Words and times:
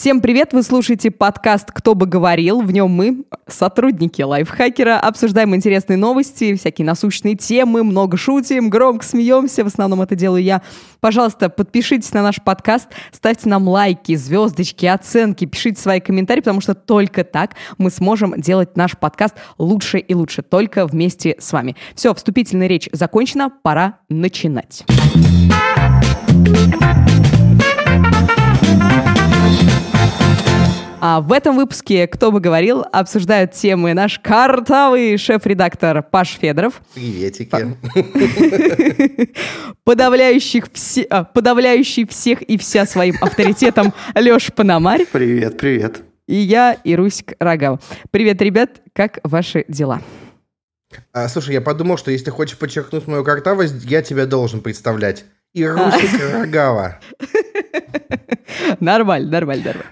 Всем 0.00 0.22
привет! 0.22 0.54
Вы 0.54 0.62
слушаете 0.62 1.10
подкаст 1.10 1.72
«Кто 1.72 1.94
бы 1.94 2.06
говорил». 2.06 2.62
В 2.62 2.72
нем 2.72 2.90
мы, 2.90 3.24
сотрудники 3.46 4.22
лайфхакера, 4.22 4.98
обсуждаем 4.98 5.54
интересные 5.54 5.98
новости, 5.98 6.54
всякие 6.54 6.86
насущные 6.86 7.34
темы, 7.34 7.84
много 7.84 8.16
шутим, 8.16 8.70
громко 8.70 9.04
смеемся. 9.04 9.62
В 9.62 9.66
основном 9.66 10.00
это 10.00 10.14
делаю 10.14 10.42
я. 10.42 10.62
Пожалуйста, 11.00 11.50
подпишитесь 11.50 12.14
на 12.14 12.22
наш 12.22 12.40
подкаст, 12.42 12.88
ставьте 13.12 13.50
нам 13.50 13.68
лайки, 13.68 14.16
звездочки, 14.16 14.86
оценки, 14.86 15.44
пишите 15.44 15.78
свои 15.78 16.00
комментарии, 16.00 16.40
потому 16.40 16.62
что 16.62 16.74
только 16.74 17.22
так 17.22 17.56
мы 17.76 17.90
сможем 17.90 18.40
делать 18.40 18.78
наш 18.78 18.96
подкаст 18.96 19.34
лучше 19.58 19.98
и 19.98 20.14
лучше, 20.14 20.40
только 20.40 20.86
вместе 20.86 21.36
с 21.38 21.52
вами. 21.52 21.76
Все, 21.94 22.14
вступительная 22.14 22.68
речь 22.68 22.88
закончена, 22.94 23.52
пора 23.62 23.98
начинать. 24.08 24.82
А 31.02 31.22
в 31.22 31.32
этом 31.32 31.56
выпуске 31.56 32.06
«Кто 32.06 32.30
бы 32.30 32.40
говорил» 32.40 32.84
обсуждают 32.92 33.52
темы 33.52 33.94
наш 33.94 34.18
картавый 34.18 35.16
шеф-редактор 35.16 36.02
Паш 36.02 36.36
Федоров. 36.38 36.82
Приветики. 36.94 37.74
Подавляющих 39.84 40.66
все, 40.74 41.04
а, 41.04 41.24
подавляющий 41.24 42.06
всех 42.06 42.42
и 42.42 42.58
вся 42.58 42.84
своим 42.84 43.14
авторитетом 43.22 43.94
Леша 44.14 44.52
Пономарь. 44.54 45.06
Привет, 45.10 45.56
привет. 45.56 46.02
И 46.26 46.34
я, 46.34 46.76
Ирусик 46.84 47.32
Рогава. 47.40 47.80
Привет, 48.10 48.42
ребят, 48.42 48.82
как 48.92 49.20
ваши 49.22 49.64
дела? 49.68 50.02
А, 51.14 51.28
слушай, 51.28 51.54
я 51.54 51.62
подумал, 51.62 51.96
что 51.96 52.10
если 52.10 52.28
хочешь 52.28 52.58
подчеркнуть 52.58 53.06
мою 53.06 53.24
картавость, 53.24 53.84
я 53.84 54.02
тебя 54.02 54.26
должен 54.26 54.60
представлять. 54.60 55.24
Ирусик 55.54 56.20
а. 56.20 56.40
Рогава. 56.40 57.00
Нормально, 58.80 59.30
нормально, 59.30 59.64
нормально. 59.64 59.90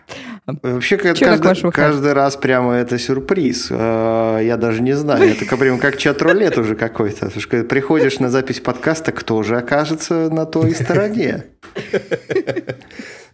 Вообще, 0.63 0.97
каждый, 0.97 1.71
каждый 1.73 2.13
раз 2.15 2.37
прямо 2.37 2.75
это 2.75 2.99
сюрприз. 2.99 3.69
А, 3.71 4.39
я 4.39 4.57
даже 4.57 4.81
не 4.81 4.95
знаю. 4.95 5.31
Это 5.31 5.57
прям 5.57 5.79
как 5.79 5.99
чат-рулет 5.99 6.57
уже 6.57 6.75
какой-то. 6.75 7.27
Потому 7.27 7.41
что 7.41 7.65
приходишь 7.65 8.19
на 8.19 8.31
запись 8.31 8.61
подкаста, 8.61 9.13
кто 9.13 9.43
же 9.43 9.59
окажется 9.59 10.31
на 10.31 10.47
той 10.47 10.75
стороне? 10.75 11.45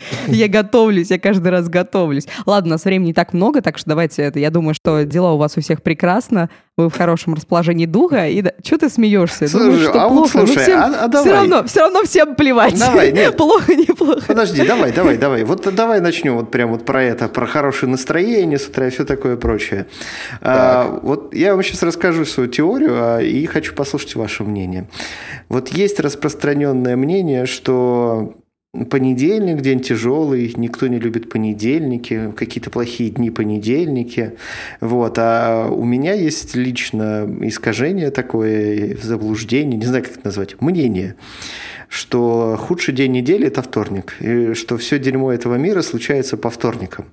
Я 0.28 0.48
готовлюсь, 0.48 1.10
я 1.10 1.18
каждый 1.18 1.48
раз 1.48 1.68
готовлюсь. 1.68 2.26
Ладно, 2.46 2.70
у 2.70 2.72
нас 2.72 2.84
времени 2.84 3.08
не 3.08 3.12
так 3.14 3.32
много, 3.32 3.62
так 3.62 3.78
что 3.78 3.90
давайте 3.90 4.22
это. 4.22 4.38
Я 4.38 4.50
думаю, 4.50 4.74
что 4.74 5.04
дела 5.04 5.32
у 5.32 5.38
вас 5.38 5.56
у 5.56 5.60
всех 5.60 5.82
прекрасно, 5.82 6.50
вы 6.76 6.88
в 6.88 6.96
хорошем 6.96 7.34
расположении 7.34 7.86
духа. 7.86 8.28
И 8.28 8.42
да, 8.42 8.52
что 8.64 8.78
ты 8.78 8.88
смеешься? 8.88 9.46
Слушай, 9.46 9.66
Думаешь, 9.66 9.88
что 9.88 10.02
а 10.02 10.08
плохо? 10.08 10.38
Вот, 10.38 10.48
слушай, 10.48 10.56
ну, 10.56 10.62
всем, 10.62 10.80
а, 10.80 11.04
а 11.04 11.08
давай. 11.08 11.24
Все 11.24 11.32
равно, 11.32 11.64
все 11.64 11.80
равно 11.80 12.02
всем 12.02 12.34
плевать. 12.34 12.78
Давай, 12.78 13.12
нет. 13.12 13.36
плохо, 13.36 13.74
неплохо. 13.74 14.22
Подожди, 14.26 14.66
давай, 14.66 14.92
давай, 14.92 15.16
давай. 15.16 15.44
Вот 15.44 15.72
давай 15.74 16.00
начнем 16.00 16.36
вот 16.36 16.50
прям 16.50 16.70
вот 16.70 16.84
про 16.84 17.02
это, 17.02 17.28
про 17.28 17.46
хорошее 17.46 17.90
настроение 17.90 18.58
с 18.58 18.66
утра 18.66 18.88
и 18.88 18.90
все 18.90 19.04
такое 19.04 19.36
прочее. 19.36 19.86
А, 20.40 20.98
вот 21.02 21.32
я 21.34 21.54
вам 21.54 21.62
сейчас 21.62 21.82
расскажу 21.82 22.24
свою 22.24 22.48
теорию 22.48 22.92
а, 22.94 23.18
и 23.20 23.46
хочу 23.46 23.74
послушать 23.74 24.16
ваше 24.16 24.42
мнение. 24.42 24.88
Вот 25.48 25.68
есть 25.68 26.00
распространенное 26.00 26.96
мнение, 26.96 27.46
что 27.46 28.34
Понедельник, 28.90 29.60
день 29.60 29.80
тяжелый, 29.80 30.52
никто 30.56 30.88
не 30.88 30.98
любит 30.98 31.28
понедельники, 31.28 32.32
какие-то 32.36 32.70
плохие 32.70 33.10
дни 33.10 33.30
понедельники. 33.30 34.32
Вот. 34.80 35.14
А 35.18 35.68
у 35.68 35.84
меня 35.84 36.14
есть 36.14 36.56
лично 36.56 37.28
искажение 37.42 38.10
такое, 38.10 38.96
заблуждение, 39.00 39.78
не 39.78 39.86
знаю, 39.86 40.02
как 40.02 40.14
это 40.14 40.22
назвать, 40.24 40.60
мнение 40.60 41.14
что 41.94 42.56
худший 42.60 42.92
день 42.92 43.12
недели– 43.12 43.46
это 43.46 43.62
вторник, 43.62 44.16
и 44.18 44.54
что 44.54 44.76
все 44.78 44.98
дерьмо 44.98 45.32
этого 45.32 45.54
мира 45.54 45.80
случается 45.82 46.36
по 46.36 46.50
вторникам. 46.50 47.04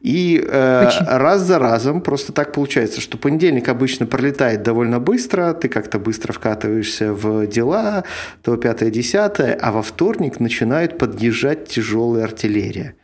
И 0.00 0.42
э, 0.42 0.88
раз 1.06 1.42
за 1.42 1.58
разом 1.58 2.00
просто 2.00 2.32
так 2.32 2.52
получается, 2.52 3.00
что 3.02 3.18
понедельник 3.18 3.68
обычно 3.68 4.06
пролетает 4.06 4.62
довольно 4.62 4.98
быстро, 4.98 5.52
ты 5.52 5.68
как-то 5.68 5.98
быстро 5.98 6.32
вкатываешься 6.32 7.12
в 7.12 7.46
дела, 7.46 8.04
то 8.42 8.56
пятое, 8.56 8.90
десятое, 8.90 9.58
а 9.60 9.72
во 9.72 9.82
вторник 9.82 10.40
начинает 10.40 10.96
подъезжать 10.96 11.68
тяжелая 11.68 12.24
артиллерия. 12.24 12.94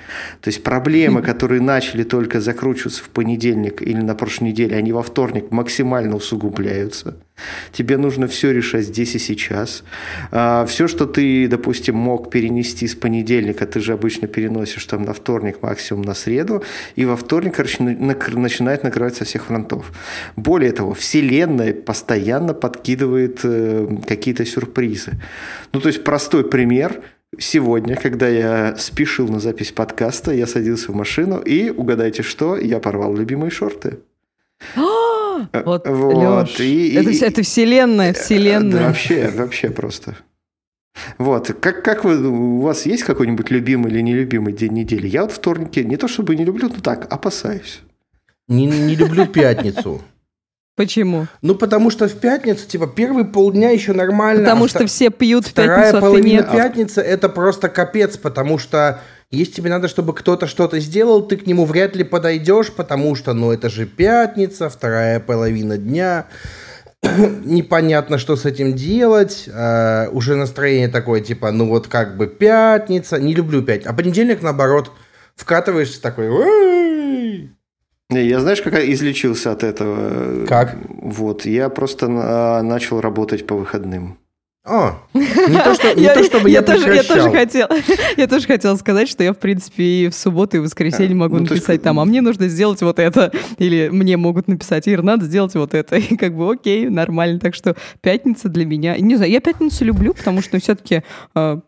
То 0.41 0.49
есть 0.49 0.63
проблемы, 0.63 1.21
которые 1.21 1.61
начали 1.61 2.03
только 2.03 2.41
закручиваться 2.41 3.05
в 3.05 3.11
понедельник 3.11 3.83
или 3.83 4.01
на 4.01 4.15
прошлой 4.15 4.49
неделе, 4.49 4.77
они 4.77 4.93
во 4.93 5.03
вторник 5.03 5.51
максимально 5.51 6.17
усугубляются. 6.17 7.17
Тебе 7.73 7.97
нужно 7.97 8.27
все 8.27 8.53
решать 8.53 8.85
здесь 8.87 9.15
и 9.15 9.19
сейчас. 9.19 9.85
А, 10.31 10.65
все, 10.67 10.89
что 10.89 11.07
ты, 11.07 11.49
допустим, 11.49 11.97
мог 11.97 12.31
перенести 12.31 12.87
с 12.87 12.95
понедельника, 12.95 13.67
ты 13.67 13.81
же 13.81 13.93
обычно 13.93 14.29
переносишь 14.29 14.85
там 14.87 15.03
на 15.03 15.13
вторник, 15.13 15.59
максимум 15.63 16.03
на 16.03 16.15
среду, 16.15 16.63
и 16.95 17.05
во 17.05 17.17
вторник 17.17 17.57
короче, 17.57 17.83
начинает 17.83 18.83
накрывать 18.85 19.17
со 19.17 19.25
всех 19.25 19.47
фронтов. 19.47 19.93
Более 20.37 20.73
того, 20.73 20.95
Вселенная 20.95 21.75
постоянно 21.75 22.55
подкидывает 22.55 23.41
э, 23.45 23.89
какие-то 24.07 24.45
сюрпризы. 24.45 25.13
Ну, 25.73 25.81
то 25.81 25.89
есть 25.89 26.05
простой 26.05 26.49
пример– 26.49 27.03
Сегодня, 27.39 27.97
когда 27.97 28.29
я 28.29 28.77
спешил 28.79 29.29
на 29.29 29.41
запись 29.41 29.73
подкаста, 29.73 30.33
я 30.33 30.47
садился 30.47 30.93
в 30.93 30.95
машину 30.95 31.39
и, 31.39 31.71
угадайте 31.71 32.23
что, 32.23 32.57
я 32.57 32.79
порвал 32.79 33.15
любимые 33.15 33.51
шорты. 33.51 33.99
Э, 35.53 35.63
вот, 35.65 35.87
вот. 35.87 36.45
Леш, 36.45 36.61
и, 36.61 36.95
это, 36.95 37.11
и, 37.11 37.19
это 37.19 37.43
вселенная, 37.43 38.11
э, 38.11 38.15
вселенная. 38.15 38.81
Да, 38.81 38.87
вообще, 38.89 39.29
вообще 39.29 39.71
просто. 39.71 40.17
Вот, 41.19 41.55
как, 41.61 41.85
как 41.85 42.05
вы, 42.05 42.27
у 42.27 42.61
вас 42.61 42.87
есть 42.87 43.03
какой-нибудь 43.03 43.51
любимый 43.51 43.91
или 43.93 44.01
нелюбимый 44.01 44.53
день 44.53 44.73
недели? 44.73 45.07
Я 45.07 45.23
вот 45.23 45.33
вторники 45.33 45.81
не 45.81 45.97
то 45.97 46.09
чтобы 46.09 46.37
не 46.37 46.45
люблю, 46.45 46.69
но 46.69 46.81
так, 46.81 47.13
опасаюсь. 47.13 47.81
Не, 48.49 48.67
не 48.67 48.95
люблю 48.95 49.27
пятницу. 49.27 50.03
Почему? 50.77 51.27
Ну, 51.41 51.55
потому 51.55 51.91
что 51.91 52.07
в 52.07 52.13
пятницу, 52.21 52.69
типа, 52.69 52.87
первые 52.87 53.25
полдня 53.25 53.71
еще 53.71 53.95
нормально. 53.95 54.43
Потому 54.43 54.67
а 54.67 54.69
что 54.69 54.87
все 54.87 55.11
пьют 55.11 55.47
в 55.47 55.55
пятницу, 55.55 55.73
Вторая 55.75 56.01
половина 56.01 56.47
а 56.47 56.55
пятницы– 56.55 57.01
это 57.03 57.31
просто 57.31 57.71
капец, 57.71 58.19
потому 58.19 58.59
что 58.59 59.01
если 59.31 59.55
тебе 59.55 59.71
надо, 59.71 59.89
чтобы 59.89 60.15
кто-то 60.15 60.47
что-то 60.47 60.79
сделал, 60.79 61.23
ты 61.23 61.37
к 61.37 61.47
нему 61.47 61.65
вряд 61.65 61.97
ли 61.97 62.05
подойдешь, 62.05 62.73
потому 62.73 63.15
что, 63.15 63.33
ну, 63.33 63.51
это 63.51 63.69
же 63.69 63.87
пятница, 63.87 64.69
вторая 64.69 65.21
половина 65.21 65.77
дня, 65.77 66.27
непонятно, 67.03 68.19
что 68.19 68.37
с 68.37 68.45
этим 68.45 68.75
делать, 68.75 69.49
а, 69.53 70.09
уже 70.13 70.37
настроение 70.37 70.89
такое, 70.89 71.21
типа, 71.21 71.51
ну, 71.51 71.69
вот 71.69 71.89
как 71.89 72.17
бы 72.17 72.27
пятница, 72.27 73.19
не 73.21 73.35
люблю 73.35 73.63
пятницу, 73.63 73.91
а 73.91 73.95
понедельник, 73.95 74.43
наоборот, 74.43 74.93
вкатываешься 75.35 76.01
такой, 76.01 76.29
я 78.09 78.39
знаешь, 78.39 78.63
как 78.63 78.75
излечился 78.79 79.51
от 79.51 79.65
этого? 79.65 80.47
Как? 80.47 80.77
Вот, 80.89 81.45
я 81.45 81.69
просто 81.69 82.07
начал 82.63 83.01
работать 83.01 83.49
по 83.49 83.57
выходным. 83.57 84.19
А, 84.69 84.99
не 85.15 85.63
то, 85.63 85.75
что, 85.75 85.95
не 85.95 86.09
то 86.09 86.25
чтобы 86.25 86.51
я, 86.51 86.59
я, 86.59 86.63
тоже, 86.63 86.93
я 86.93 87.05
тоже 87.05 87.31
хотел, 87.31 87.69
я 88.17 88.27
тоже 88.27 88.49
хотела 88.49 88.75
сказать, 88.75 89.09
что 89.09 89.23
я, 89.23 89.33
в 89.33 89.39
принципе, 89.39 89.85
и 89.85 90.09
в 90.09 90.15
субботу, 90.15 90.57
и 90.57 90.61
в 90.61 90.65
воскресенье 90.65 91.15
а, 91.15 91.19
могу 91.19 91.37
ну, 91.37 91.43
написать 91.43 91.69
есть... 91.69 91.83
там, 91.83 92.01
а 92.01 92.05
мне 92.05 92.21
нужно 92.21 92.49
сделать 92.49 92.83
вот 92.83 92.99
это. 92.99 93.31
Или 93.59 93.89
мне 93.91 94.17
могут 94.17 94.49
написать, 94.49 94.89
Ир, 94.89 95.05
надо 95.05 95.25
сделать 95.25 95.55
вот 95.55 95.73
это. 95.73 95.97
И 95.97 96.17
как 96.17 96.35
бы 96.35 96.51
окей, 96.53 96.89
нормально. 96.89 97.39
Так 97.39 97.55
что 97.55 97.77
пятница 98.01 98.49
для 98.49 98.67
меня... 98.67 98.97
Не 98.97 99.15
знаю, 99.15 99.31
я 99.31 99.41
пятницу 99.41 99.85
люблю, 99.85 100.15
потому 100.15 100.43
что 100.43 100.59
все-таки 100.59 101.05
э, 101.37 101.61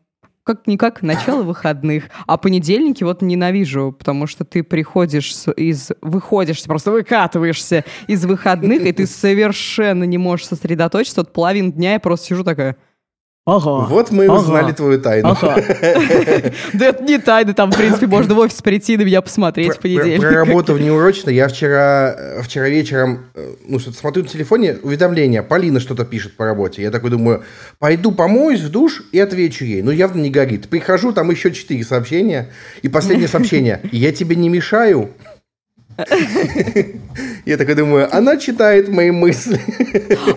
как-никак 0.42 1.02
начало 1.02 1.44
выходных. 1.44 2.04
А 2.26 2.36
понедельники 2.36 3.04
вот 3.04 3.22
ненавижу, 3.22 3.94
потому 3.96 4.26
что 4.26 4.44
ты 4.44 4.64
приходишь 4.64 5.32
из... 5.56 5.92
Выходишь, 6.02 6.64
просто 6.64 6.90
выкатываешься 6.90 7.84
из 8.08 8.24
выходных, 8.24 8.82
и 8.82 8.92
ты 8.92 9.06
совершенно 9.06 10.02
не 10.02 10.18
можешь 10.18 10.46
сосредоточиться. 10.46 11.20
Вот 11.20 11.32
половину 11.32 11.70
дня 11.70 11.92
я 11.92 12.00
просто 12.00 12.26
сижу 12.26 12.42
такая... 12.42 12.76
Ага. 13.50 13.86
Вот 13.88 14.10
мы 14.10 14.26
и 14.26 14.28
ага. 14.28 14.40
узнали 14.40 14.72
твою 14.72 15.00
тайну. 15.00 15.30
Ага. 15.30 15.56
Да 16.74 16.86
это 16.86 17.02
не 17.02 17.18
тайна, 17.18 17.54
там, 17.54 17.72
в 17.72 17.76
принципе, 17.76 18.06
можно 18.06 18.34
в 18.34 18.38
офис 18.38 18.60
прийти 18.60 18.98
на 18.98 19.02
меня 19.02 19.22
посмотреть 19.22 19.74
в 19.74 19.78
понедельник. 19.78 20.20
Про 20.20 20.30
работу 20.32 20.74
внеурочно. 20.74 21.30
Я 21.30 21.48
вчера, 21.48 22.42
вчера 22.42 22.68
вечером, 22.68 23.20
э, 23.34 23.54
ну, 23.66 23.78
что-то 23.78 23.96
смотрю 23.96 24.24
на 24.24 24.28
телефоне, 24.28 24.76
уведомление, 24.82 25.42
Полина 25.42 25.80
что-то 25.80 26.04
пишет 26.04 26.36
по 26.36 26.44
работе. 26.44 26.82
Я 26.82 26.90
такой 26.90 27.08
думаю, 27.08 27.42
пойду 27.78 28.12
помоюсь 28.12 28.60
в 28.60 28.70
душ 28.70 29.02
и 29.12 29.18
отвечу 29.18 29.64
ей. 29.64 29.80
Ну, 29.80 29.92
явно 29.92 30.20
не 30.20 30.30
горит. 30.30 30.68
Прихожу, 30.68 31.12
там 31.12 31.30
еще 31.30 31.50
четыре 31.50 31.84
сообщения. 31.84 32.50
И 32.82 32.88
последнее 32.88 33.28
сообщение. 33.28 33.80
Я 33.92 34.12
тебе 34.12 34.36
не 34.36 34.50
мешаю? 34.50 35.10
Я 37.44 37.56
такой 37.56 37.74
думаю, 37.74 38.14
она 38.14 38.36
читает 38.36 38.88
мои 38.88 39.10
мысли. 39.10 39.60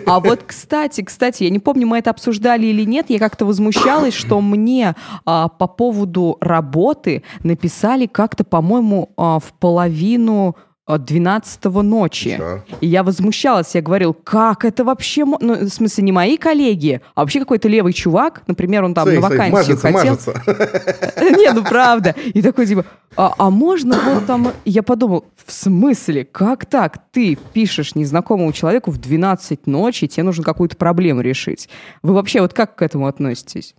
А 0.05 0.19
вот, 0.19 0.43
кстати, 0.45 1.01
кстати, 1.01 1.43
я 1.43 1.49
не 1.49 1.59
помню, 1.59 1.87
мы 1.87 1.99
это 1.99 2.09
обсуждали 2.09 2.65
или 2.65 2.83
нет, 2.83 3.07
я 3.09 3.19
как-то 3.19 3.45
возмущалась, 3.45 4.13
что 4.13 4.41
мне 4.41 4.95
а, 5.25 5.47
по 5.47 5.67
поводу 5.67 6.37
работы 6.41 7.23
написали 7.43 8.07
как-то, 8.07 8.43
по-моему, 8.43 9.11
а, 9.17 9.39
в 9.39 9.53
половину 9.59 10.55
12 10.97 11.65
ночи. 11.65 12.35
Что? 12.35 12.63
И 12.81 12.87
я 12.87 13.03
возмущалась, 13.03 13.75
я 13.75 13.81
говорил, 13.81 14.13
как 14.13 14.65
это 14.65 14.83
вообще... 14.83 15.25
Ну, 15.25 15.65
в 15.65 15.69
смысле, 15.69 16.03
не 16.03 16.11
мои 16.11 16.37
коллеги, 16.37 17.01
а 17.15 17.21
вообще 17.21 17.39
какой-то 17.39 17.67
левый 17.67 17.93
чувак, 17.93 18.43
например, 18.47 18.83
он 18.83 18.93
там 18.93 19.07
стой, 19.07 19.19
на 19.19 19.49
мажется, 19.49 19.91
хотел... 19.91 20.11
Мажется. 20.11 20.33
Не, 21.21 21.51
ну 21.53 21.63
правда. 21.63 22.15
И 22.33 22.41
такой 22.41 22.65
типа, 22.65 22.85
а, 23.15 23.33
а 23.37 23.49
можно 23.49 23.99
вот 23.99 24.25
там... 24.25 24.51
Я 24.65 24.83
подумал, 24.83 25.25
в 25.45 25.51
смысле, 25.51 26.25
как 26.25 26.65
так? 26.65 26.99
Ты 27.11 27.37
пишешь 27.53 27.95
незнакомому 27.95 28.51
человеку 28.53 28.91
в 28.91 28.97
12 28.97 29.67
ночи, 29.67 30.07
тебе 30.07 30.23
нужно 30.23 30.43
какую-то 30.43 30.77
проблему 30.77 31.21
решить. 31.21 31.69
Вы 32.03 32.13
вообще 32.13 32.41
вот 32.41 32.53
как 32.53 32.75
к 32.75 32.81
этому 32.81 33.07
относитесь? 33.07 33.75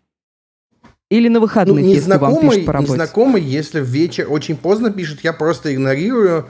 Или 1.13 1.29
на 1.29 1.41
выходных, 1.41 1.77
ну, 1.77 1.93
если 1.93 2.17
вам 2.17 2.41
пишут 2.41 2.65
по 2.65 2.73
работе? 2.73 2.93
Незнакомый, 2.93 3.43
если 3.43 3.83
вечер 3.83 4.29
очень 4.31 4.57
поздно 4.57 4.91
пишет, 4.91 5.21
я 5.23 5.35
просто 5.35 5.75
игнорирую. 5.75 6.49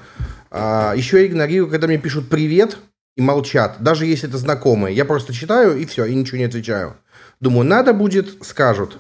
А, 0.54 0.92
еще 0.94 1.20
я 1.20 1.26
игнорирую, 1.26 1.70
когда 1.70 1.86
мне 1.86 1.96
пишут 1.96 2.28
«привет» 2.28 2.76
и 3.16 3.22
молчат, 3.22 3.76
даже 3.80 4.04
если 4.04 4.28
это 4.28 4.36
знакомые. 4.36 4.94
Я 4.94 5.06
просто 5.06 5.32
читаю 5.32 5.78
и 5.78 5.86
все, 5.86 6.04
и 6.04 6.14
ничего 6.14 6.38
не 6.38 6.44
отвечаю. 6.44 6.96
Думаю, 7.40 7.66
надо 7.66 7.94
будет, 7.94 8.44
скажут. 8.44 8.98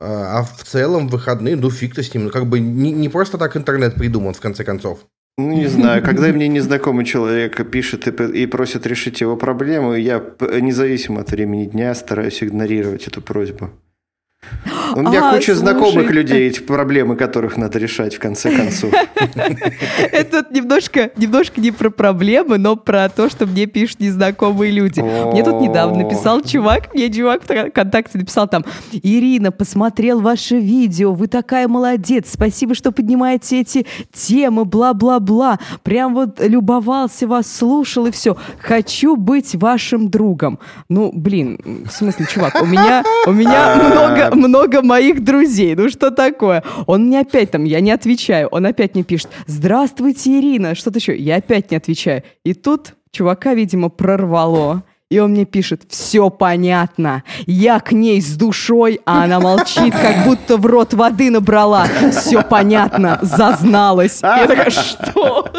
А, 0.00 0.40
а 0.40 0.42
в 0.42 0.64
целом 0.64 1.06
выходные, 1.06 1.54
ну 1.54 1.70
фиг-то 1.70 2.02
с 2.02 2.12
ним. 2.12 2.24
Ну, 2.24 2.30
как 2.30 2.46
бы 2.46 2.58
не, 2.58 2.90
не 2.90 3.08
просто 3.08 3.38
так 3.38 3.56
интернет 3.56 3.94
придуман, 3.94 4.34
в 4.34 4.40
конце 4.40 4.64
концов. 4.64 5.06
Ну, 5.38 5.52
не 5.52 5.68
знаю, 5.68 6.02
когда 6.02 6.26
мне 6.28 6.48
незнакомый 6.48 7.04
человек 7.04 7.70
пишет 7.70 8.08
и, 8.08 8.42
и 8.42 8.46
просит 8.46 8.84
решить 8.86 9.20
его 9.20 9.36
проблему, 9.36 9.94
я 9.94 10.18
независимо 10.40 11.20
от 11.20 11.30
времени 11.30 11.66
дня 11.66 11.94
стараюсь 11.94 12.42
игнорировать 12.42 13.06
эту 13.06 13.22
просьбу. 13.22 13.70
У 14.94 15.00
меня 15.00 15.28
а, 15.28 15.32
куча 15.32 15.54
слушай, 15.54 15.58
знакомых 15.58 16.10
людей, 16.10 16.48
эти 16.48 16.60
проблемы 16.60 17.16
которых 17.16 17.56
надо 17.56 17.78
решать 17.78 18.14
в 18.14 18.18
конце 18.18 18.54
концов. 18.54 18.92
Это 20.12 20.46
немножко, 20.50 21.10
немножко 21.16 21.60
не 21.60 21.70
про 21.70 21.90
проблемы, 21.90 22.58
но 22.58 22.76
про 22.76 23.08
то, 23.08 23.28
что 23.28 23.46
мне 23.46 23.66
пишут 23.66 24.00
незнакомые 24.00 24.72
люди. 24.72 25.00
Мне 25.00 25.44
тут 25.44 25.60
недавно 25.60 26.04
написал 26.04 26.40
чувак, 26.42 26.94
мне 26.94 27.12
чувак 27.12 27.42
в 27.46 27.70
ВКонтакте 27.70 28.18
написал 28.18 28.48
там, 28.48 28.64
Ирина, 28.92 29.52
посмотрел 29.52 30.20
ваше 30.20 30.56
видео, 30.56 31.12
вы 31.12 31.26
такая 31.26 31.68
молодец, 31.68 32.30
спасибо, 32.32 32.74
что 32.74 32.92
поднимаете 32.92 33.60
эти 33.60 33.86
темы, 34.12 34.64
бла-бла-бла. 34.64 35.58
Прям 35.82 36.14
вот 36.14 36.40
любовался 36.40 37.26
вас, 37.26 37.52
слушал 37.52 38.06
и 38.06 38.10
все. 38.10 38.36
Хочу 38.60 39.16
быть 39.16 39.54
вашим 39.54 40.08
другом. 40.08 40.58
Ну, 40.88 41.10
блин, 41.12 41.84
в 41.86 41.92
смысле, 41.92 42.26
чувак, 42.26 42.60
у 42.62 42.66
меня, 42.66 43.04
у 43.26 43.32
меня 43.32 43.76
много, 43.76 44.27
много 44.34 44.82
моих 44.82 45.24
друзей. 45.24 45.74
Ну 45.74 45.88
что 45.88 46.10
такое? 46.10 46.62
Он 46.86 47.06
мне 47.06 47.20
опять 47.20 47.50
там, 47.50 47.64
я 47.64 47.80
не 47.80 47.90
отвечаю. 47.90 48.48
Он 48.48 48.66
опять 48.66 48.94
мне 48.94 49.04
пишет, 49.04 49.28
здравствуйте, 49.46 50.38
Ирина, 50.38 50.74
что-то 50.74 50.98
еще. 50.98 51.16
Я 51.16 51.36
опять 51.36 51.70
не 51.70 51.76
отвечаю. 51.76 52.22
И 52.44 52.54
тут 52.54 52.94
чувака, 53.10 53.54
видимо, 53.54 53.88
прорвало. 53.88 54.82
И 55.10 55.18
он 55.20 55.30
мне 55.30 55.46
пишет, 55.46 55.84
все 55.88 56.28
понятно, 56.28 57.22
я 57.46 57.80
к 57.80 57.92
ней 57.92 58.20
с 58.20 58.36
душой, 58.36 59.00
а 59.06 59.24
она 59.24 59.40
молчит, 59.40 59.94
как 59.94 60.26
будто 60.26 60.58
в 60.58 60.66
рот 60.66 60.92
воды 60.92 61.30
набрала. 61.30 61.86
Все 62.12 62.42
понятно, 62.42 63.18
зазналась. 63.22 64.20
Я 64.22 64.46
такая, 64.46 64.68
что? 64.68 65.50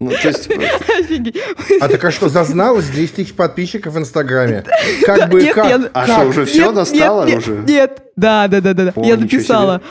Ну, 0.00 0.10
то 0.10 0.28
есть... 0.28 0.48
А 1.80 1.88
так 1.88 2.04
а 2.04 2.10
что, 2.10 2.28
зазналась 2.28 2.88
10 2.88 3.14
тысяч 3.14 3.34
подписчиков 3.34 3.94
в 3.94 3.98
Инстаграме? 3.98 4.64
Как 5.04 5.28
бы, 5.30 5.44
как? 5.46 5.90
А 5.92 6.06
что, 6.06 6.22
уже 6.22 6.44
все 6.46 6.72
достало 6.72 7.26
уже? 7.26 7.64
Нет, 7.68 8.02
да, 8.16 8.48
да, 8.48 8.60
да, 8.60 8.72
да, 8.72 8.92
я 8.96 9.16
написала. 9.16 9.82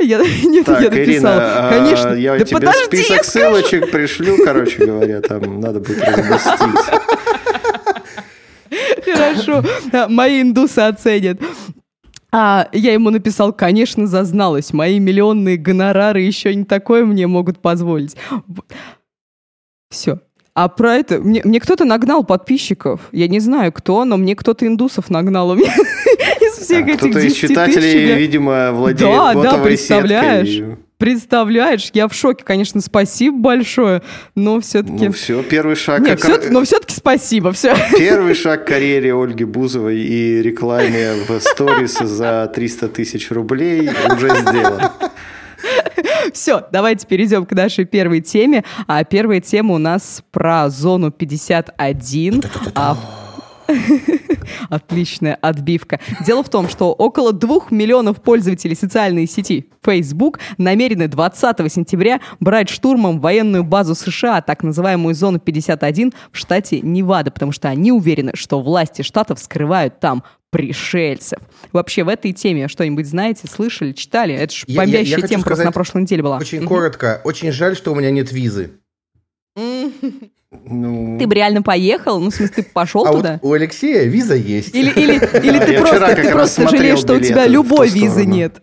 Я, 0.00 0.18
нет, 0.44 0.66
так, 0.66 0.80
я 0.80 0.90
написала. 0.90 1.38
Ирина, 1.38 1.68
Конечно. 1.70 2.10
А, 2.10 2.16
я 2.16 2.36
да 2.36 2.44
тебе 2.44 2.58
подожди, 2.58 2.84
список 2.86 3.24
ссылочек 3.24 3.90
пришлю, 3.92 4.36
короче 4.44 4.84
говоря, 4.84 5.20
там 5.20 5.60
надо 5.60 5.78
будет 5.78 6.02
разместить. 6.02 6.60
Хорошо, 9.14 9.64
мои 10.08 10.42
индусы 10.42 10.80
оценят. 10.80 11.40
А 12.32 12.68
я 12.72 12.94
ему 12.94 13.10
написал, 13.10 13.52
конечно, 13.52 14.06
зазналась. 14.06 14.72
Мои 14.72 14.98
миллионные 14.98 15.58
гонорары 15.58 16.22
еще 16.22 16.54
не 16.54 16.64
такое 16.64 17.04
мне 17.04 17.26
могут 17.26 17.60
позволить. 17.60 18.16
Все. 19.92 20.18
А 20.54 20.68
про 20.68 20.96
это... 20.96 21.18
Мне, 21.20 21.42
мне 21.44 21.60
кто-то 21.60 21.84
нагнал 21.84 22.24
подписчиков. 22.24 23.00
Я 23.12 23.28
не 23.28 23.40
знаю, 23.40 23.72
кто, 23.72 24.04
но 24.04 24.16
мне 24.16 24.34
кто-то 24.34 24.66
индусов 24.66 25.10
нагнал. 25.10 25.50
У 25.50 25.54
меня 25.54 25.72
из 26.40 26.64
всех 26.64 26.88
этих 26.88 26.98
Кто-то 26.98 27.20
из 27.20 27.34
читателей, 27.34 28.14
видимо, 28.14 28.72
владеет 28.72 29.12
Да, 29.12 29.34
да, 29.34 29.58
представляешь. 29.58 30.62
Представляешь, 30.98 31.90
я 31.94 32.06
в 32.06 32.14
шоке, 32.14 32.44
конечно, 32.44 32.80
спасибо 32.80 33.36
большое, 33.36 34.02
но 34.36 34.60
все-таки... 34.60 35.06
Ну 35.06 35.12
все, 35.12 35.42
первый 35.42 35.74
шаг... 35.74 36.00
Нет, 36.00 36.20
все, 36.20 36.40
но 36.48 36.62
все-таки 36.62 36.94
спасибо, 36.94 37.50
все. 37.50 37.74
Первый 37.98 38.34
шаг 38.34 38.64
к 38.64 38.68
карьере 38.68 39.12
Ольги 39.12 39.42
Бузовой 39.42 39.98
и 39.98 40.40
рекламе 40.40 41.14
в 41.26 41.40
сторис 41.40 41.98
за 41.98 42.48
300 42.54 42.88
тысяч 42.90 43.32
рублей 43.32 43.90
уже 44.14 44.28
сделан. 44.28 44.80
Все, 46.32 46.66
давайте 46.72 47.06
перейдем 47.06 47.46
к 47.46 47.52
нашей 47.52 47.84
первой 47.84 48.20
теме. 48.20 48.64
А 48.86 49.04
первая 49.04 49.40
тема 49.40 49.74
у 49.74 49.78
нас 49.78 50.22
про 50.30 50.68
зону 50.70 51.10
51. 51.10 52.42
Отличная 54.68 55.34
отбивка. 55.34 56.00
Дело 56.24 56.42
в 56.42 56.48
том, 56.48 56.68
что 56.68 56.92
около 56.92 57.32
двух 57.32 57.70
миллионов 57.70 58.22
пользователей 58.22 58.74
социальной 58.74 59.26
сети 59.26 59.68
Facebook 59.84 60.38
намерены 60.58 61.08
20 61.08 61.72
сентября 61.72 62.20
брать 62.40 62.68
штурмом 62.68 63.20
военную 63.20 63.64
базу 63.64 63.94
США, 63.94 64.40
так 64.40 64.62
называемую 64.62 65.14
зону 65.14 65.38
51 65.38 66.12
в 66.30 66.36
штате 66.36 66.80
Невада, 66.80 67.30
потому 67.30 67.52
что 67.52 67.68
они 67.68 67.92
уверены, 67.92 68.32
что 68.34 68.60
власти 68.60 69.02
штатов 69.02 69.38
скрывают 69.38 70.00
там 70.00 70.22
пришельцев. 70.50 71.38
Вообще 71.72 72.04
в 72.04 72.08
этой 72.08 72.32
теме 72.32 72.68
что-нибудь 72.68 73.06
знаете, 73.06 73.48
слышали, 73.48 73.92
читали? 73.92 74.34
Это 74.34 74.54
же 74.54 74.66
бомбящая 74.68 75.26
тема 75.26 75.42
просто 75.42 75.64
на 75.64 75.72
прошлой 75.72 76.02
неделе 76.02 76.22
была. 76.22 76.38
Очень 76.38 76.66
коротко. 76.66 77.20
Очень 77.24 77.52
жаль, 77.52 77.74
что 77.74 77.92
у 77.92 77.94
меня 77.94 78.10
нет 78.10 78.30
визы. 78.30 78.72
Ну... 80.64 81.18
Ты 81.18 81.26
бы 81.26 81.34
реально 81.34 81.62
поехал? 81.62 82.20
Ну, 82.20 82.30
в 82.30 82.34
смысле, 82.34 82.54
ты 82.56 82.62
пошел 82.62 83.06
а 83.06 83.12
туда? 83.12 83.40
Вот 83.42 83.50
у 83.50 83.52
Алексея 83.52 84.04
виза 84.04 84.34
есть. 84.34 84.74
Или, 84.74 84.90
или, 84.90 85.14
или 85.14 85.58
ты 85.58 85.80
просто, 85.80 86.14
ты 86.14 86.30
просто 86.30 86.68
жалеешь, 86.68 86.98
что 86.98 87.14
у 87.14 87.20
тебя 87.20 87.46
любой 87.46 87.88
визы 87.88 88.26
нет. 88.26 88.62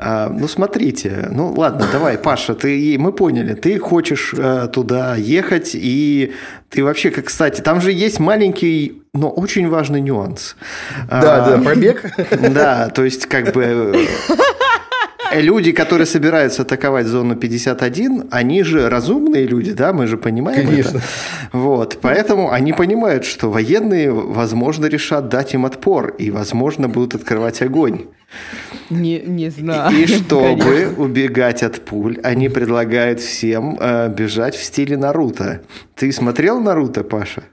А, 0.00 0.28
ну, 0.28 0.46
смотрите, 0.46 1.26
ну 1.32 1.52
ладно, 1.56 1.84
давай, 1.90 2.18
Паша, 2.18 2.54
ты, 2.54 2.96
мы 3.00 3.10
поняли, 3.10 3.54
ты 3.54 3.80
хочешь 3.80 4.32
э, 4.32 4.68
туда 4.72 5.16
ехать, 5.16 5.72
и 5.74 6.34
ты 6.70 6.84
вообще, 6.84 7.10
как, 7.10 7.24
кстати, 7.24 7.60
там 7.62 7.80
же 7.80 7.90
есть 7.90 8.20
маленький, 8.20 9.02
но 9.12 9.28
очень 9.28 9.68
важный 9.68 10.00
нюанс. 10.00 10.54
Да, 11.10 11.46
а, 11.46 11.50
да, 11.50 11.58
пробег. 11.58 12.04
Да, 12.30 12.90
то 12.90 13.02
есть, 13.02 13.26
как 13.26 13.52
бы 13.52 14.06
люди, 15.34 15.72
которые 15.72 16.06
собираются 16.06 16.62
атаковать 16.62 17.06
зону 17.06 17.36
51, 17.36 18.28
они 18.30 18.62
же 18.62 18.88
разумные 18.88 19.46
люди, 19.46 19.72
да, 19.72 19.92
мы 19.92 20.06
же 20.06 20.16
понимаем 20.16 20.66
Конечно. 20.66 20.98
это. 20.98 21.02
Вот, 21.52 21.98
поэтому 22.00 22.50
они 22.50 22.72
понимают, 22.72 23.24
что 23.24 23.50
военные, 23.50 24.10
возможно, 24.10 24.86
решат 24.86 25.28
дать 25.28 25.54
им 25.54 25.64
отпор 25.66 26.14
и, 26.18 26.30
возможно, 26.30 26.88
будут 26.88 27.14
открывать 27.14 27.62
огонь. 27.62 28.06
Не, 28.90 29.20
не 29.20 29.50
знаю. 29.50 29.94
И 29.96 30.06
чтобы 30.06 30.62
Конечно. 30.62 31.02
убегать 31.02 31.62
от 31.62 31.80
пуль, 31.84 32.18
они 32.22 32.48
предлагают 32.48 33.20
всем 33.20 33.76
э, 33.80 34.08
бежать 34.08 34.54
в 34.54 34.62
стиле 34.62 34.96
Наруто. 34.96 35.62
Ты 35.94 36.12
смотрел 36.12 36.60
Наруто, 36.60 37.04
Паша? 37.04 37.44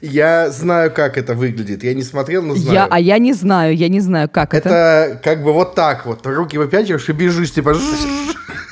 Я 0.00 0.50
знаю, 0.50 0.92
как 0.92 1.18
это 1.18 1.34
выглядит. 1.34 1.84
Я 1.84 1.94
не 1.94 2.02
смотрел, 2.02 2.42
но 2.42 2.54
знаю. 2.54 2.74
Я, 2.74 2.86
а 2.90 3.00
я 3.00 3.18
не 3.18 3.32
знаю, 3.32 3.76
я 3.76 3.88
не 3.88 4.00
знаю, 4.00 4.28
как 4.28 4.54
это. 4.54 4.68
Это 4.68 5.20
как 5.22 5.42
бы 5.42 5.52
вот 5.52 5.74
так 5.74 6.06
вот. 6.06 6.26
Руки 6.26 6.58
выпячиваешь 6.58 7.08
и 7.08 7.12
бежишь, 7.12 7.52
типа... 7.52 7.74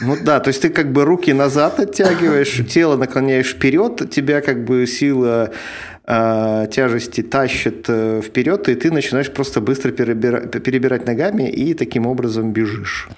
Ну 0.01 0.17
да, 0.23 0.41
то 0.41 0.49
есть 0.49 0.61
ты 0.61 0.69
как 0.69 0.93
бы 0.93 1.05
руки 1.05 1.33
назад 1.33 1.81
оттягиваешь, 1.81 2.61
тело 2.69 2.97
наклоняешь 2.97 3.55
вперед, 3.55 4.11
тебя 4.11 4.43
как 4.43 4.65
бы 4.65 4.87
сила 4.87 5.53
э, 6.07 6.67
тяжести 6.71 7.23
тащит 7.23 7.87
э, 7.89 8.21
вперед, 8.23 8.69
и 8.69 8.75
ты 8.75 8.91
начинаешь 8.91 9.33
просто 9.33 9.63
быстро 9.63 9.93
перебира- 9.93 10.61
перебирать 10.61 11.07
ногами 11.07 11.51
и 11.51 11.73
таким 11.73 12.07
образом 12.07 12.53
бежишь. 12.53 13.09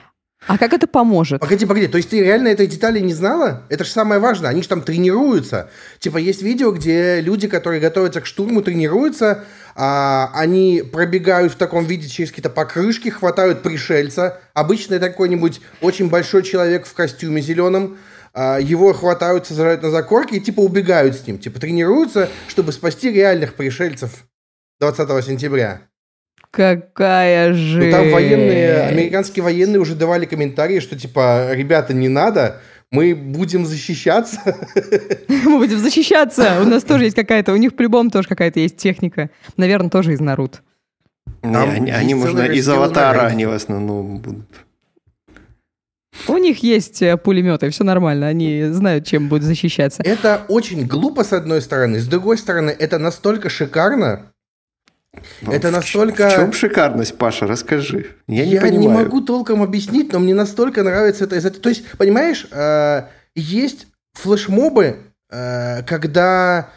А 0.49 0.57
как 0.57 0.73
это 0.73 0.87
поможет? 0.87 1.43
Погоди, 1.43 1.67
погоди, 1.67 1.88
то 1.88 1.99
есть 1.99 2.09
ты 2.09 2.21
реально 2.21 2.49
этой 2.49 2.67
детали 2.67 3.00
не 3.00 3.12
знала? 3.12 3.64
Это 3.69 3.85
же 3.85 3.90
самое 3.90 4.19
важное, 4.19 4.49
они 4.49 4.62
же 4.62 4.69
там 4.69 4.81
тренируются. 4.81 5.69
Типа 5.99 6.17
есть 6.17 6.40
видео, 6.40 6.71
где 6.71 7.21
люди, 7.21 7.49
которые 7.49 7.83
готовятся 7.83 8.23
к 8.23 8.26
штурму, 8.26 8.62
тренируются, 8.62 9.45
а, 9.75 10.31
они 10.33 10.83
пробегают 10.90 11.52
в 11.52 11.57
таком 11.57 11.85
виде 11.85 12.09
через 12.09 12.31
какие-то 12.31 12.49
покрышки, 12.49 13.11
хватают 13.11 13.62
пришельца. 13.62 14.40
Обычно 14.55 14.95
это 14.95 15.11
какой-нибудь 15.11 15.61
очень 15.83 16.09
большой 16.09 16.43
человек 16.43 16.87
в 16.87 16.95
костюме 16.95 17.43
зеленом, 17.43 17.99
а, 18.33 18.57
его 18.57 18.95
хватают, 18.95 19.47
сажают 19.47 19.83
на 19.83 19.90
закорки 19.90 20.37
и 20.37 20.40
типа 20.40 20.61
убегают 20.61 21.14
с 21.14 21.26
ним. 21.26 21.38
Типа 21.38 21.61
тренируются, 21.61 22.31
чтобы 22.49 22.73
спасти 22.73 23.12
реальных 23.12 23.52
пришельцев 23.52 24.25
20 24.81 25.23
сентября. 25.23 25.83
Какая 26.50 27.52
же. 27.52 27.85
Ну, 27.85 27.90
там 27.90 28.11
военные, 28.11 28.83
американские 28.83 29.43
военные 29.43 29.81
уже 29.81 29.95
давали 29.95 30.25
комментарии, 30.25 30.81
что 30.81 30.99
типа, 30.99 31.50
ребята, 31.52 31.93
не 31.93 32.09
надо, 32.09 32.61
Мы 32.90 33.14
будем 33.14 33.67
защищаться. 33.67 34.40
Мы 35.28 35.59
будем 35.59 35.78
защищаться. 35.78 36.61
У 36.62 36.64
нас 36.64 36.85
тоже 36.85 37.05
есть 37.05 37.17
какая-то, 37.17 37.52
у 37.52 37.57
них 37.57 37.76
по-любому 37.76 38.11
тоже 38.11 38.28
какая-то 38.28 38.61
есть 38.61 38.78
техника. 38.78 39.28
Наверное, 39.59 39.90
тоже 39.90 40.14
из 40.14 40.21
Наруто. 40.21 40.61
Не, 41.43 41.57
они, 41.57 41.90
они 41.90 42.14
можно 42.14 42.43
из 42.43 42.69
аватара, 42.69 43.26
они 43.26 43.45
в 43.47 43.52
основном 43.52 44.19
будут. 44.19 44.47
У 46.26 46.37
них 46.37 46.62
есть 46.62 47.00
э, 47.02 47.17
пулеметы, 47.17 47.71
все 47.71 47.85
нормально, 47.85 48.26
они 48.26 48.64
знают, 48.71 49.07
чем 49.07 49.28
будут 49.28 49.45
защищаться. 49.45 50.02
Это 50.02 50.43
очень 50.49 50.87
глупо, 50.87 51.23
с 51.23 51.33
одной 51.33 51.62
стороны. 51.62 52.00
С 52.00 52.09
другой 52.09 52.38
стороны, 52.38 52.71
это 52.71 52.99
настолько 52.99 53.49
шикарно. 53.49 54.33
Ну, 55.43 55.53
это 55.53 55.71
настолько... 55.71 56.29
В 56.29 56.35
чем 56.35 56.53
шикарность, 56.53 57.19
Паша, 57.19 57.47
расскажи. 57.47 58.07
Я, 58.27 58.45
Я 58.45 58.69
не, 58.69 58.79
не 58.79 58.89
могу 58.89 59.21
толком 59.21 59.63
объяснить, 59.63 60.13
но 60.13 60.19
мне 60.19 60.35
настолько 60.35 60.83
нравится 60.83 61.25
это. 61.25 61.51
То 61.51 61.69
есть, 61.69 61.85
понимаешь, 61.93 62.47
э, 62.51 63.05
есть 63.35 63.87
флешмобы, 64.15 64.97
э, 65.31 65.83
когда 65.85 66.71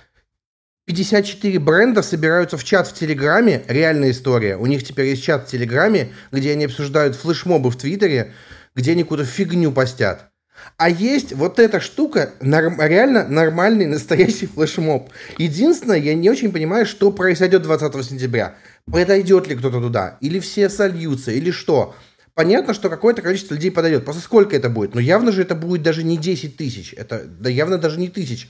54 0.85 1.59
бренда 1.59 2.01
собираются 2.01 2.57
в 2.57 2.63
чат 2.63 2.87
в 2.87 2.93
Телеграме, 2.93 3.63
реальная 3.67 4.11
история. 4.11 4.57
У 4.57 4.65
них 4.65 4.83
теперь 4.83 5.07
есть 5.07 5.23
чат 5.23 5.47
в 5.47 5.51
Телеграме, 5.51 6.09
где 6.31 6.51
они 6.51 6.65
обсуждают 6.65 7.15
флешмобы 7.15 7.71
в 7.71 7.77
Твиттере, 7.77 8.33
где 8.75 8.91
они 8.91 9.03
какую-то 9.03 9.25
фигню 9.25 9.71
постят. 9.71 10.30
А 10.77 10.89
есть 10.89 11.33
вот 11.33 11.59
эта 11.59 11.79
штука, 11.79 12.31
норм, 12.41 12.79
реально 12.81 13.27
нормальный 13.27 13.85
настоящий 13.85 14.47
флешмоб. 14.47 15.11
Единственное, 15.37 15.97
я 15.97 16.15
не 16.15 16.29
очень 16.29 16.51
понимаю, 16.51 16.85
что 16.85 17.11
произойдет 17.11 17.61
20 17.61 18.03
сентября. 18.03 18.55
Подойдет 18.91 19.47
ли 19.47 19.55
кто-то 19.55 19.79
туда? 19.79 20.17
Или 20.21 20.39
все 20.39 20.69
сольются? 20.69 21.31
Или 21.31 21.51
что? 21.51 21.95
Понятно, 22.33 22.73
что 22.73 22.89
какое-то 22.89 23.21
количество 23.21 23.53
людей 23.53 23.71
подойдет. 23.71 24.05
Просто 24.05 24.23
сколько 24.23 24.55
это 24.55 24.69
будет? 24.69 24.95
Но 24.95 25.01
явно 25.01 25.31
же 25.31 25.43
это 25.43 25.53
будет 25.53 25.83
даже 25.83 26.03
не 26.03 26.17
10 26.17 26.57
тысяч. 26.57 26.93
Это 26.97 27.25
да, 27.25 27.49
явно 27.49 27.77
даже 27.77 27.99
не 27.99 28.07
тысяча. 28.07 28.47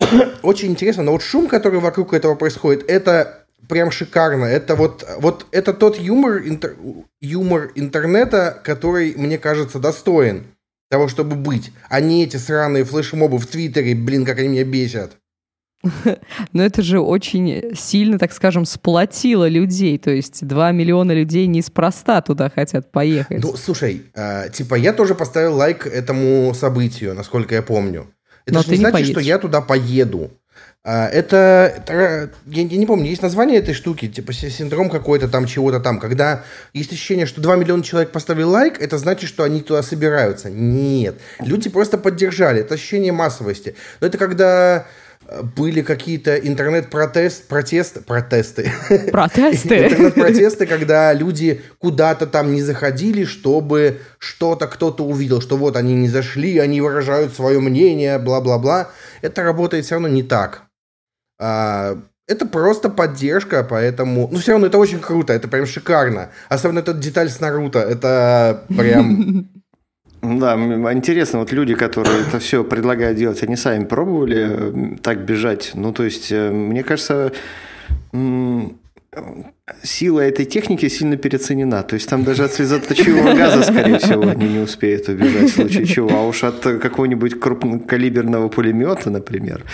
Очень 0.42 0.72
интересно. 0.72 1.02
Но 1.02 1.12
вот 1.12 1.22
шум, 1.22 1.48
который 1.48 1.80
вокруг 1.80 2.14
этого 2.14 2.34
происходит, 2.34 2.88
это 2.88 3.46
прям 3.68 3.90
шикарно. 3.90 4.44
Это 4.44 4.74
вот, 4.74 5.06
вот 5.18 5.46
это 5.50 5.72
тот 5.72 5.98
юмор, 5.98 6.38
интер, 6.38 6.76
юмор 7.20 7.72
интернета, 7.74 8.60
который, 8.64 9.14
мне 9.16 9.38
кажется, 9.38 9.78
достоин 9.78 10.46
того, 10.88 11.08
чтобы 11.08 11.36
быть, 11.36 11.72
а 11.88 12.00
не 12.00 12.24
эти 12.24 12.36
сраные 12.36 12.84
флешмобы 12.84 13.38
в 13.38 13.46
Твиттере, 13.46 13.94
блин, 13.94 14.24
как 14.24 14.38
они 14.38 14.48
меня 14.48 14.64
бесят. 14.64 15.16
Но 16.52 16.62
это 16.62 16.82
же 16.82 17.00
очень 17.00 17.74
сильно, 17.74 18.18
так 18.18 18.32
скажем, 18.32 18.64
сплотило 18.64 19.48
людей. 19.48 19.98
То 19.98 20.10
есть 20.10 20.46
2 20.46 20.72
миллиона 20.72 21.12
людей 21.12 21.46
неспроста 21.46 22.20
туда 22.22 22.50
хотят 22.50 22.90
поехать. 22.90 23.42
Ну, 23.42 23.56
слушай, 23.56 24.02
э, 24.14 24.48
типа 24.52 24.74
я 24.74 24.92
тоже 24.92 25.14
поставил 25.14 25.56
лайк 25.56 25.86
этому 25.86 26.52
событию, 26.54 27.14
насколько 27.14 27.54
я 27.54 27.62
помню. 27.62 28.08
Это 28.46 28.54
Но 28.54 28.62
же 28.62 28.70
не 28.70 28.76
значит, 28.76 29.06
не 29.06 29.12
что 29.12 29.20
я 29.20 29.38
туда 29.38 29.60
поеду. 29.60 30.30
А, 30.88 31.08
это, 31.08 31.74
это 31.78 32.30
я, 32.46 32.62
я 32.62 32.78
не 32.78 32.86
помню, 32.86 33.10
есть 33.10 33.20
название 33.20 33.58
этой 33.58 33.74
штуки, 33.74 34.06
типа 34.06 34.32
синдром 34.32 34.88
какой-то 34.88 35.26
там, 35.26 35.46
чего-то 35.46 35.80
там, 35.80 35.98
когда 35.98 36.44
есть 36.72 36.92
ощущение, 36.92 37.26
что 37.26 37.40
2 37.40 37.56
миллиона 37.56 37.82
человек 37.82 38.12
поставили 38.12 38.44
лайк, 38.44 38.80
это 38.80 38.96
значит, 38.96 39.28
что 39.28 39.42
они 39.42 39.62
туда 39.62 39.82
собираются. 39.82 40.48
Нет. 40.48 41.16
Люди 41.40 41.68
просто 41.70 41.98
поддержали. 41.98 42.60
Это 42.60 42.74
ощущение 42.74 43.10
массовости. 43.10 43.74
Но 44.00 44.06
это 44.06 44.16
когда 44.16 44.86
э, 45.26 45.42
были 45.42 45.82
какие-то 45.82 46.36
интернет-протест, 46.36 47.48
протесты, 47.48 48.02
протесты. 48.02 48.72
Протесты. 49.10 49.78
Интернет-протесты, 49.86 50.66
когда 50.66 51.12
люди 51.12 51.62
куда-то 51.78 52.28
там 52.28 52.54
не 52.54 52.62
заходили, 52.62 53.24
чтобы 53.24 54.02
что-то 54.20 54.68
кто-то 54.68 55.04
увидел, 55.04 55.40
что 55.40 55.56
вот 55.56 55.74
они 55.74 55.94
не 55.94 56.08
зашли, 56.08 56.58
они 56.58 56.80
выражают 56.80 57.34
свое 57.34 57.58
мнение, 57.58 58.20
бла-бла-бла. 58.20 58.90
Это 59.20 59.42
работает 59.42 59.84
все 59.84 59.96
равно 59.96 60.06
не 60.06 60.22
так. 60.22 60.65
А, 61.38 61.98
это 62.26 62.46
просто 62.46 62.90
поддержка, 62.90 63.64
поэтому... 63.68 64.28
Ну, 64.30 64.38
все 64.38 64.52
равно 64.52 64.66
это 64.66 64.78
очень 64.78 64.98
круто, 64.98 65.32
это 65.32 65.48
прям 65.48 65.66
шикарно. 65.66 66.30
Особенно 66.48 66.80
эта 66.80 66.92
деталь 66.92 67.28
с 67.28 67.40
Наруто, 67.40 67.78
это 67.78 68.64
прям... 68.76 69.48
Да, 70.22 70.54
интересно, 70.92 71.38
вот 71.38 71.52
люди, 71.52 71.74
которые 71.74 72.22
это 72.22 72.40
все 72.40 72.64
предлагают 72.64 73.16
делать, 73.16 73.42
они 73.44 73.54
сами 73.54 73.84
пробовали 73.84 74.96
так 75.00 75.24
бежать? 75.24 75.72
Ну, 75.74 75.92
то 75.92 76.02
есть, 76.02 76.32
э, 76.32 76.50
мне 76.50 76.82
кажется, 76.82 77.32
сила 79.82 80.20
этой 80.20 80.44
техники 80.44 80.88
сильно 80.88 81.16
переоценена. 81.16 81.82
То 81.82 81.94
есть 81.94 82.08
там 82.08 82.24
даже 82.24 82.44
от 82.44 82.52
слезоточивого 82.52 83.34
газа, 83.34 83.62
скорее 83.62 83.98
всего, 83.98 84.22
они 84.22 84.48
не 84.48 84.58
успеют 84.58 85.08
убежать 85.08 85.50
в 85.50 85.54
случае 85.54 85.86
чего. 85.86 86.10
А 86.10 86.26
уж 86.26 86.44
от 86.44 86.60
какого-нибудь 86.60 87.40
крупнокалиберного 87.40 88.48
пулемета, 88.48 89.10
например. 89.10 89.64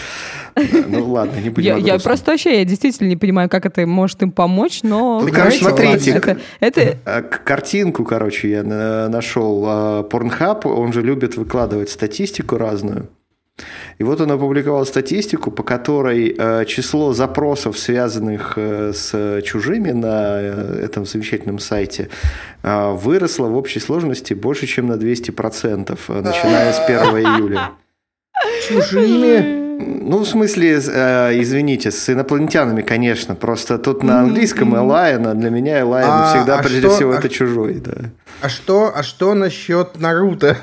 Ну 0.88 1.10
ладно, 1.10 1.40
не 1.40 1.50
будем 1.50 1.78
я, 1.78 1.94
я 1.94 1.98
просто 1.98 2.32
вообще, 2.32 2.58
я 2.58 2.64
действительно 2.64 3.08
не 3.08 3.16
понимаю, 3.16 3.48
как 3.48 3.64
это 3.64 3.86
может 3.86 4.22
им 4.22 4.32
помочь, 4.32 4.82
но... 4.82 5.20
Ну, 5.20 5.32
короче, 5.32 5.58
смотрите, 5.58 6.10
это, 6.10 6.38
это... 6.60 6.98
А, 7.04 7.22
картинку, 7.22 8.04
короче, 8.04 8.50
я 8.50 8.62
нашел. 8.62 9.64
Pornhub, 10.04 10.66
он 10.66 10.92
же 10.92 11.02
любит 11.02 11.36
выкладывать 11.36 11.90
статистику 11.90 12.58
разную. 12.58 13.08
И 13.98 14.04
вот 14.04 14.20
он 14.20 14.30
опубликовал 14.30 14.86
статистику, 14.86 15.50
по 15.50 15.62
которой 15.62 16.34
э, 16.36 16.64
число 16.66 17.12
запросов, 17.12 17.78
связанных 17.78 18.54
э, 18.56 18.92
с 18.92 19.42
чужими 19.42 19.92
на 19.92 20.40
э, 20.40 20.84
этом 20.84 21.06
замечательном 21.06 21.58
сайте, 21.58 22.08
выросло 22.62 23.48
в 23.48 23.56
общей 23.56 23.80
сложности 23.80 24.34
больше, 24.34 24.66
чем 24.66 24.86
на 24.86 24.94
200%, 24.94 25.98
э, 26.08 26.20
начиная 26.20 26.72
с 26.72 26.78
1 26.80 26.98
июля. 27.18 27.70
Чужими? 28.68 29.61
Ну, 29.84 30.18
в 30.18 30.26
смысле, 30.26 30.80
э, 30.86 31.40
извините, 31.40 31.90
с 31.90 32.08
инопланетянами, 32.08 32.82
конечно. 32.82 33.34
Просто 33.34 33.78
тут 33.78 34.02
на 34.02 34.20
английском 34.20 34.76
Элайен, 34.76 35.26
а 35.26 35.34
для 35.34 35.50
меня 35.50 35.80
Элайен 35.80 36.08
а, 36.08 36.34
всегда, 36.34 36.58
а 36.58 36.62
прежде 36.62 36.80
что, 36.80 36.90
всего, 36.90 37.12
а, 37.12 37.16
это 37.16 37.28
чужой, 37.28 37.74
да. 37.74 38.10
А 38.40 38.48
что, 38.48 38.92
а 38.94 39.02
что 39.02 39.34
насчет 39.34 40.00
Наруто? 40.00 40.56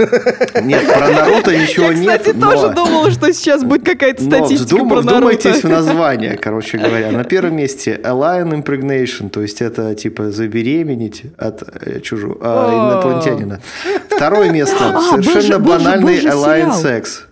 Нет, 0.62 0.86
про 0.86 1.10
Наруто 1.10 1.56
ничего 1.62 1.88
Я, 1.88 1.94
нет. 1.94 2.22
кстати, 2.22 2.36
но... 2.36 2.52
тоже 2.52 2.74
думал, 2.74 3.10
что 3.12 3.32
сейчас 3.34 3.64
будет 3.64 3.86
какая-то 3.86 4.24
статистика 4.24 4.84
но 4.84 4.90
про 4.90 5.02
Наруто. 5.02 5.54
в 5.54 5.64
название, 5.64 6.38
короче 6.38 6.78
говоря. 6.78 7.12
На 7.12 7.24
первом 7.24 7.56
месте 7.56 8.00
Alien 8.04 8.64
Impregnation, 8.64 9.30
то 9.30 9.42
есть 9.42 9.62
это 9.62 9.96
типа 9.96 10.32
забеременеть 10.32 11.24
от 11.38 11.64
э, 11.64 12.02
чужого 12.02 12.38
а, 12.42 12.94
инопланетянина. 12.94 13.62
Второе 14.10 14.52
место, 14.52 14.78
а, 14.96 15.02
совершенно 15.02 15.60
банальный 15.60 16.20
Alien 16.20 16.72
Sex. 16.74 17.29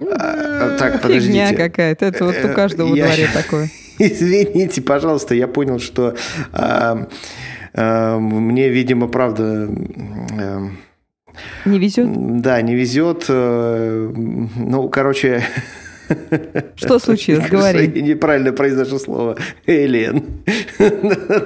А, 0.00 0.76
так, 0.78 1.02
подождите. 1.02 1.26
Фигня 1.26 1.54
какая-то. 1.54 2.06
Это 2.06 2.24
вот 2.24 2.36
у 2.44 2.48
каждого 2.54 2.88
во 2.88 2.96
дворе 2.96 3.28
такое. 3.32 3.68
Извините, 3.98 4.80
пожалуйста, 4.80 5.34
я 5.34 5.48
понял, 5.48 5.78
что 5.78 6.14
а, 6.52 7.08
а, 7.74 8.18
мне, 8.18 8.68
видимо, 8.68 9.08
правда... 9.08 9.68
Не 11.64 11.78
везет? 11.78 12.40
Да, 12.40 12.60
не 12.62 12.74
везет. 12.74 13.26
Э, 13.28 14.12
ну, 14.14 14.88
короче, 14.88 15.44
что 16.76 16.98
случилось? 16.98 17.48
Говори. 17.48 17.92
Я 17.94 18.02
неправильно 18.02 18.52
произношу 18.52 18.98
слово. 18.98 19.36
Элен. 19.66 20.24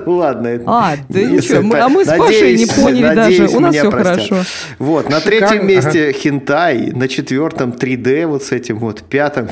Ладно. 0.07 0.61
А, 0.67 0.97
да 1.09 1.23
ничего. 1.23 1.75
А 1.77 1.89
мы 1.89 2.05
с 2.05 2.09
Пашей 2.09 2.57
не 2.57 2.67
поняли 2.67 3.15
даже. 3.15 3.49
У 3.49 3.61
нас 3.61 3.75
все 3.75 3.91
хорошо. 3.91 4.43
Вот, 4.79 5.09
на 5.09 5.21
третьем 5.21 5.67
месте 5.67 6.13
хентай, 6.13 6.93
на 6.93 7.09
четвертом 7.09 7.71
3D 7.71 8.27
вот 8.27 8.45
с 8.45 8.53
этим 8.53 8.79
вот, 8.79 9.03
пятом 9.03 9.49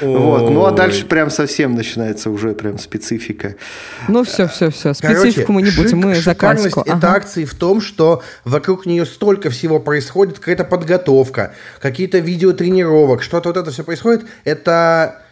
вот. 0.00 0.50
Ну 0.50 0.64
а 0.64 0.72
дальше 0.72 1.06
прям 1.06 1.30
совсем 1.30 1.74
начинается 1.74 2.30
уже 2.30 2.52
прям 2.54 2.78
специфика. 2.78 3.56
Ну 4.08 4.24
все, 4.24 4.48
все, 4.48 4.70
все. 4.70 4.94
Специфику 4.94 5.46
Короче, 5.46 5.52
мы 5.52 5.62
не 5.62 5.70
будем, 5.70 5.98
мы 5.98 6.14
за 6.14 6.34
классику. 6.34 6.80
Ага. 6.80 6.98
это 6.98 7.12
акции 7.12 7.44
в 7.44 7.54
том, 7.54 7.80
что 7.80 8.22
вокруг 8.44 8.86
нее 8.86 9.06
столько 9.06 9.50
всего 9.50 9.80
происходит, 9.80 10.38
какая-то 10.38 10.64
подготовка, 10.64 11.54
какие-то 11.80 12.18
видеотренировок, 12.18 13.22
что-то 13.22 13.48
вот 13.50 13.56
это 13.56 13.70
все 13.70 13.84
происходит. 13.84 14.26
Это 14.44 15.22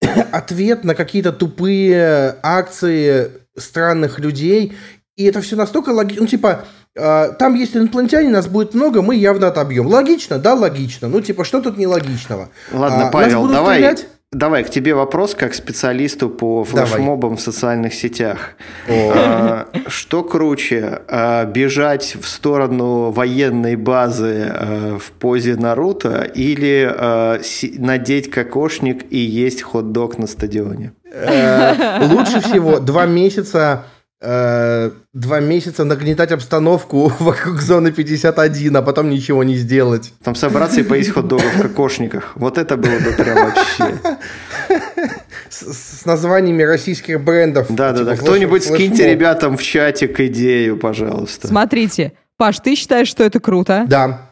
ответ 0.32 0.84
на 0.84 0.94
какие-то 0.94 1.32
тупые 1.32 2.36
акции 2.42 3.30
странных 3.56 4.18
людей. 4.18 4.76
И 5.16 5.24
это 5.24 5.42
все 5.42 5.56
настолько 5.56 5.90
логично. 5.90 6.22
Ну, 6.22 6.28
типа, 6.28 6.64
там 6.94 7.54
есть 7.54 7.76
инопланетяне, 7.76 8.30
нас 8.30 8.48
будет 8.48 8.74
много, 8.74 9.02
мы 9.02 9.14
явно 9.14 9.48
отобьем. 9.48 9.86
Логично? 9.86 10.38
Да, 10.38 10.54
логично. 10.54 11.08
Ну, 11.08 11.20
типа, 11.20 11.44
что 11.44 11.60
тут 11.60 11.78
нелогичного? 11.78 12.48
Ладно, 12.72 13.08
а, 13.08 13.10
Павел, 13.10 13.48
давай, 13.48 13.76
стрелять? 13.76 14.06
давай 14.32 14.64
к 14.64 14.70
тебе 14.70 14.94
вопрос 14.94 15.34
как 15.34 15.54
специалисту 15.54 16.28
по 16.28 16.64
флешмобам 16.64 17.30
давай. 17.30 17.36
в 17.36 17.40
социальных 17.40 17.94
сетях. 17.94 18.54
А, 18.88 19.68
что 19.88 20.22
круче, 20.22 21.02
а, 21.08 21.44
бежать 21.44 22.16
в 22.20 22.26
сторону 22.28 23.10
военной 23.10 23.76
базы 23.76 24.48
а, 24.50 24.98
в 24.98 25.10
позе 25.12 25.56
Наруто 25.56 26.22
или 26.22 26.88
а, 26.92 27.40
си- 27.42 27.74
надеть 27.78 28.30
кокошник 28.30 29.04
и 29.10 29.18
есть 29.18 29.62
хот-дог 29.62 30.18
на 30.18 30.26
стадионе? 30.26 30.92
Э, 31.12 32.06
лучше 32.06 32.40
всего 32.40 32.78
два 32.78 33.06
месяца 33.06 33.84
э, 34.20 34.90
два 35.12 35.40
месяца 35.40 35.84
нагнетать 35.84 36.32
обстановку 36.32 37.12
вокруг 37.18 37.60
зоны 37.60 37.92
51, 37.92 38.76
а 38.76 38.82
потом 38.82 39.10
ничего 39.10 39.44
не 39.44 39.56
сделать. 39.56 40.12
Там 40.22 40.34
собраться 40.34 40.80
и 40.80 40.82
поесть 40.82 41.10
хот-догов 41.10 41.54
в 41.54 41.62
кокошниках. 41.62 42.32
Вот 42.34 42.58
это 42.58 42.76
было 42.76 42.98
бы 42.98 43.12
прям 43.12 43.46
вообще. 43.46 43.98
С, 45.48 46.00
с 46.00 46.04
названиями 46.04 46.62
российских 46.62 47.20
брендов. 47.22 47.66
Да-да-да. 47.68 48.12
Типа 48.12 48.24
Кто-нибудь 48.24 48.64
скиньте 48.64 49.10
ребятам 49.10 49.56
в 49.56 49.62
чатик 49.62 50.20
идею, 50.20 50.76
пожалуйста. 50.76 51.48
Смотрите, 51.48 52.12
Паш, 52.36 52.60
ты 52.60 52.74
считаешь, 52.74 53.08
что 53.08 53.22
это 53.22 53.38
круто? 53.38 53.84
Да. 53.86 54.29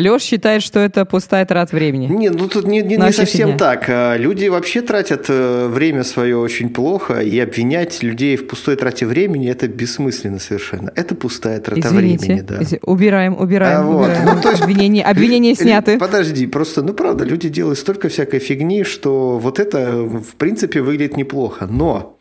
Леш 0.00 0.22
считает, 0.22 0.62
что 0.62 0.80
это 0.80 1.04
пустая 1.04 1.44
трата 1.46 1.74
времени. 1.74 2.06
Не, 2.06 2.30
ну 2.30 2.48
тут 2.48 2.66
не, 2.66 2.82
не, 2.82 2.96
не 2.96 3.12
совсем 3.12 3.50
фигня. 3.50 3.58
так. 3.58 3.84
А, 3.88 4.16
люди 4.16 4.48
вообще 4.48 4.82
тратят 4.82 5.26
э, 5.28 5.68
время 5.68 6.04
свое 6.04 6.36
очень 6.36 6.70
плохо, 6.70 7.20
и 7.20 7.38
обвинять 7.38 8.02
людей 8.02 8.36
в 8.36 8.46
пустой 8.46 8.76
трате 8.76 9.06
времени 9.06 9.50
это 9.50 9.68
бессмысленно 9.68 10.38
совершенно. 10.38 10.92
Это 10.96 11.14
пустая 11.14 11.60
трата 11.60 11.88
Извините, 11.88 12.26
времени, 12.26 12.40
да. 12.42 12.58
Из... 12.58 12.74
Убираем, 12.82 13.38
убираем. 13.38 13.80
А, 13.80 13.82
вот. 13.82 14.06
убираем. 14.06 14.36
Ну, 14.36 14.42
то 14.42 14.50
есть, 14.50 14.62
обвинения, 14.62 15.04
обвинения 15.04 15.54
сняты. 15.54 15.98
Подожди, 15.98 16.46
просто, 16.46 16.82
ну 16.82 16.94
правда, 16.94 17.24
люди 17.24 17.48
делают 17.48 17.78
столько 17.78 18.08
всякой 18.08 18.40
фигни, 18.40 18.84
что 18.84 19.38
вот 19.38 19.58
это 19.58 19.92
в 19.92 20.34
принципе 20.36 20.80
выглядит 20.80 21.16
неплохо. 21.16 21.66
Но 21.66 22.18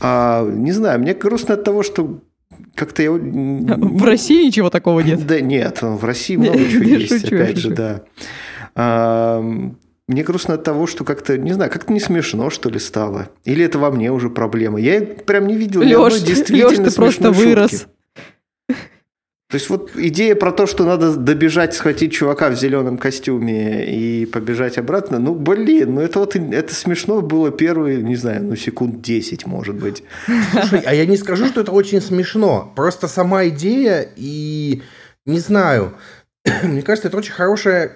а, 0.00 0.44
не 0.44 0.72
знаю, 0.72 1.00
мне 1.00 1.14
грустно 1.14 1.54
от 1.54 1.64
того, 1.64 1.82
что 1.82 2.20
как-то 2.74 3.02
я... 3.02 3.12
В 3.12 4.04
России 4.04 4.46
ничего 4.46 4.70
такого 4.70 5.00
нет? 5.00 5.26
Да 5.26 5.40
нет, 5.40 5.78
в 5.82 6.04
России 6.04 6.36
много 6.36 6.58
чего 6.70 6.84
есть, 6.84 7.24
опять 7.24 7.56
же, 7.56 7.70
да. 7.70 9.42
Мне 10.08 10.22
грустно 10.22 10.54
от 10.54 10.62
того, 10.62 10.86
что 10.86 11.02
как-то, 11.02 11.36
не 11.36 11.52
знаю, 11.52 11.68
как-то 11.70 11.92
не 11.92 11.98
смешно, 11.98 12.48
что 12.48 12.70
ли, 12.70 12.78
стало. 12.78 13.30
Или 13.44 13.64
это 13.64 13.80
во 13.80 13.90
мне 13.90 14.12
уже 14.12 14.30
проблема. 14.30 14.78
Я 14.78 15.00
прям 15.00 15.48
не 15.48 15.56
видел 15.56 15.80
Леш, 15.80 16.22
Леш, 16.22 16.76
ты 16.76 16.94
просто 16.94 17.32
вырос. 17.32 17.88
То 19.48 19.54
есть 19.56 19.70
вот 19.70 19.92
идея 19.94 20.34
про 20.34 20.50
то, 20.50 20.66
что 20.66 20.84
надо 20.84 21.14
добежать, 21.14 21.72
схватить 21.72 22.12
чувака 22.12 22.50
в 22.50 22.56
зеленом 22.56 22.98
костюме 22.98 23.86
и 23.86 24.26
побежать 24.26 24.76
обратно, 24.76 25.20
ну 25.20 25.36
блин, 25.36 25.94
ну 25.94 26.00
это 26.00 26.18
вот 26.18 26.34
это 26.34 26.74
смешно 26.74 27.20
было 27.22 27.52
первые, 27.52 28.02
не 28.02 28.16
знаю, 28.16 28.42
ну 28.42 28.56
секунд 28.56 29.02
10, 29.02 29.46
может 29.46 29.76
быть. 29.76 30.02
Слушай, 30.50 30.82
а 30.84 30.92
я 30.92 31.06
не 31.06 31.16
скажу, 31.16 31.46
что 31.46 31.60
это 31.60 31.70
очень 31.70 32.00
смешно. 32.00 32.72
Просто 32.74 33.06
сама 33.06 33.46
идея 33.46 34.08
и 34.16 34.82
не 35.26 35.38
знаю. 35.38 35.94
Мне 36.64 36.82
кажется, 36.82 37.06
это 37.06 37.16
очень 37.16 37.32
хорошая 37.32 37.92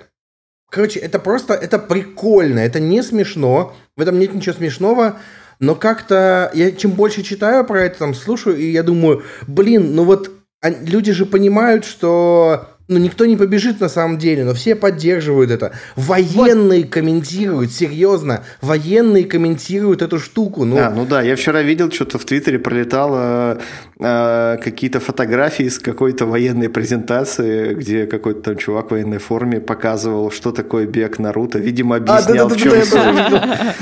Короче, 0.70 1.00
это 1.00 1.18
просто, 1.18 1.54
это 1.54 1.80
прикольно, 1.80 2.60
это 2.60 2.78
не 2.78 3.02
смешно, 3.02 3.74
в 3.96 4.00
этом 4.00 4.20
нет 4.20 4.32
ничего 4.32 4.54
смешного, 4.54 5.18
но 5.58 5.74
как-то 5.74 6.48
я 6.54 6.70
чем 6.70 6.92
больше 6.92 7.24
читаю 7.24 7.64
про 7.64 7.82
это, 7.82 7.98
там 7.98 8.14
слушаю, 8.14 8.56
и 8.56 8.70
я 8.70 8.84
думаю, 8.84 9.24
блин, 9.48 9.96
ну 9.96 10.04
вот 10.04 10.30
люди 10.62 11.12
же 11.12 11.26
понимают, 11.26 11.84
что 11.84 12.68
ну, 12.90 12.98
никто 12.98 13.24
не 13.24 13.36
побежит 13.36 13.80
на 13.80 13.88
самом 13.88 14.18
деле, 14.18 14.44
но 14.44 14.52
все 14.52 14.74
поддерживают 14.74 15.52
это. 15.52 15.72
Военные 15.94 16.82
вот. 16.82 16.90
комментируют, 16.90 17.72
серьезно, 17.72 18.42
военные 18.60 19.24
комментируют 19.24 20.02
эту 20.02 20.18
штуку. 20.18 20.64
Ну, 20.64 20.76
а, 20.76 20.90
ну 20.90 21.06
да, 21.06 21.22
я 21.22 21.36
вчера 21.36 21.62
видел, 21.62 21.92
что-то 21.92 22.18
в 22.18 22.24
Твиттере 22.24 22.58
пролетало 22.58 23.60
э, 24.00 24.58
какие-то 24.60 24.98
фотографии 24.98 25.68
с 25.68 25.78
какой-то 25.78 26.26
военной 26.26 26.68
презентации, 26.68 27.74
где 27.74 28.06
какой-то 28.06 28.40
там 28.40 28.56
чувак 28.56 28.88
в 28.88 28.90
военной 28.90 29.18
форме 29.18 29.60
показывал, 29.60 30.32
что 30.32 30.50
такое 30.50 30.86
бег 30.86 31.20
Наруто. 31.20 31.60
Видимо, 31.60 31.94
объяснял, 31.94 32.48
а, 32.48 32.48
да, 32.50 32.54
да, 32.54 32.54
в 32.54 32.56
чем 32.56 32.72
да, 32.92 33.74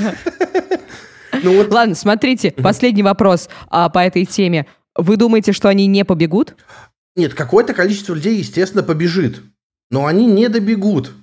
ну, 1.43 1.57
вот... 1.57 1.73
Ладно, 1.73 1.95
смотрите, 1.95 2.51
последний 2.51 3.01
вопрос 3.01 3.49
а, 3.69 3.89
по 3.89 3.99
этой 3.99 4.25
теме. 4.25 4.67
Вы 4.95 5.17
думаете, 5.17 5.51
что 5.51 5.69
они 5.69 5.87
не 5.87 6.03
побегут? 6.05 6.55
Нет, 7.15 7.33
какое-то 7.33 7.73
количество 7.73 8.13
людей, 8.13 8.37
естественно, 8.37 8.83
побежит. 8.83 9.41
Но 9.91 10.05
они 10.05 10.25
не 10.25 10.47
добегут. 10.49 11.13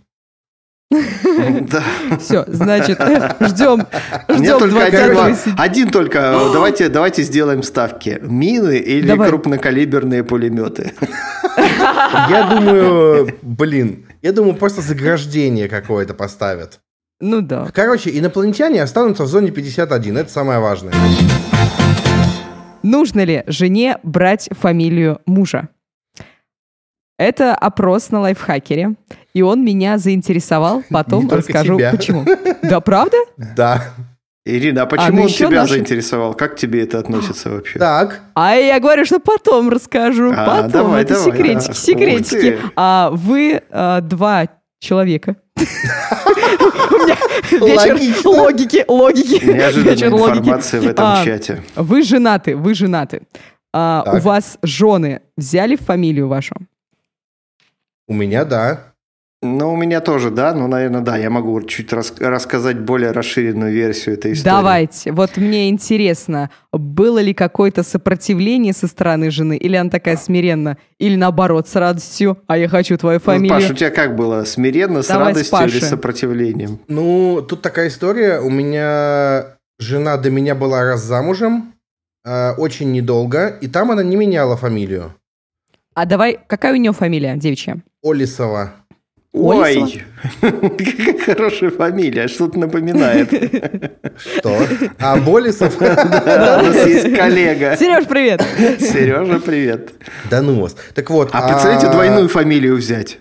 Все, 2.20 2.44
значит, 2.46 3.00
ждем. 3.40 3.86
Мне 4.28 4.56
только 4.56 4.84
один, 4.84 5.36
один 5.58 5.90
только. 5.90 6.32
Давайте, 6.52 6.88
давайте 6.88 7.22
сделаем 7.22 7.64
ставки. 7.64 8.18
Мины 8.22 8.76
или 8.78 9.16
крупнокалиберные 9.16 10.22
пулеметы? 10.22 10.92
Я 12.28 12.48
думаю, 12.50 13.36
блин, 13.42 14.06
я 14.22 14.32
думаю, 14.32 14.54
просто 14.54 14.80
заграждение 14.80 15.68
какое-то 15.68 16.14
поставят. 16.14 16.80
Ну 17.20 17.40
да. 17.40 17.68
Короче, 17.72 18.16
инопланетяне 18.16 18.82
останутся 18.82 19.24
в 19.24 19.28
зоне 19.28 19.50
51. 19.50 20.18
Это 20.18 20.30
самое 20.30 20.60
важное. 20.60 20.92
Нужно 22.86 23.24
ли 23.24 23.42
жене 23.48 23.98
брать 24.04 24.48
фамилию 24.52 25.20
мужа? 25.26 25.70
Это 27.18 27.52
опрос 27.52 28.12
на 28.12 28.20
лайфхакере, 28.20 28.94
и 29.34 29.42
он 29.42 29.64
меня 29.64 29.98
заинтересовал, 29.98 30.84
потом 30.90 31.28
расскажу 31.28 31.78
тебя. 31.78 31.90
почему. 31.90 32.24
Да, 32.62 32.80
правда? 32.80 33.16
Да. 33.36 33.82
Ирина, 34.44 34.82
а 34.82 34.86
почему 34.86 35.08
а, 35.08 35.10
ну 35.10 35.22
он 35.22 35.28
тебя 35.28 35.50
наши... 35.50 35.74
заинтересовал? 35.74 36.34
Как 36.34 36.54
тебе 36.54 36.84
это 36.84 37.00
относится 37.00 37.50
вообще? 37.50 37.80
Так. 37.80 38.20
А 38.34 38.54
я 38.54 38.78
говорю, 38.78 39.04
что 39.04 39.18
потом 39.18 39.68
расскажу. 39.70 40.32
А, 40.32 40.46
потом. 40.46 40.70
Давай, 40.70 41.02
это 41.02 41.14
давай, 41.14 41.32
секретики, 41.32 41.70
а. 41.70 41.74
секретики. 41.74 42.58
А 42.76 43.10
вы 43.12 43.62
а, 43.70 44.00
два 44.00 44.46
человека. 44.78 45.36
Вечер 47.50 47.98
логики, 48.24 48.84
логики. 48.88 49.44
Неожиданная 49.44 49.94
информация 49.94 50.80
в 50.80 50.86
этом 50.86 51.04
а, 51.06 51.24
чате. 51.24 51.62
Вы 51.74 52.02
женаты, 52.02 52.56
вы 52.56 52.74
женаты. 52.74 53.22
А, 53.72 54.04
у 54.14 54.18
вас 54.18 54.58
жены 54.62 55.22
взяли 55.36 55.76
фамилию 55.76 56.28
вашу? 56.28 56.54
У 58.08 58.14
меня 58.14 58.44
да. 58.44 58.92
Ну, 59.42 59.74
у 59.74 59.76
меня 59.76 60.00
тоже, 60.00 60.30
да. 60.30 60.54
Ну, 60.54 60.66
наверное, 60.66 61.02
да. 61.02 61.16
Я 61.18 61.28
могу 61.28 61.60
чуть 61.62 61.92
рас- 61.92 62.14
рассказать 62.18 62.80
более 62.80 63.10
расширенную 63.10 63.70
версию 63.72 64.14
этой 64.14 64.32
истории. 64.32 64.50
Давайте. 64.54 65.12
Вот 65.12 65.36
мне 65.36 65.68
интересно, 65.68 66.50
было 66.72 67.18
ли 67.18 67.34
какое-то 67.34 67.82
сопротивление 67.82 68.72
со 68.72 68.86
стороны 68.86 69.30
жены? 69.30 69.56
Или 69.58 69.76
она 69.76 69.90
такая 69.90 70.16
смиренно? 70.16 70.78
Или 70.98 71.16
наоборот, 71.16 71.68
с 71.68 71.74
радостью? 71.76 72.38
А 72.46 72.56
я 72.56 72.68
хочу 72.68 72.96
твою 72.96 73.20
фамилию. 73.20 73.54
Ну, 73.54 73.60
Паш, 73.60 73.70
у 73.70 73.74
тебя 73.74 73.90
как 73.90 74.16
было? 74.16 74.44
Смиренно, 74.44 75.02
с 75.02 75.08
Давай 75.08 75.28
радостью 75.34 75.58
с 75.58 75.62
или 75.74 75.80
с 75.80 75.88
сопротивлением? 75.90 76.80
Ну, 76.88 77.44
тут 77.46 77.60
такая 77.60 77.88
история. 77.88 78.40
У 78.40 78.48
меня 78.48 79.56
жена 79.78 80.16
до 80.16 80.30
меня 80.30 80.54
была 80.54 80.82
раз 80.82 81.02
замужем. 81.02 81.74
Э, 82.24 82.52
очень 82.52 82.90
недолго. 82.90 83.48
И 83.60 83.68
там 83.68 83.90
она 83.90 84.02
не 84.02 84.16
меняла 84.16 84.56
фамилию. 84.56 85.14
А 85.94 86.06
давай, 86.06 86.38
какая 86.46 86.72
у 86.72 86.76
нее 86.76 86.92
фамилия 86.92 87.36
девичья? 87.36 87.82
Олисова. 88.02 88.72
Ой, 89.36 90.02
какая 90.40 91.18
хорошая 91.24 91.70
фамилия, 91.70 92.26
что-то 92.26 92.58
напоминает. 92.58 93.30
Что? 94.18 94.58
А, 94.98 95.16
Болесов? 95.16 95.76
Да, 96.26 96.60
у 96.62 96.66
нас 96.66 96.86
есть 96.86 97.14
коллега. 97.14 97.76
Сереж, 97.78 98.06
привет. 98.06 98.42
Сережа, 98.80 99.38
привет. 99.38 99.90
Да 100.30 100.40
ну 100.40 100.60
вас. 100.60 100.74
Так 100.94 101.10
вот. 101.10 101.28
А 101.32 101.48
представляете, 101.48 101.90
двойную 101.90 102.28
фамилию 102.28 102.76
взять? 102.76 103.18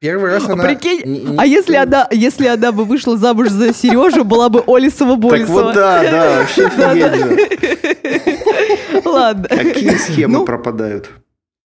Первый 0.00 0.30
раз 0.30 0.48
она... 0.48 0.64
Прикинь, 0.64 1.36
а 1.36 1.44
если 1.44 1.76
она, 1.76 2.08
если 2.10 2.46
она 2.46 2.72
бы 2.72 2.86
вышла 2.86 3.18
замуж 3.18 3.50
за 3.50 3.74
Сережу, 3.74 4.24
была 4.24 4.48
бы 4.48 4.64
Олисова 4.66 5.16
Болесова. 5.16 5.46
Так 5.46 5.66
вот 5.66 5.74
да, 5.74 6.02
да, 6.10 6.38
вообще. 6.38 6.70
Ладно. 9.04 9.48
Какие 9.48 9.90
схемы 9.96 10.38
ну, 10.38 10.44
пропадают? 10.46 11.10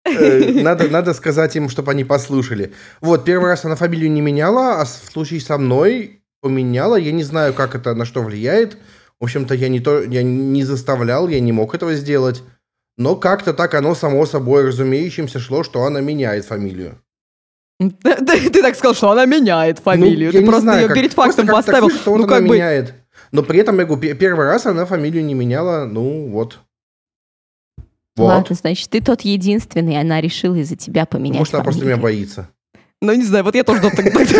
Э, 0.06 0.62
надо, 0.62 0.88
надо 0.88 1.14
сказать 1.14 1.56
им, 1.56 1.70
чтобы 1.70 1.92
они 1.92 2.04
послушали. 2.04 2.74
Вот, 3.02 3.26
первый 3.26 3.50
раз 3.50 3.66
она 3.66 3.76
фамилию 3.76 4.12
не 4.12 4.22
меняла, 4.22 4.82
а 4.82 4.86
в 4.86 4.90
случае 4.90 5.42
со 5.42 5.58
мной 5.58 6.22
поменяла. 6.42 6.96
Я 6.96 7.12
не 7.12 7.24
знаю, 7.24 7.54
как 7.54 7.76
это, 7.76 7.96
на 7.96 8.06
что 8.06 8.22
влияет. 8.22 8.78
В 9.20 9.24
общем-то, 9.24 9.56
я 9.56 9.68
не, 9.68 9.80
то, 9.80 10.04
я 10.04 10.24
не 10.24 10.64
заставлял, 10.64 11.28
я 11.28 11.40
не 11.40 11.52
мог 11.52 11.74
этого 11.74 11.96
сделать. 11.96 12.44
Но 12.98 13.16
как-то 13.16 13.54
так 13.54 13.74
оно 13.74 13.96
само 13.96 14.26
собой 14.26 14.68
разумеющимся 14.68 15.40
шло, 15.40 15.64
что 15.64 15.84
она 15.84 16.02
меняет 16.02 16.46
фамилию. 16.46 17.02
Ты, 17.80 18.50
ты 18.50 18.62
так 18.62 18.76
сказал, 18.76 18.94
что 18.94 19.12
она 19.12 19.26
меняет 19.26 19.80
фамилию. 19.80 20.32
Ну, 20.32 20.40
ты 20.40 20.46
просто 20.46 20.62
знаю, 20.62 20.82
ее 20.82 20.88
как, 20.88 20.96
перед 20.96 21.14
фактом 21.14 21.48
поставил. 21.48 21.90
Так, 21.90 21.98
что 21.98 22.16
ну, 22.16 22.24
как 22.24 22.38
она 22.38 22.48
бы... 22.48 22.56
меняет. 22.56 22.94
Но 23.32 23.44
при 23.44 23.60
этом, 23.60 23.80
я 23.80 23.86
говорю, 23.86 24.16
первый 24.16 24.46
раз 24.46 24.66
она 24.66 24.86
фамилию 24.86 25.26
не 25.26 25.34
меняла, 25.34 25.86
ну 25.86 26.30
вот. 26.30 26.60
Вот. 28.16 28.28
Ладно, 28.28 28.56
значит, 28.56 28.90
ты 28.90 29.02
тот 29.02 29.22
единственный, 29.22 30.00
она 30.00 30.22
решила 30.22 30.56
из-за 30.56 30.76
тебя 30.76 31.06
поменять 31.06 31.40
Может, 31.40 31.54
она 31.56 31.64
просто 31.64 31.86
меня 31.86 31.98
боится. 31.98 32.50
Ну, 33.02 33.14
не 33.14 33.24
знаю, 33.24 33.44
вот 33.44 33.56
я 33.56 33.64
тоже 33.64 33.82
так, 33.82 33.96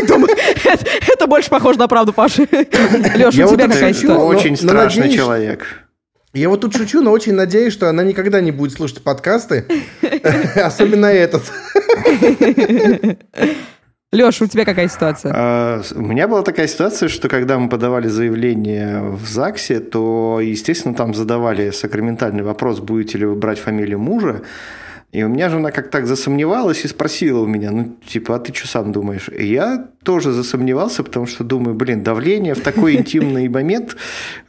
думаю. 0.08 0.30
Это, 0.64 0.86
это 1.08 1.28
больше 1.28 1.50
похоже 1.50 1.78
на 1.78 1.88
правду, 1.88 2.14
Паша. 2.14 2.44
Леша, 2.52 3.46
у 3.46 3.56
тебя 3.56 3.68
какая 3.68 3.92
история? 3.92 4.16
Очень 4.16 4.56
страшный 4.56 5.12
человек. 5.12 5.86
Я 6.34 6.50
вот 6.50 6.62
тут 6.62 6.76
шучу, 6.76 7.02
но 7.02 7.12
очень 7.12 7.34
надеюсь, 7.34 7.72
что 7.72 7.90
она 7.90 8.04
никогда 8.04 8.42
не 8.42 8.52
будет 8.52 8.74
слушать 8.74 9.02
подкасты. 9.02 9.66
Особенно 10.56 11.06
этот. 11.06 11.44
Леша, 14.12 14.46
у 14.46 14.48
тебя 14.48 14.66
какая 14.66 14.88
ситуация? 14.88 15.34
А, 15.36 15.82
у 15.94 16.02
меня 16.02 16.28
была 16.28 16.42
такая 16.42 16.68
ситуация, 16.68 17.10
что 17.10 17.28
когда 17.28 17.60
мы 17.60 17.70
подавали 17.70 18.08
заявление 18.08 19.02
в 19.02 19.28
ЗАГСе, 19.28 19.80
то, 19.80 20.40
естественно, 20.42 20.96
там 20.96 21.14
задавали 21.14 21.72
сакраментальный 21.72 22.44
вопрос, 22.44 22.80
будете 22.80 23.18
ли 23.18 23.26
вы 23.26 23.36
брать 23.36 23.60
фамилию 23.60 24.00
мужа. 24.00 24.42
И 25.16 25.24
у 25.24 25.30
меня 25.30 25.50
жена 25.50 25.72
как 25.72 25.90
так 25.90 26.08
засомневалась 26.08 26.84
и 26.84 26.90
спросила 26.90 27.40
у 27.40 27.46
меня, 27.46 27.72
ну, 27.72 27.96
типа, 28.06 28.36
а 28.36 28.40
ты 28.40 28.54
что 28.54 28.68
сам 28.68 28.92
думаешь? 28.92 29.30
И 29.30 29.46
я 29.46 29.88
тоже 30.04 30.34
засомневался, 30.34 31.04
потому 31.04 31.26
что 31.26 31.46
думаю, 31.46 31.74
блин, 31.74 32.04
давление 32.04 32.54
в 32.54 32.60
такой 32.60 32.98
интимный 32.98 33.48
момент, 33.48 33.96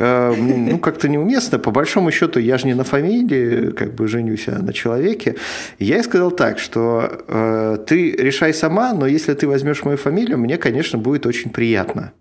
э, 0.00 0.34
ну, 0.36 0.78
как-то 0.78 1.08
неуместно. 1.08 1.60
По 1.60 1.70
большому 1.70 2.10
счету, 2.10 2.40
я 2.40 2.58
же 2.58 2.66
не 2.66 2.74
на 2.74 2.82
фамилии, 2.82 3.70
как 3.70 3.94
бы 3.94 4.08
женюсь 4.08 4.48
а 4.48 4.58
на 4.58 4.72
человеке. 4.72 5.36
я 5.78 5.96
ей 5.98 6.02
сказал 6.02 6.32
так, 6.32 6.58
что 6.58 7.22
э, 7.28 7.78
ты 7.86 8.10
решай 8.10 8.52
сама, 8.52 8.92
но 8.92 9.06
если 9.06 9.34
ты 9.34 9.46
возьмешь 9.46 9.84
мою 9.84 9.98
фамилию, 9.98 10.36
мне, 10.36 10.56
конечно, 10.56 10.98
будет 10.98 11.26
очень 11.26 11.50
приятно. 11.50 12.12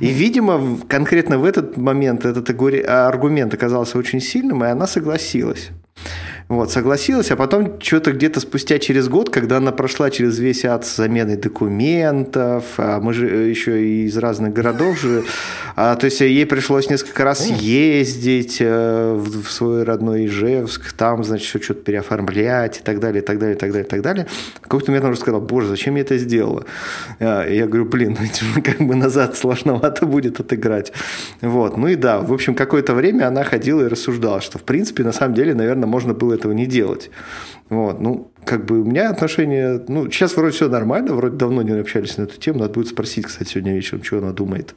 И, 0.00 0.06
видимо, 0.06 0.78
конкретно 0.88 1.38
в 1.38 1.44
этот 1.44 1.76
момент 1.76 2.24
этот 2.24 2.48
аргумент 2.88 3.54
оказался 3.54 3.98
очень 3.98 4.20
сильным, 4.20 4.62
и 4.62 4.68
она 4.68 4.86
согласилась. 4.86 5.70
Вот, 6.48 6.70
согласилась, 6.70 7.30
а 7.30 7.36
потом 7.36 7.80
что-то 7.80 8.12
где-то 8.12 8.38
спустя 8.38 8.78
через 8.78 9.08
год, 9.08 9.30
когда 9.30 9.56
она 9.56 9.72
прошла 9.72 10.10
через 10.10 10.38
весь 10.38 10.66
ад 10.66 10.84
с 10.84 10.96
заменой 10.96 11.36
документов, 11.36 12.64
а 12.76 13.00
мы 13.00 13.14
же 13.14 13.26
э, 13.26 13.48
еще 13.48 13.82
и 13.82 14.04
из 14.04 14.18
разных 14.18 14.52
городов 14.52 15.00
же, 15.00 15.24
а, 15.76 15.96
то 15.96 16.04
есть 16.04 16.20
ей 16.20 16.44
пришлось 16.44 16.90
несколько 16.90 17.24
раз 17.24 17.46
ездить 17.46 18.58
э, 18.60 19.14
в, 19.14 19.44
в 19.44 19.50
свой 19.50 19.84
родной 19.84 20.26
Ижевск, 20.26 20.92
там, 20.92 21.24
значит, 21.24 21.62
что-то 21.62 21.80
переоформлять 21.80 22.80
и 22.80 22.82
так 22.82 23.00
далее, 23.00 23.22
и 23.22 23.24
так 23.24 23.38
далее, 23.38 23.56
и 23.56 23.58
так 23.58 23.72
далее, 23.72 23.86
и 23.86 23.90
так 23.90 24.02
далее. 24.02 24.26
В 24.58 24.60
какой-то 24.60 24.90
момент 24.90 25.04
она 25.04 25.12
уже 25.12 25.20
сказала, 25.20 25.40
боже, 25.40 25.68
зачем 25.68 25.94
я 25.94 26.02
это 26.02 26.18
сделала? 26.18 26.66
А, 27.20 27.48
я 27.48 27.66
говорю, 27.66 27.86
блин, 27.86 28.18
ну, 28.54 28.62
как 28.62 28.86
бы 28.86 28.94
назад 28.94 29.34
сложновато 29.38 30.04
будет 30.04 30.40
отыграть. 30.40 30.92
Вот, 31.40 31.78
ну 31.78 31.88
и 31.88 31.94
да, 31.94 32.20
в 32.20 32.34
общем, 32.34 32.54
какое-то 32.54 32.92
время 32.92 33.28
она 33.28 33.44
ходила 33.44 33.80
и 33.80 33.88
рассуждала, 33.88 34.42
что, 34.42 34.58
в 34.58 34.62
принципе, 34.62 35.04
на 35.04 35.12
самом 35.12 35.34
деле, 35.34 35.54
наверное, 35.54 35.86
можно 35.86 36.12
было 36.12 36.33
этого 36.34 36.52
не 36.52 36.66
делать. 36.66 37.10
Вот, 37.70 38.00
ну, 38.00 38.30
как 38.44 38.66
бы 38.66 38.82
у 38.82 38.84
меня 38.84 39.08
отношения, 39.08 39.82
ну, 39.88 40.10
сейчас 40.10 40.36
вроде 40.36 40.54
все 40.54 40.68
нормально, 40.68 41.14
вроде 41.14 41.36
давно 41.36 41.62
не 41.62 41.72
общались 41.72 42.18
на 42.18 42.24
эту 42.24 42.38
тему, 42.38 42.58
надо 42.58 42.74
будет 42.74 42.88
спросить, 42.88 43.26
кстати, 43.26 43.48
сегодня 43.48 43.74
вечером, 43.74 44.04
что 44.04 44.18
она 44.18 44.32
думает. 44.32 44.74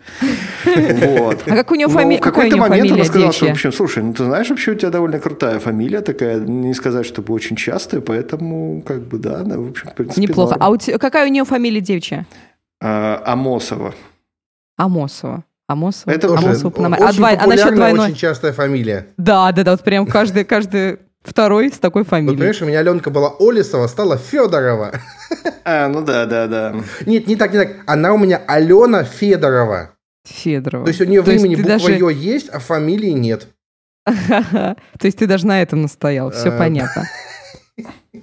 Вот. 0.64 1.44
А 1.46 1.56
как 1.56 1.72
у 1.72 1.76
нее 1.76 1.90
фамилия? 1.90 2.20
В 2.20 2.24
какой-то 2.24 2.58
момент 2.58 2.92
она 2.92 3.04
сказала, 3.04 3.34
что, 3.34 3.48
в 3.48 3.52
общем, 3.52 3.74
слушай, 3.74 4.02
ну, 4.04 4.14
ты 4.14 4.24
знаешь, 4.24 4.50
вообще 4.50 4.72
у 4.72 4.76
тебя 4.76 4.90
довольно 4.90 5.20
крутая 5.20 5.60
фамилия 5.60 6.02
такая, 6.02 6.40
не 6.40 6.74
сказать, 6.74 7.06
чтобы 7.06 7.34
очень 7.34 7.56
частая, 7.56 8.00
поэтому, 8.00 8.82
как 8.82 9.02
бы, 9.02 9.18
да, 9.20 9.42
она, 9.42 9.58
в 9.58 9.70
общем, 9.70 9.90
в 9.90 9.96
принципе, 9.96 10.22
Неплохо. 10.22 10.56
А 10.58 10.70
у 10.70 10.78
тебя, 10.78 10.98
какая 10.98 11.28
у 11.28 11.32
нее 11.32 11.44
фамилия 11.44 11.82
девичья? 11.82 12.26
А, 12.82 13.22
Амосова. 13.26 13.94
Амосова. 14.78 15.44
Амосова. 15.68 16.14
Это 16.14 16.28
Амосова, 16.28 16.70
очень 16.70 16.86
а, 16.86 17.14
два, 17.14 17.30
а 17.32 17.48
насчет 17.48 17.76
двойной? 17.76 18.06
очень 18.06 18.16
частая 18.16 18.54
фамилия. 18.54 19.08
Да, 19.18 19.52
да, 19.52 19.64
да, 19.64 19.72
вот 19.72 19.84
прям 19.84 20.06
каждый, 20.06 20.46
каждый 20.46 21.00
Второй 21.28 21.70
с 21.70 21.78
такой 21.78 22.06
фамилией. 22.06 22.30
Вот, 22.30 22.38
понимаешь, 22.38 22.62
у 22.62 22.66
меня 22.66 22.80
Аленка 22.80 23.10
была 23.10 23.34
Олесова, 23.38 23.88
стала 23.88 24.18
Федорова. 24.18 24.94
А, 25.66 25.90
ну 25.90 26.02
да, 26.02 26.26
да, 26.26 26.48
да. 26.48 26.76
Нет, 27.06 27.28
не 27.28 27.36
так, 27.36 27.52
не 27.52 27.60
так. 27.60 27.76
Она 27.86 28.14
у 28.14 28.18
меня 28.18 28.42
Алена 28.48 29.04
Федорова. 29.04 29.92
Федорова. 30.26 30.86
То 30.86 30.90
есть 30.90 31.02
у 31.02 31.04
нее 31.04 31.22
в 31.22 31.28
имени 31.28 31.56
буква 31.56 31.72
даже... 31.72 31.92
Ё 31.92 32.10
есть, 32.10 32.48
а 32.50 32.60
фамилии 32.60 33.10
нет. 33.10 33.48
То 34.06 34.76
есть 35.04 35.18
ты 35.18 35.28
даже 35.28 35.46
на 35.46 35.62
этом 35.62 35.82
настоял, 35.82 36.32
все 36.32 36.50
а, 36.50 36.58
понятно. 36.58 37.04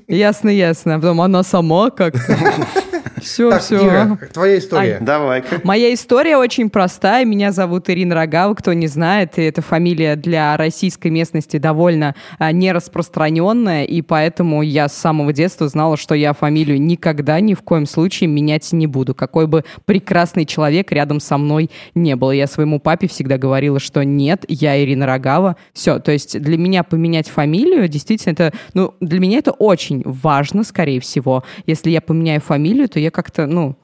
Ясно, 0.09 0.49
ясно. 0.49 0.95
А 0.95 0.99
потом 0.99 1.21
она 1.21 1.43
сама 1.43 1.91
как-то. 1.91 2.39
Все, 3.21 3.51
так, 3.51 3.63
все. 3.63 3.87
Ира, 3.87 4.19
твоя 4.33 4.59
история. 4.59 4.99
А, 5.01 5.05
давай. 5.05 5.45
Моя 5.63 5.95
история 5.95 6.37
очень 6.37 6.71
простая. 6.71 7.25
Меня 7.25 7.53
зовут 7.53 7.89
Ирина 7.91 8.15
Рогава. 8.15 8.55
Кто 8.55 8.73
не 8.73 8.87
знает, 8.87 9.39
эта 9.39 9.63
фамилия 9.63 10.17
для 10.17 10.57
российской 10.57 11.09
местности 11.09 11.59
довольно 11.59 12.15
а, 12.39 12.53
нераспространенная, 12.53 13.85
и 13.85 14.03
поэтому 14.03 14.63
я 14.63 14.89
с 14.89 14.95
самого 14.95 15.33
детства 15.33 15.69
знала, 15.69 15.97
что 15.97 16.15
я 16.15 16.33
фамилию 16.33 16.81
никогда 16.81 17.41
ни 17.41 17.55
в 17.55 17.63
коем 17.63 17.87
случае 17.87 18.29
менять 18.29 18.73
не 18.73 18.87
буду. 18.87 19.15
Какой 19.15 19.47
бы 19.47 19.65
прекрасный 19.85 20.45
человек 20.45 20.93
рядом 20.93 21.21
со 21.21 21.39
мной 21.39 21.71
не 21.95 22.17
был. 22.17 22.31
Я 22.31 22.47
своему 22.47 22.81
папе 22.81 23.09
всегда 23.09 23.39
говорила, 23.39 23.79
что 23.79 24.05
нет, 24.05 24.45
я 24.49 24.81
Ирина 24.83 25.07
Рогава. 25.07 25.57
Все, 25.73 25.99
то 25.99 26.13
есть 26.13 26.41
для 26.41 26.59
меня 26.59 26.83
поменять 26.83 27.29
фамилию, 27.29 27.89
действительно, 27.89 28.33
это, 28.33 28.53
ну, 28.75 28.95
для 29.01 29.21
меня 29.21 29.39
это 29.39 29.53
очень 29.53 30.03
важно, 30.05 30.65
скорее 30.65 31.01
всего. 31.01 31.45
Если 31.67 31.91
я 31.91 32.01
поменяю 32.01 32.41
фамилию, 32.41 32.89
то 32.89 32.99
я 32.99 33.11
как-то, 33.15 33.47
ну, 33.47 33.77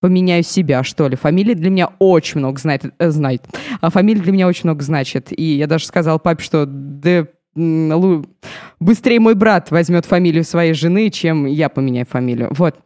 поменяю 0.00 0.42
себя, 0.42 0.82
что 0.82 1.08
ли. 1.08 1.16
Фамилия 1.16 1.54
для 1.54 1.70
меня 1.70 1.90
очень 1.98 2.40
много 2.40 2.58
знает, 2.58 2.84
э, 2.98 3.10
знает. 3.10 3.44
А 3.80 3.90
фамилия 3.90 4.22
для 4.22 4.32
меня 4.32 4.48
очень 4.48 4.64
много 4.64 4.82
значит. 4.82 5.28
И 5.30 5.44
я 5.56 5.66
даже 5.66 5.86
сказал 5.86 6.18
папе, 6.18 6.42
что 6.42 6.64
да, 6.66 7.26
быстрее 8.80 9.20
мой 9.20 9.34
брат 9.34 9.70
возьмет 9.70 10.06
фамилию 10.06 10.44
своей 10.44 10.72
жены, 10.72 11.10
чем 11.10 11.46
я 11.46 11.68
поменяю 11.68 12.06
фамилию. 12.06 12.48
Вот. 12.52 12.76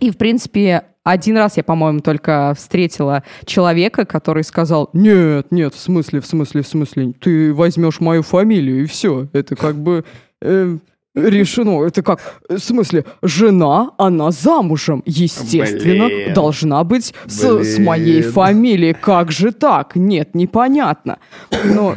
И, 0.00 0.10
в 0.10 0.16
принципе, 0.16 0.84
один 1.04 1.36
раз 1.36 1.56
я, 1.56 1.64
по-моему, 1.64 2.00
только 2.00 2.54
встретила 2.56 3.22
человека, 3.44 4.06
который 4.06 4.42
сказал, 4.42 4.88
нет, 4.92 5.52
нет, 5.52 5.74
в 5.74 5.78
смысле, 5.78 6.20
в 6.20 6.26
смысле, 6.26 6.62
в 6.62 6.66
смысле, 6.66 7.12
ты 7.20 7.52
возьмешь 7.52 8.00
мою 8.00 8.22
фамилию, 8.22 8.82
и 8.82 8.86
все. 8.86 9.28
Это 9.32 9.54
как 9.54 9.76
бы... 9.76 10.04
Э, 10.40 10.78
решено. 11.14 11.84
Это 11.84 12.02
как, 12.02 12.20
в 12.48 12.58
смысле, 12.58 13.04
жена, 13.22 13.92
она 13.98 14.30
замужем, 14.30 15.02
естественно, 15.06 16.06
Блин. 16.06 16.34
должна 16.34 16.82
быть 16.84 17.14
с, 17.26 17.62
с 17.62 17.78
моей 17.78 18.22
фамилией. 18.22 18.94
Как 18.94 19.30
же 19.30 19.52
так? 19.52 19.96
Нет, 19.96 20.34
непонятно. 20.34 21.18
Но 21.64 21.94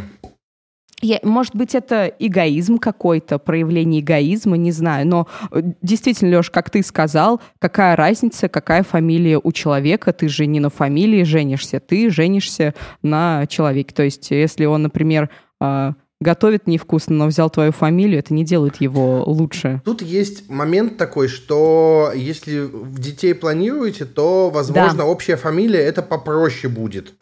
я, 1.02 1.20
может 1.22 1.56
быть, 1.56 1.76
это 1.76 2.12
эгоизм 2.20 2.80
какой-то, 2.80 3.38
проявление 3.38 4.02
эгоизма, 4.02 4.58
не 4.58 4.72
знаю. 4.72 5.08
Но 5.08 5.28
э, 5.52 5.62
действительно, 5.84 6.38
Леш, 6.38 6.50
как 6.50 6.72
ты 6.72 6.82
сказал, 6.82 7.40
какая 7.60 7.96
разница, 7.96 8.50
какая 8.50 8.82
фамилия 8.82 9.40
у 9.44 9.52
человека? 9.52 10.12
Ты 10.12 10.28
же 10.28 10.48
не 10.48 10.60
на 10.60 10.72
фамилии 10.72 11.22
женишься, 11.22 11.80
ты 11.80 12.10
женишься 12.10 12.74
на 13.04 13.46
человеке. 13.46 13.94
То 13.94 14.04
есть, 14.04 14.32
если 14.32 14.66
он, 14.66 14.84
например, 14.84 15.30
а, 15.60 15.94
готовит 16.20 16.68
невкусно, 16.68 17.16
но 17.16 17.28
взял 17.28 17.50
твою 17.50 17.72
фамилию, 17.72 18.20
это 18.20 18.34
не 18.34 18.44
делает 18.44 18.78
его 18.78 19.24
лучше. 19.26 19.82
Тут 19.86 20.02
есть 20.02 20.50
момент 20.50 20.98
такой, 20.98 21.28
что 21.28 22.12
если 22.16 22.70
детей 22.98 23.36
планируете, 23.36 24.06
то, 24.06 24.50
возможно, 24.50 25.00
да. 25.00 25.06
общая 25.06 25.36
фамилия 25.36 25.80
это 25.80 26.02
попроще 26.02 26.72
будет. 26.72 27.14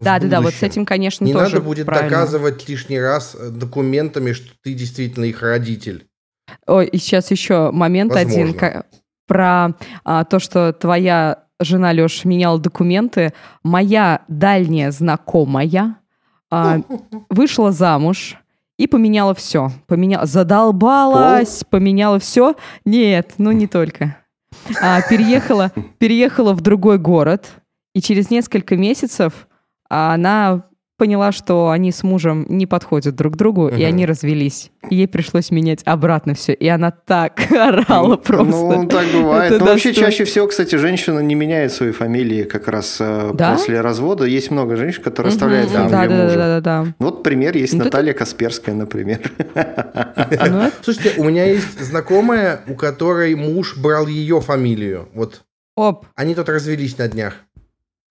Да, 0.00 0.18
да, 0.18 0.28
да, 0.28 0.40
вот 0.40 0.54
с 0.54 0.62
этим, 0.62 0.84
конечно, 0.84 1.24
не 1.24 1.32
тоже 1.32 1.54
надо 1.54 1.60
будет 1.62 1.86
правильно. 1.86 2.10
доказывать 2.10 2.68
лишний 2.68 3.00
раз 3.00 3.34
э, 3.38 3.48
документами, 3.48 4.32
что 4.32 4.48
ты 4.62 4.74
действительно 4.74 5.24
их 5.24 5.42
родитель. 5.42 6.06
Ой, 6.66 6.86
и 6.86 6.98
сейчас 6.98 7.30
еще 7.30 7.70
момент 7.70 8.12
возможно. 8.12 8.42
один 8.42 8.82
про 9.26 9.74
а, 10.04 10.24
то, 10.24 10.38
что 10.38 10.74
твоя 10.74 11.44
жена 11.60 11.92
Леш 11.92 12.24
меняла 12.24 12.58
документы. 12.58 13.32
Моя 13.62 14.22
дальняя 14.28 14.90
знакомая 14.90 15.96
а, 16.50 16.80
вышла 17.30 17.72
замуж 17.72 18.36
и 18.78 18.86
поменяла 18.86 19.34
все. 19.34 19.70
Поменяла, 19.86 20.26
задолбалась, 20.26 21.64
Пол? 21.64 21.68
поменяла 21.70 22.18
все. 22.18 22.56
Нет, 22.84 23.34
ну 23.38 23.52
не 23.52 23.66
только. 23.66 24.16
А, 24.80 25.00
переехала, 25.02 25.72
переехала 25.98 26.52
в 26.54 26.60
другой 26.60 26.98
город, 26.98 27.62
и 27.94 28.00
через 28.00 28.30
несколько 28.30 28.76
месяцев 28.76 29.48
она 29.88 30.64
поняла, 30.96 31.32
что 31.32 31.70
они 31.70 31.90
с 31.90 32.02
мужем 32.02 32.46
не 32.48 32.66
подходят 32.66 33.14
друг 33.16 33.36
другу, 33.36 33.68
uh-huh. 33.68 33.78
и 33.78 33.84
они 33.84 34.06
развелись. 34.06 34.70
И 34.90 34.96
ей 34.96 35.08
пришлось 35.08 35.50
менять 35.50 35.82
обратно 35.84 36.34
все. 36.34 36.52
И 36.52 36.68
она 36.68 36.90
так 36.90 37.40
орала 37.50 38.08
ну, 38.08 38.18
просто. 38.18 38.76
Ну, 38.76 38.86
так 38.86 39.06
бывает. 39.12 39.52
Это 39.52 39.64
Но 39.64 39.70
вообще 39.72 39.92
чаще 39.92 40.24
всего, 40.24 40.46
кстати, 40.46 40.76
женщина 40.76 41.18
не 41.20 41.34
меняет 41.34 41.72
свои 41.72 41.90
фамилии 41.90 42.44
как 42.44 42.68
раз 42.68 42.98
э, 43.00 43.32
да? 43.34 43.54
после 43.54 43.80
развода. 43.80 44.24
Есть 44.24 44.50
много 44.50 44.76
женщин, 44.76 45.02
которые 45.02 45.32
uh-huh. 45.32 45.34
оставляют 45.34 45.70
фамилию 45.70 45.90
да, 45.90 46.06
да, 46.06 46.22
мужа. 46.22 46.36
Да, 46.36 46.46
да, 46.46 46.60
да, 46.60 46.84
да. 46.84 46.94
Вот 46.98 47.22
пример 47.22 47.56
есть 47.56 47.74
ну, 47.74 47.84
Наталья 47.84 48.10
это... 48.10 48.20
Касперская, 48.20 48.74
например. 48.74 49.20
Ну, 49.54 50.70
Слушайте, 50.82 51.20
у 51.20 51.24
меня 51.24 51.44
есть 51.46 51.80
знакомая, 51.80 52.60
у 52.68 52.74
которой 52.74 53.34
муж 53.34 53.76
брал 53.76 54.06
ее 54.06 54.40
фамилию. 54.40 55.08
Вот. 55.14 55.42
Оп. 55.76 56.06
Они 56.14 56.34
тут 56.34 56.48
развелись 56.48 56.98
на 56.98 57.08
днях. 57.08 57.34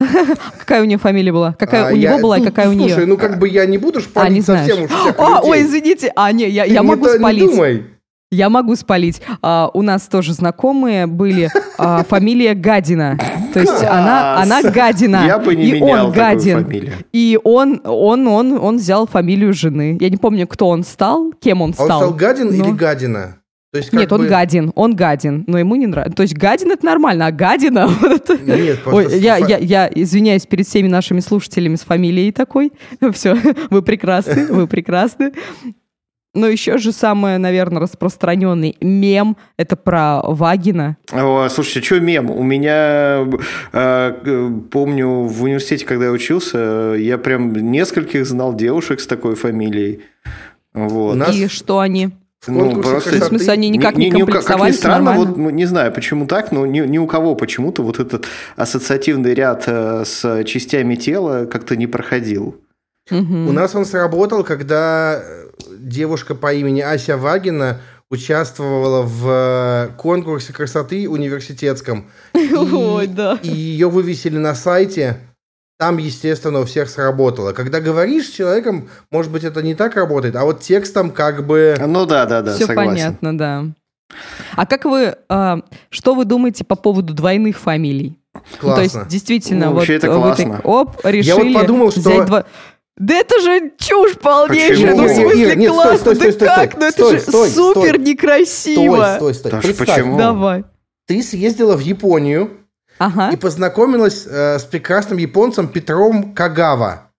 Какая 0.59 0.81
у 0.81 0.85
нее 0.85 0.97
фамилия 0.97 1.31
была? 1.31 1.53
Какая 1.53 1.89
а, 1.89 1.93
у 1.93 1.95
него 1.95 2.19
была 2.19 2.37
и 2.37 2.43
какая 2.43 2.69
у 2.69 2.73
нее? 2.73 2.89
Слушай, 2.89 3.05
ну 3.05 3.17
как 3.17 3.39
бы 3.39 3.49
я 3.49 3.65
не 3.65 3.77
буду 3.77 4.01
шпалить 4.01 4.47
а, 4.49 4.57
совсем 4.57 4.83
уж 4.83 4.91
А, 5.17 5.41
ой, 5.41 5.63
извините. 5.63 6.11
А, 6.15 6.31
не, 6.31 6.49
я, 6.49 6.65
я 6.65 6.83
могу 6.83 7.05
спалить. 7.05 7.43
Не 7.43 7.47
думай. 7.47 7.83
Я 8.31 8.49
могу 8.49 8.75
спалить. 8.75 9.21
А, 9.43 9.69
у 9.73 9.83
нас 9.83 10.07
тоже 10.07 10.33
знакомые 10.33 11.05
были. 11.05 11.49
А, 11.77 12.03
фамилия 12.09 12.55
Гадина. 12.55 13.17
То 13.53 13.59
есть 13.59 13.83
она, 13.83 14.41
она 14.41 14.63
Гадина. 14.63 15.23
Я 15.27 15.37
бы 15.37 15.55
не 15.55 15.77
и 15.77 15.81
он 15.81 16.11
Гадин. 16.11 16.63
Фамилию. 16.63 16.93
И 17.11 17.39
он, 17.43 17.81
он, 17.83 18.27
он, 18.27 18.53
он 18.53 18.77
взял 18.77 19.05
фамилию 19.05 19.53
жены. 19.53 19.97
Я 20.01 20.09
не 20.09 20.17
помню, 20.17 20.47
кто 20.47 20.69
он 20.69 20.83
стал, 20.83 21.31
кем 21.39 21.61
он 21.61 21.73
стал. 21.73 21.91
А 21.91 21.95
он 21.97 22.01
стал 22.01 22.13
Гадин 22.13 22.57
но... 22.57 22.65
или 22.65 22.71
Гадина? 22.71 23.37
То 23.73 23.77
есть, 23.77 23.91
Нет, 23.91 24.09
бы... 24.09 24.17
он 24.17 24.27
гадин, 24.27 24.71
он 24.75 24.95
гадин, 24.95 25.45
но 25.47 25.57
ему 25.57 25.73
не 25.73 25.87
нравится. 25.87 26.15
То 26.15 26.21
есть 26.21 26.37
гадин 26.37 26.69
это 26.69 26.85
нормально, 26.85 27.25
а 27.25 27.31
гадина... 27.31 27.89
Нет, 28.45 28.81
Ой, 28.85 29.19
я, 29.19 29.37
я, 29.37 29.57
я 29.57 29.89
извиняюсь 29.91 30.45
перед 30.45 30.67
всеми 30.67 30.87
нашими 30.87 31.21
слушателями 31.21 31.75
с 31.75 31.81
фамилией 31.81 32.31
такой. 32.31 32.71
Все, 33.13 33.35
вы 33.71 33.81
прекрасны, 33.81 34.45
вы 34.53 34.67
прекрасны. 34.67 35.33
Но 36.35 36.47
еще 36.47 36.77
же 36.77 36.91
самый, 36.91 37.39
наверное, 37.39 37.81
распространенный 37.81 38.77
мем— 38.79 39.37
это 39.57 39.75
про 39.75 40.21
Вагина. 40.21 40.97
О, 41.11 41.49
слушайте, 41.49 41.81
что 41.81 41.99
мем? 41.99 42.29
У 42.29 42.43
меня, 42.43 43.27
э, 43.71 44.51
помню, 44.69 45.07
в 45.23 45.41
университете, 45.41 45.87
когда 45.87 46.05
я 46.05 46.11
учился, 46.11 46.93
я 46.99 47.17
прям 47.17 47.51
нескольких 47.53 48.27
знал 48.27 48.53
девушек 48.53 48.99
с 48.99 49.07
такой 49.07 49.33
фамилией. 49.33 50.01
Вот. 50.75 51.15
Нас... 51.15 51.35
И 51.35 51.47
что 51.47 51.79
они? 51.79 52.11
Ну, 52.47 52.81
просто... 52.81 53.11
В 53.11 53.23
смысле, 53.23 53.53
они 53.53 53.69
никак 53.69 53.95
не, 53.95 54.09
не 54.09 54.21
комплексовались, 54.21 54.47
как 54.47 54.67
ни 54.67 54.77
странно, 54.77 55.13
вот, 55.13 55.37
ну, 55.37 55.49
не 55.49 55.65
знаю, 55.65 55.91
почему 55.93 56.25
так, 56.27 56.51
но 56.51 56.65
ни, 56.65 56.79
ни 56.81 56.97
у 56.97 57.07
кого 57.07 57.35
почему-то 57.35 57.83
вот 57.83 57.99
этот 57.99 58.25
ассоциативный 58.55 59.33
ряд 59.33 59.63
э, 59.67 60.03
с 60.05 60.43
частями 60.43 60.95
тела 60.95 61.45
как-то 61.45 61.75
не 61.75 61.87
проходил. 61.87 62.61
Угу. 63.11 63.49
У 63.49 63.51
нас 63.51 63.75
он 63.75 63.85
сработал, 63.85 64.43
когда 64.43 65.23
девушка 65.77 66.35
по 66.35 66.53
имени 66.53 66.81
Ася 66.81 67.17
Вагина 67.17 67.79
участвовала 68.09 69.01
в 69.01 69.27
э, 69.27 69.89
конкурсе 69.97 70.53
красоты 70.53 71.09
университетском. 71.09 72.09
И, 72.35 72.53
Ой, 72.53 73.07
да. 73.07 73.39
И 73.41 73.49
ее 73.49 73.89
вывесили 73.89 74.37
на 74.37 74.53
сайте 74.53 75.17
там, 75.77 75.97
естественно, 75.97 76.59
у 76.61 76.65
всех 76.65 76.89
сработало. 76.89 77.53
Когда 77.53 77.79
говоришь 77.79 78.27
с 78.27 78.31
человеком, 78.31 78.89
может 79.11 79.31
быть, 79.31 79.43
это 79.43 79.61
не 79.61 79.75
так 79.75 79.95
работает, 79.95 80.35
а 80.35 80.45
вот 80.45 80.61
текстом 80.61 81.11
как 81.11 81.45
бы... 81.45 81.75
Ну 81.79 82.05
да, 82.05 82.25
да, 82.25 82.41
да, 82.41 82.55
Все 82.55 82.67
согласен. 82.67 82.91
понятно, 82.91 83.37
да. 83.37 83.65
А 84.55 84.65
как 84.65 84.85
вы, 84.85 85.15
э, 85.27 85.55
что 85.89 86.15
вы 86.15 86.25
думаете 86.25 86.63
по 86.63 86.75
поводу 86.75 87.13
двойных 87.13 87.57
фамилий? 87.57 88.19
Классно. 88.59 88.67
Ну, 88.67 88.75
то 88.75 88.81
есть, 88.81 89.07
действительно, 89.07 89.65
ну, 89.67 89.73
вот 89.73 89.89
это 89.89 90.07
классно. 90.07 90.61
Вы, 90.63 90.69
оп, 90.69 90.99
решили 91.03 91.27
Я 91.27 91.35
вот 91.35 91.53
подумал, 91.53 91.91
что... 91.91 92.01
взять 92.01 92.25
два... 92.25 92.45
Да 92.95 93.15
это 93.15 93.41
же 93.41 93.71
чушь 93.79 94.17
полнейшая, 94.19 94.95
ну 94.95 95.05
в 95.05 95.09
смысле 95.09 95.45
нет, 95.47 95.57
нет, 95.57 95.71
классно, 95.71 95.97
стой, 95.97 96.15
стой, 96.15 96.31
стой, 96.33 96.47
да 96.47 96.55
как? 96.55 96.77
Ну 96.77 96.85
это 96.85 97.09
же 97.09 97.19
стой, 97.19 97.49
супер 97.49 97.95
стой, 97.95 98.05
некрасиво. 98.05 99.15
Стой, 99.15 99.33
стой, 99.33 99.49
стой. 99.49 99.61
Представь, 99.61 99.87
почему? 99.87 100.17
Давай. 100.17 100.63
Ты 101.07 101.23
съездила 101.23 101.75
в 101.75 101.79
Японию, 101.79 102.51
ага. 102.99 103.31
и 103.31 103.35
познакомилась 103.35 104.25
э, 104.27 104.59
с 104.59 104.63
прекрасным 104.63 105.17
японцем 105.17 105.67
Петром 105.67 106.33
Кагава. 106.33 107.09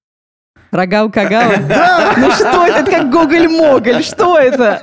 Рогал 0.70 1.10
Кагава? 1.10 1.56
Да! 1.68 2.14
Ну 2.16 2.30
что 2.32 2.66
это? 2.66 2.78
Это 2.80 2.90
как 2.90 3.10
Гоголь-Моголь. 3.10 4.02
Что 4.02 4.38
это? 4.38 4.80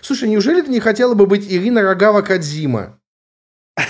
Слушай, 0.00 0.28
неужели 0.28 0.60
ты 0.60 0.70
не 0.70 0.80
хотела 0.80 1.14
бы 1.14 1.26
быть 1.26 1.50
Ирина 1.50 1.82
Рогава 1.82 2.22
Кадзима? 2.22 2.98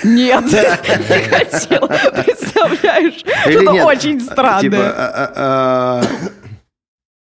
Нет, 0.03 0.45
не 0.45 1.29
хотела. 1.29 1.87
Представляешь? 2.23 3.23
Это 3.45 3.71
очень 3.85 4.21
странно. 4.21 4.61
Типа, 4.61 4.79
а, 4.79 5.33
а, 5.37 6.03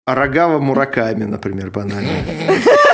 а, 0.05 0.15
Рогава 0.15 0.59
Мураками, 0.59 1.25
например, 1.25 1.71
банально. 1.71 2.09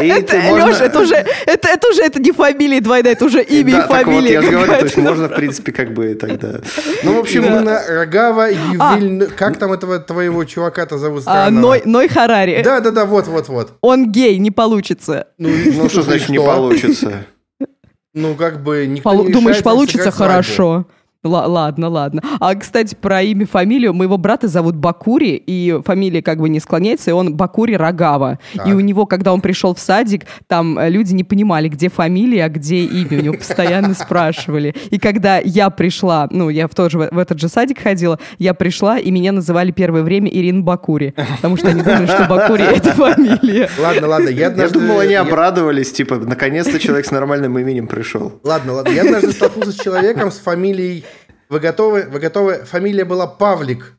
И 0.00 0.06
это, 0.06 0.36
можно... 0.38 0.68
Леша, 0.68 0.84
это 0.84 1.00
уже, 1.00 1.14
это, 1.14 1.68
это 1.68 1.88
уже 1.88 2.02
это 2.02 2.20
не 2.20 2.32
фамилия 2.32 2.80
двойная, 2.80 3.12
это 3.12 3.24
уже 3.24 3.42
имя 3.42 3.72
да, 3.72 3.84
и 3.84 3.88
фамилия. 3.88 4.40
Вот, 4.40 4.42
я 4.44 4.50
же 4.50 4.50
говорю, 4.50 4.72
то 4.72 4.84
есть 4.84 4.96
можно, 4.96 5.28
в 5.28 5.34
принципе, 5.34 5.72
как 5.72 5.92
бы 5.92 6.14
тогда. 6.14 6.60
Ну, 7.02 7.14
в 7.14 7.18
общем, 7.18 7.42
да. 7.42 7.60
на 7.60 7.86
Рогава 7.86 8.50
Ювиль... 8.50 9.24
А. 9.24 9.26
Как 9.36 9.58
там 9.58 9.72
этого 9.72 9.98
твоего 9.98 10.44
чувака-то 10.44 10.98
зовут 10.98 11.24
а, 11.26 11.50
Ной, 11.50 11.82
Ной 11.84 12.08
Харари. 12.08 12.62
Да, 12.62 12.80
да, 12.80 12.90
да, 12.90 13.04
вот, 13.04 13.26
вот, 13.28 13.48
вот. 13.48 13.72
Он 13.80 14.10
гей, 14.10 14.38
не 14.38 14.50
получится. 14.50 15.28
Ну, 15.38 15.50
ну 15.74 15.88
что 15.88 16.02
значит 16.02 16.28
не 16.28 16.38
получится? 16.38 17.26
Ну, 18.14 18.34
как 18.36 18.62
бы 18.62 18.86
никто 18.86 19.10
Пол- 19.10 19.24
не 19.24 19.32
Думаешь, 19.32 19.62
получится 19.62 20.10
хорошо? 20.10 20.86
Л- 21.24 21.50
ладно, 21.50 21.88
ладно. 21.88 22.22
А, 22.38 22.54
кстати, 22.54 22.94
про 22.94 23.22
имя, 23.22 23.46
фамилию. 23.46 23.94
Моего 23.94 24.18
брата 24.18 24.46
зовут 24.46 24.76
Бакури, 24.76 25.42
и 25.46 25.80
фамилия 25.84 26.22
как 26.22 26.38
бы 26.38 26.48
не 26.48 26.60
склоняется, 26.60 27.10
и 27.10 27.14
он 27.14 27.34
Бакури 27.34 27.74
Рогава. 27.74 28.38
Так. 28.54 28.66
И 28.66 28.72
у 28.72 28.80
него, 28.80 29.06
когда 29.06 29.32
он 29.32 29.40
пришел 29.40 29.74
в 29.74 29.80
садик, 29.80 30.26
там 30.46 30.78
э, 30.78 30.90
люди 30.90 31.14
не 31.14 31.24
понимали, 31.24 31.68
где 31.68 31.88
фамилия, 31.88 32.44
а 32.44 32.48
где 32.48 32.84
имя. 32.84 33.18
У 33.18 33.22
него 33.22 33.34
постоянно 33.34 33.94
спрашивали. 33.94 34.74
И 34.90 34.98
когда 34.98 35.38
я 35.38 35.70
пришла, 35.70 36.28
ну, 36.30 36.50
я 36.50 36.68
в, 36.68 36.74
тот 36.74 36.90
же, 36.90 36.98
в 36.98 37.18
этот 37.18 37.40
же 37.40 37.48
садик 37.48 37.80
ходила, 37.80 38.18
я 38.38 38.54
пришла, 38.54 38.98
и 38.98 39.10
меня 39.10 39.32
называли 39.32 39.70
первое 39.70 40.02
время 40.02 40.28
Ирина 40.30 40.62
Бакури. 40.62 41.14
Потому 41.36 41.56
что 41.56 41.68
они 41.68 41.82
думали, 41.82 42.06
что 42.06 42.26
Бакури— 42.28 42.64
это 42.76 42.92
фамилия. 42.92 43.70
Ладно, 43.78 44.08
ладно. 44.08 44.28
Я, 44.28 44.48
однажды... 44.48 44.78
я 44.78 44.86
думал, 44.86 45.00
они 45.00 45.14
обрадовались, 45.14 45.92
типа, 45.92 46.16
наконец-то 46.16 46.78
человек 46.78 47.06
с 47.06 47.10
нормальным 47.10 47.58
именем 47.58 47.86
пришел. 47.86 48.32
Ладно, 48.42 48.74
ладно. 48.74 48.92
Я 48.92 49.02
однажды 49.02 49.32
столкнулся 49.32 49.72
с 49.72 49.80
человеком 49.80 50.30
с 50.30 50.38
фамилией 50.38 51.04
вы 51.54 51.60
готовы? 51.60 52.06
Вы 52.10 52.18
готовы? 52.18 52.64
Фамилия 52.64 53.04
была 53.04 53.26
Павлик. 53.28 53.96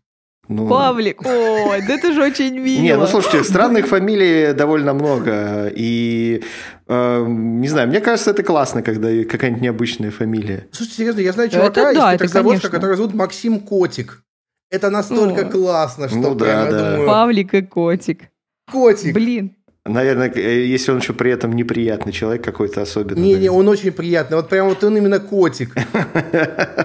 Ну... 0.48 0.68
Павлик, 0.68 1.26
ой, 1.26 1.82
да 1.88 1.94
это 1.96 2.14
же 2.14 2.22
очень 2.22 2.60
мило. 2.60 2.82
Не, 2.84 2.98
ну 2.98 3.08
слушайте, 3.08 3.44
странных 3.44 3.88
фамилий 3.88 4.54
довольно 4.54 4.94
много. 4.94 5.72
И, 5.74 6.44
э, 6.88 7.26
не 7.28 7.68
знаю, 7.68 7.88
мне 7.88 8.00
кажется, 8.00 8.30
это 8.30 8.44
классно, 8.44 8.84
когда 8.84 9.08
какая-нибудь 9.24 9.64
необычная 9.64 10.12
фамилия. 10.12 10.68
Слушайте, 10.72 10.98
серьезно, 10.98 11.22
я 11.22 11.32
знаю 11.32 11.50
чувака 11.50 11.92
это, 11.92 12.00
да, 12.00 12.14
из 12.14 12.20
Петрозаводска, 12.20 12.70
который 12.70 12.96
зовут 12.96 13.16
Максим 13.16 13.60
Котик. 13.60 14.22
Это 14.70 14.92
настолько 14.92 15.48
О. 15.48 15.50
классно, 15.50 16.10
что 16.10 16.18
ну, 16.18 16.36
прям, 16.36 16.70
да, 16.70 16.72
да. 16.72 16.92
думаю... 16.92 17.10
Pavlik 17.10 17.58
и 17.58 17.62
Котик. 17.64 18.30
Котик. 18.72 19.14
Блин. 19.16 19.56
Наверное, 19.88 20.32
э, 20.34 20.66
если 20.66 20.92
он 20.92 20.98
еще 20.98 21.14
при 21.14 21.32
этом 21.32 21.54
неприятный 21.54 22.12
человек 22.12 22.44
какой-то 22.44 22.82
особенный. 22.82 23.22
Не-не, 23.22 23.50
он 23.50 23.68
очень 23.68 23.92
приятный. 23.92 24.38
Вот 24.38 24.50
прям 24.50 24.70
вот 24.70 24.84
он 24.84 24.98
именно 24.98 25.20
котик. 25.20 25.76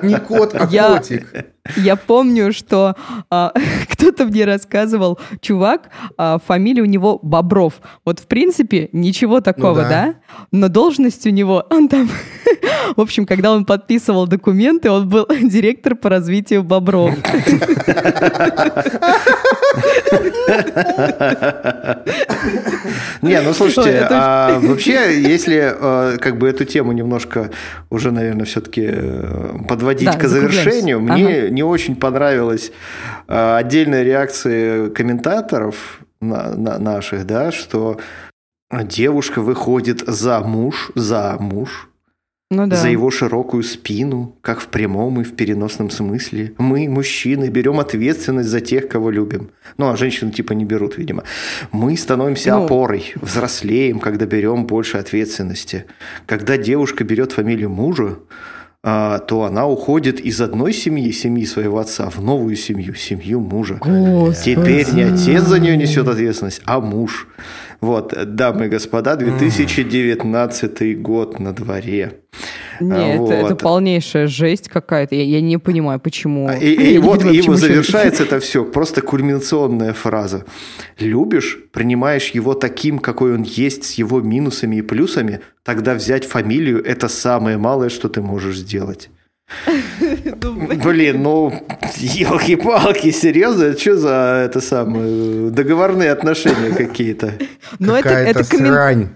Не 0.02 0.18
кот, 0.18 0.54
а 0.54 0.68
я, 0.70 0.98
котик. 0.98 1.26
Я 1.76 1.96
помню, 1.96 2.52
что 2.52 2.96
а, 3.30 3.54
кто-то 3.90 4.26
мне 4.26 4.44
рассказывал, 4.44 5.18
чувак, 5.40 5.88
а, 6.18 6.38
фамилия 6.38 6.82
у 6.82 6.86
него 6.86 7.18
Бобров. 7.22 7.80
Вот 8.04 8.20
в 8.20 8.26
принципе 8.26 8.90
ничего 8.92 9.40
такого, 9.40 9.82
ну, 9.82 9.88
да. 9.88 9.88
да? 9.88 10.14
Но 10.52 10.68
должность 10.68 11.26
у 11.26 11.30
него, 11.30 11.64
он 11.70 11.88
там... 11.88 12.08
В 12.96 13.00
общем, 13.00 13.24
когда 13.24 13.52
он 13.52 13.64
подписывал 13.64 14.26
документы, 14.26 14.90
он 14.90 15.08
был 15.08 15.26
директор 15.42 15.94
по 15.94 16.08
развитию 16.08 16.62
бобров. 16.62 17.14
Не, 23.22 23.40
ну 23.42 23.52
слушайте, 23.52 24.06
а 24.10 24.58
вообще, 24.60 25.20
если 25.20 25.72
э, 25.78 26.18
как 26.18 26.38
бы 26.38 26.48
эту 26.48 26.64
тему 26.64 26.92
немножко 26.92 27.50
уже, 27.90 28.10
наверное, 28.10 28.44
все-таки 28.46 28.88
э, 28.90 29.52
подводить 29.68 30.16
к 30.16 30.24
завершению, 30.24 31.00
мне 31.00 31.50
не 31.50 31.62
очень 31.62 31.96
понравилась 31.96 32.72
э, 33.28 33.56
отдельная 33.56 34.02
реакция 34.02 34.90
комментаторов 34.90 36.00
наших, 36.20 37.26
да, 37.26 37.50
что 37.52 37.98
девушка 38.72 39.40
выходит 39.40 40.02
за 40.06 40.40
муж, 40.40 40.92
за 40.94 41.36
муж, 41.38 41.90
ну, 42.52 42.66
да. 42.66 42.76
за 42.76 42.88
его 42.88 43.10
широкую 43.10 43.62
спину, 43.62 44.36
как 44.40 44.60
в 44.60 44.66
прямом 44.66 45.20
и 45.20 45.24
в 45.24 45.36
переносном 45.36 45.88
смысле. 45.88 46.52
Мы, 46.58 46.88
мужчины, 46.88 47.48
берем 47.48 47.78
ответственность 47.78 48.48
за 48.48 48.60
тех, 48.60 48.88
кого 48.88 49.10
любим. 49.10 49.50
Ну, 49.76 49.88
а 49.88 49.96
женщины 49.96 50.32
типа 50.32 50.52
не 50.54 50.64
берут, 50.64 50.98
видимо. 50.98 51.22
Мы 51.70 51.96
становимся 51.96 52.50
ну... 52.50 52.64
опорой, 52.64 53.12
взрослеем, 53.14 54.00
когда 54.00 54.26
берем 54.26 54.66
больше 54.66 54.98
ответственности. 54.98 55.86
Когда 56.26 56.56
девушка 56.56 57.04
берет 57.04 57.30
фамилию 57.30 57.70
мужа, 57.70 58.18
а, 58.82 59.18
то 59.18 59.44
она 59.44 59.68
уходит 59.68 60.20
из 60.20 60.40
одной 60.40 60.72
семьи, 60.72 61.12
семьи 61.12 61.44
своего 61.44 61.78
отца, 61.78 62.08
в 62.08 62.20
новую 62.20 62.56
семью, 62.56 62.94
семью 62.94 63.38
мужа. 63.38 63.74
Господи. 63.74 64.56
Теперь 64.56 64.90
не 64.92 65.02
отец 65.02 65.42
за 65.42 65.60
нее 65.60 65.76
несет 65.76 66.08
ответственность, 66.08 66.62
а 66.64 66.80
муж. 66.80 67.28
Вот, 67.80 68.14
дамы 68.34 68.66
и 68.66 68.68
господа, 68.68 69.16
2019 69.16 71.00
год 71.00 71.40
на 71.40 71.54
дворе. 71.54 72.20
Нет, 72.80 73.18
вот. 73.18 73.30
это, 73.30 73.46
это 73.46 73.56
полнейшая 73.56 74.26
жесть 74.26 74.68
какая-то. 74.68 75.14
Я, 75.14 75.24
я 75.24 75.40
не 75.40 75.58
понимаю, 75.58 76.00
почему. 76.00 76.48
А, 76.48 76.56
и, 76.56 76.72
и, 76.72 76.94
и 76.94 76.98
вот 76.98 77.18
понимаю, 77.18 77.36
его 77.36 77.56
завершается 77.56 78.22
это 78.24 78.40
все. 78.40 78.64
Просто 78.64 79.02
кульминационная 79.02 79.92
фраза. 79.92 80.44
Любишь, 80.98 81.58
принимаешь 81.72 82.30
его 82.30 82.54
таким, 82.54 82.98
какой 82.98 83.34
он 83.34 83.42
есть, 83.42 83.84
с 83.84 83.92
его 83.92 84.20
минусами 84.20 84.76
и 84.76 84.82
плюсами, 84.82 85.40
тогда 85.62 85.94
взять 85.94 86.24
фамилию– 86.24 86.84
это 86.84 87.08
самое 87.08 87.58
малое, 87.58 87.88
что 87.88 88.08
ты 88.08 88.22
можешь 88.22 88.56
сделать. 88.56 89.10
Блин, 90.84 91.22
ну, 91.22 91.52
елки-палки, 91.96 93.10
серьезно? 93.10 93.76
Что 93.76 93.96
за 93.96 94.42
это 94.46 94.60
самое, 94.60 95.50
договорные 95.50 96.10
отношения 96.10 96.70
какие-то? 96.70 97.34
Ну, 97.78 97.94
это, 97.94 98.08
это 98.08 98.44
срань. 98.44 99.08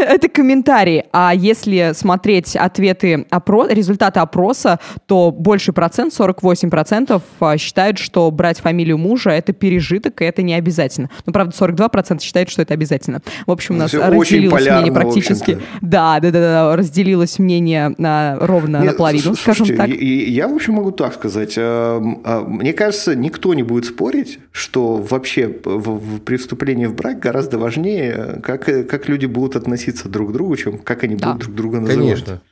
это 0.08 0.28
комментарии. 0.28 1.04
А 1.12 1.32
если 1.34 1.92
смотреть 1.94 2.56
ответы, 2.56 3.26
опро... 3.30 3.66
результаты 3.66 4.20
опроса, 4.20 4.78
то 5.06 5.30
больше 5.30 5.72
процент, 5.72 6.12
48% 6.18 7.20
а, 7.40 7.58
считают, 7.58 7.98
что 7.98 8.30
брать 8.30 8.60
фамилию 8.60 8.98
мужа– 8.98 9.30
это 9.30 9.52
пережиток, 9.52 10.22
и 10.22 10.24
это 10.24 10.42
не 10.42 10.54
обязательно. 10.54 11.10
Ну, 11.26 11.32
правда, 11.32 11.54
42% 11.56 12.20
считают, 12.20 12.50
что 12.50 12.62
это 12.62 12.74
обязательно. 12.74 13.20
В 13.46 13.50
общем, 13.50 13.76
у 13.76 13.78
нас 13.78 13.90
Все 13.90 14.06
разделилось 14.06 14.66
мнение 14.66 14.92
практически. 14.92 15.58
Да, 15.80 16.20
да, 16.20 16.30
да, 16.30 16.40
да, 16.40 16.76
разделилось 16.76 17.38
мнение 17.38 17.94
на, 17.98 18.36
ровно 18.40 18.78
Нет, 18.78 18.92
наполовину, 18.92 19.34
скажем 19.34 19.66
так. 19.76 19.88
Я, 19.88 19.94
я, 19.96 20.48
в 20.48 20.54
общем, 20.54 20.74
могу 20.74 20.90
так 20.90 21.14
сказать. 21.14 21.54
А, 21.58 22.02
а, 22.24 22.44
мне 22.44 22.72
кажется, 22.72 23.14
никто 23.14 23.54
не 23.54 23.62
будет 23.62 23.84
спорить, 23.84 24.38
что 24.52 24.96
вообще 24.96 25.48
при 25.48 26.36
вступлении 26.36 26.86
в 26.86 26.94
брак 26.94 27.18
гораздо 27.18 27.58
важнее, 27.58 28.40
как, 28.42 28.64
как 28.64 29.08
люди 29.08 29.26
будут 29.26 29.56
относиться 29.56 29.89
друг 30.08 30.30
к 30.30 30.32
другу, 30.32 30.56
чем 30.56 30.78
как 30.78 31.04
они 31.04 31.16
да. 31.16 31.32
будут 31.32 31.42
друг 31.42 31.56
друга 31.56 31.80
называть. 31.80 32.24
Конечно. 32.24 32.42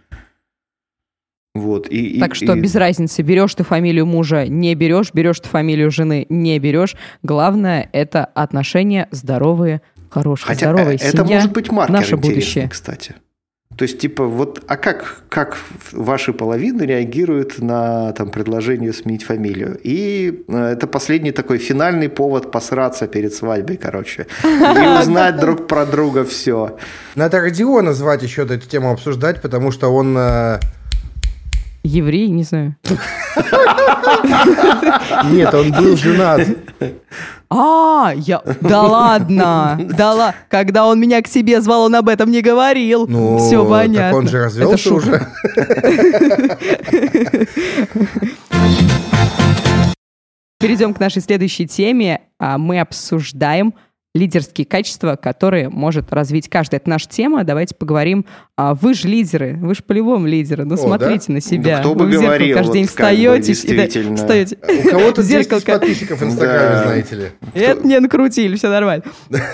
Вот, 1.55 1.88
и, 1.88 2.20
так 2.20 2.33
и, 2.33 2.35
что 2.35 2.55
и... 2.55 2.61
без 2.61 2.74
разницы, 2.74 3.22
берешь 3.22 3.55
ты 3.55 3.64
фамилию 3.64 4.07
мужа, 4.07 4.46
не 4.46 4.74
берешь, 4.74 5.12
берешь 5.12 5.40
ты 5.40 5.48
фамилию 5.48 5.90
жены, 5.90 6.27
не 6.29 6.59
берешь. 6.59 6.94
Главное 7.22 7.88
это 7.92 8.24
отношения 8.24 9.09
здоровые, 9.11 9.83
хорошие, 10.09 10.46
Хотя 10.46 10.70
здоровые. 10.70 10.96
Это 10.96 11.24
семья, 11.24 11.37
может 11.37 11.53
быть 11.53 11.70
маркер 11.70 11.94
наше 11.94 12.16
будущее. 12.16 12.68
кстати. 12.68 13.16
То 13.79 13.85
есть, 13.85 14.01
типа, 14.01 14.25
вот, 14.25 14.64
а 14.67 14.77
как, 14.77 15.23
как 15.29 15.57
ваши 15.93 16.33
половины 16.33 16.83
реагируют 16.83 17.61
на 17.61 18.12
там, 18.12 18.31
предложение 18.31 18.93
сменить 18.93 19.23
фамилию? 19.23 19.79
И 19.85 20.43
э, 20.49 20.73
это 20.73 20.88
последний 20.88 21.31
такой 21.31 21.59
финальный 21.59 22.09
повод 22.09 22.51
посраться 22.51 23.07
перед 23.07 23.33
свадьбой, 23.35 23.77
короче. 23.77 24.27
И 24.43 24.49
узнать 25.01 25.38
друг 25.38 25.69
про 25.69 25.87
друга 25.87 26.25
все. 26.25 26.77
Надо 27.14 27.41
Родиона 27.41 27.93
звать 27.93 28.25
еще 28.25 28.43
эту 28.43 28.59
тему 28.69 28.91
обсуждать, 28.91 29.41
потому 29.41 29.71
что 29.71 29.95
он... 29.95 30.19
Еврей, 31.83 32.29
не 32.29 32.43
знаю. 32.43 32.77
Нет, 35.31 35.55
он 35.55 35.73
был 35.73 35.97
женат. 35.97 36.47
А, 37.51 38.12
я... 38.14 38.43
Да 38.61 38.83
ладно! 38.83 39.81
Да 39.97 40.12
ладно! 40.12 40.35
Когда 40.51 40.87
он 40.87 41.01
меня 41.01 41.23
к 41.23 41.29
себе 41.29 41.61
звал, 41.62 41.85
он 41.85 41.95
об 41.95 42.09
этом 42.09 42.31
не 42.31 42.43
говорил. 42.43 43.07
Ну, 43.07 43.38
Все 43.38 43.67
понятно. 43.67 44.11
Так 44.11 44.14
он 44.14 44.29
же 44.29 44.45
развелся 44.45 44.95
уже. 44.95 45.27
Перейдем 50.61 50.93
к 50.93 51.01
нашей 51.01 51.23
следующей 51.23 51.67
теме. 51.67 52.21
А, 52.38 52.59
мы 52.59 52.81
обсуждаем 52.81 53.75
лидерские 54.14 54.66
качества, 54.66 55.16
которые 55.16 55.68
может 55.68 56.12
развить 56.12 56.49
каждый. 56.49 56.77
Это 56.77 56.88
наша 56.88 57.09
тема. 57.09 57.44
Давайте 57.44 57.75
поговорим. 57.75 58.27
А 58.57 58.75
вы 58.75 58.94
же 58.94 59.07
лидеры, 59.09 59.59
вы 59.61 59.75
же 59.75 59.83
по-любому 59.83 60.27
лидеры. 60.27 60.64
Ну, 60.64 60.75
О, 60.75 60.79
смотрите 60.79 61.27
да? 61.29 61.35
на 61.35 61.40
себя. 61.40 61.77
Да 61.77 61.81
кто 61.81 61.94
бы 61.94 62.07
вы 62.07 62.12
говорил, 62.12 62.57
каждый 62.57 62.73
день 62.73 62.87
встаете. 62.87 63.47
Действительно. 63.47 64.14
И, 64.14 64.16
да, 64.16 64.16
встаете. 64.16 64.59
У 64.85 64.88
кого-то 64.88 65.23
10 65.25 65.64
подписчиков 65.64 66.21
в 66.21 66.25
Инстаграме, 66.25 66.71
да. 66.71 66.83
знаете 66.85 67.14
ли. 67.16 67.29
Это 67.55 67.87
не 67.87 68.01
накрутили, 68.01 68.57
все 68.57 68.68
нормально. 68.68 69.05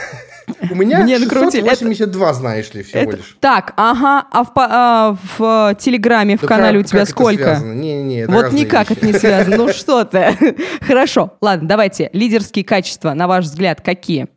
У 0.70 0.74
меня 0.74 1.00
Мне 1.00 1.18
682, 1.18 2.28
это... 2.28 2.38
знаешь 2.38 2.72
ли, 2.74 2.82
всего 2.82 3.00
это... 3.00 3.16
лишь. 3.16 3.36
Так, 3.40 3.72
ага, 3.76 4.26
а 4.30 4.44
в, 4.44 4.50
а 4.56 5.16
в 5.38 5.74
Телеграме, 5.80 6.36
в 6.36 6.42
да 6.42 6.46
канале 6.46 6.78
как, 6.78 6.86
у 6.86 6.88
тебя 6.88 7.00
как 7.00 7.08
сколько? 7.08 7.60
Не, 7.64 8.02
не, 8.02 8.18
это 8.20 8.32
вот 8.32 8.52
никак 8.52 8.90
вещи. 8.90 8.98
это 8.98 9.06
не 9.06 9.12
связано. 9.14 9.56
Ну 9.56 9.68
что 9.72 10.04
ты. 10.04 10.36
Хорошо, 10.82 11.32
ладно, 11.40 11.66
давайте. 11.68 12.10
Лидерские 12.12 12.64
качества, 12.64 13.14
на 13.14 13.26
ваш 13.26 13.46
взгляд, 13.46 13.80
какие? 13.80 14.28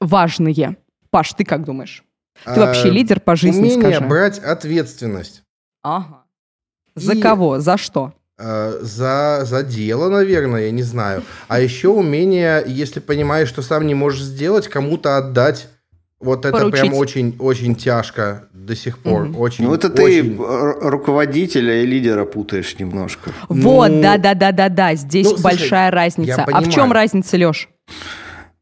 Важные. 0.00 0.76
Паш, 1.10 1.32
ты 1.34 1.44
как 1.44 1.64
думаешь? 1.64 2.04
Ты 2.44 2.50
а, 2.50 2.66
вообще 2.66 2.90
лидер 2.90 3.20
по 3.20 3.34
жизни, 3.36 3.60
умение 3.60 3.80
скажи. 3.80 4.00
брать 4.00 4.38
ответственность. 4.38 5.42
Ага. 5.82 6.24
За 6.94 7.12
И, 7.14 7.20
кого? 7.20 7.60
За 7.60 7.76
что? 7.76 8.12
А, 8.38 8.78
за, 8.82 9.44
за 9.44 9.62
дело, 9.62 10.08
наверное, 10.08 10.64
я 10.64 10.70
не 10.70 10.82
знаю. 10.82 11.22
А 11.48 11.60
еще 11.60 11.88
умение, 11.88 12.62
если 12.66 13.00
понимаешь, 13.00 13.48
что 13.48 13.62
сам 13.62 13.86
не 13.86 13.94
можешь 13.94 14.22
сделать, 14.22 14.68
кому-то 14.68 15.16
отдать. 15.16 15.68
Вот 16.18 16.46
это 16.46 16.56
Поручить. 16.56 16.80
прям 16.80 16.94
очень, 16.94 17.36
очень 17.38 17.74
тяжко 17.74 18.48
до 18.52 18.74
сих 18.74 18.98
пор. 18.98 19.24
Угу. 19.24 19.38
Очень, 19.38 19.64
ну, 19.64 19.74
это 19.74 19.88
очень... 19.88 20.36
ты 20.36 20.88
руководителя 20.88 21.82
и 21.82 21.86
лидера 21.86 22.24
путаешь 22.24 22.78
немножко. 22.78 23.30
Вот, 23.48 23.90
ну, 23.90 24.02
да, 24.02 24.16
да, 24.16 24.34
да, 24.34 24.52
да, 24.52 24.68
да. 24.68 24.94
Здесь 24.94 25.30
ну, 25.30 25.38
большая 25.38 25.90
слушай, 25.90 25.90
разница. 25.90 26.44
А 26.44 26.60
в 26.60 26.70
чем 26.70 26.90
разница, 26.90 27.36
Леш? 27.36 27.68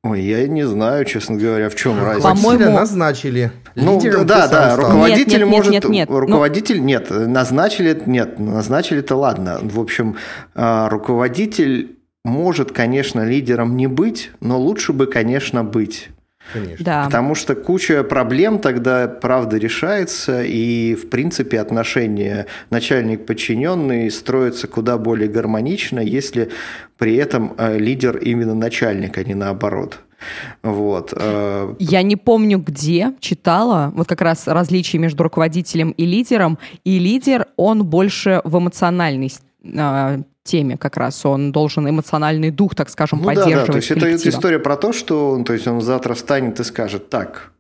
Ой, 0.05 0.21
я 0.21 0.47
не 0.47 0.67
знаю, 0.67 1.07
честно 1.07 1.37
говоря, 1.37 1.71
в 1.71 1.75
чем 1.77 1.99
разница. 2.05 2.29
По-моему, 2.29 2.73
назначили. 2.73 3.53
Ну, 3.75 3.99
да, 4.25 4.49
да, 4.49 4.77
руководитель 4.77 5.39
нет, 5.39 5.41
нет, 5.41 5.49
может... 5.49 5.73
Нет, 5.73 5.85
нет, 5.85 5.93
нет. 5.93 6.11
Руководитель, 6.11 6.81
ну... 6.81 6.85
нет, 6.85 7.09
назначили, 7.11 8.03
нет, 8.05 8.39
назначили-то 8.39 9.17
ладно. 9.17 9.61
В 9.63 9.81
общем, 9.81 10.17
а, 10.55 10.91
руководитель 10.91 11.97
может, 12.23 12.71
конечно, 12.71 13.25
лидером 13.25 13.79
не 13.79 13.87
быть, 13.87 14.31
но 14.41 14.61
лучше 14.61 14.93
бы, 14.93 15.07
конечно, 15.07 15.65
быть. 15.65 16.11
Конечно. 16.53 16.85
Да. 16.85 17.05
Потому 17.05 17.35
что 17.35 17.55
куча 17.55 18.05
проблем 18.05 18.59
тогда, 18.59 19.09
правда, 19.09 19.57
решается, 19.57 20.43
и, 20.43 20.95
в 20.95 21.09
принципе, 21.09 21.61
отношения 21.61 22.47
начальник-подчиненный 22.71 24.11
строятся 24.11 24.69
куда 24.69 24.99
более 24.99 25.29
гармонично, 25.29 26.01
если 26.01 26.51
при 26.99 27.17
этом 27.17 27.55
э, 27.57 27.79
лидер 27.79 28.17
именно 28.19 28.55
начальник, 28.55 29.19
а 29.19 29.25
не 29.25 29.35
наоборот. 29.35 30.01
Вот. 30.63 31.13
Э, 31.17 31.75
Я 31.79 32.03
не 32.03 32.17
помню, 32.17 32.59
где 32.59 33.13
читала 33.21 33.93
вот 33.95 34.09
как 34.09 34.21
раз 34.21 34.47
различие 34.47 35.01
между 35.01 35.23
руководителем 35.23 35.91
и 35.91 36.05
лидером. 36.05 36.59
И 36.85 36.99
лидер, 36.99 37.47
он 37.57 37.85
больше 37.85 38.41
в 38.45 38.59
эмоциональной 38.59 39.33
э, 39.65 40.19
теме 40.45 40.77
как 40.77 40.97
раз. 40.97 41.25
Он 41.27 41.51
должен 41.51 41.89
эмоциональный 41.89 42.51
дух, 42.51 42.75
так 42.75 42.91
скажем, 42.91 43.21
ну, 43.21 43.27
поддерживать. 43.27 43.57
Да, 43.57 43.67
да. 43.67 43.73
То 43.73 43.77
есть 43.79 43.91
это, 43.91 44.07
это 44.07 44.29
история 44.29 44.59
про 44.59 44.77
то, 44.77 44.93
что 44.93 45.43
то 45.45 45.53
есть 45.53 45.67
он 45.67 45.81
завтра 45.81 46.15
встанет 46.15 46.61
и 46.61 46.65
скажет, 46.65 47.11
так, 47.11 47.53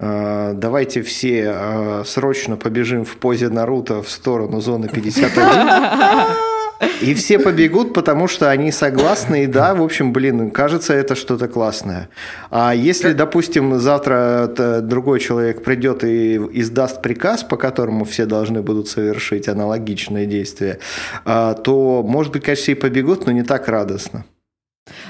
э, 0.00 0.52
давайте 0.54 1.02
все 1.02 1.52
э, 1.54 2.02
срочно 2.04 2.56
побежим 2.56 3.04
в 3.04 3.16
позе 3.16 3.48
Наруто 3.48 4.02
в 4.02 4.10
сторону 4.10 4.60
зоны 4.60 4.88
51. 4.88 6.26
И 7.00 7.14
все 7.14 7.38
побегут, 7.38 7.94
потому 7.94 8.28
что 8.28 8.50
они 8.50 8.70
согласны, 8.72 9.44
и 9.44 9.46
да, 9.46 9.74
в 9.74 9.82
общем, 9.82 10.12
блин, 10.12 10.50
кажется, 10.50 10.92
это 10.92 11.14
что-то 11.14 11.48
классное. 11.48 12.08
А 12.50 12.74
если, 12.74 13.12
допустим, 13.12 13.78
завтра 13.78 14.80
другой 14.82 15.20
человек 15.20 15.62
придет 15.62 16.04
и 16.04 16.36
издаст 16.36 17.02
приказ, 17.02 17.44
по 17.44 17.56
которому 17.56 18.04
все 18.04 18.26
должны 18.26 18.62
будут 18.62 18.88
совершить 18.88 19.48
аналогичные 19.48 20.26
действия, 20.26 20.78
а, 21.24 21.54
то, 21.54 22.02
может 22.02 22.32
быть, 22.32 22.44
конечно, 22.44 22.72
и 22.72 22.74
побегут, 22.74 23.26
но 23.26 23.32
не 23.32 23.42
так 23.42 23.68
радостно. 23.68 24.24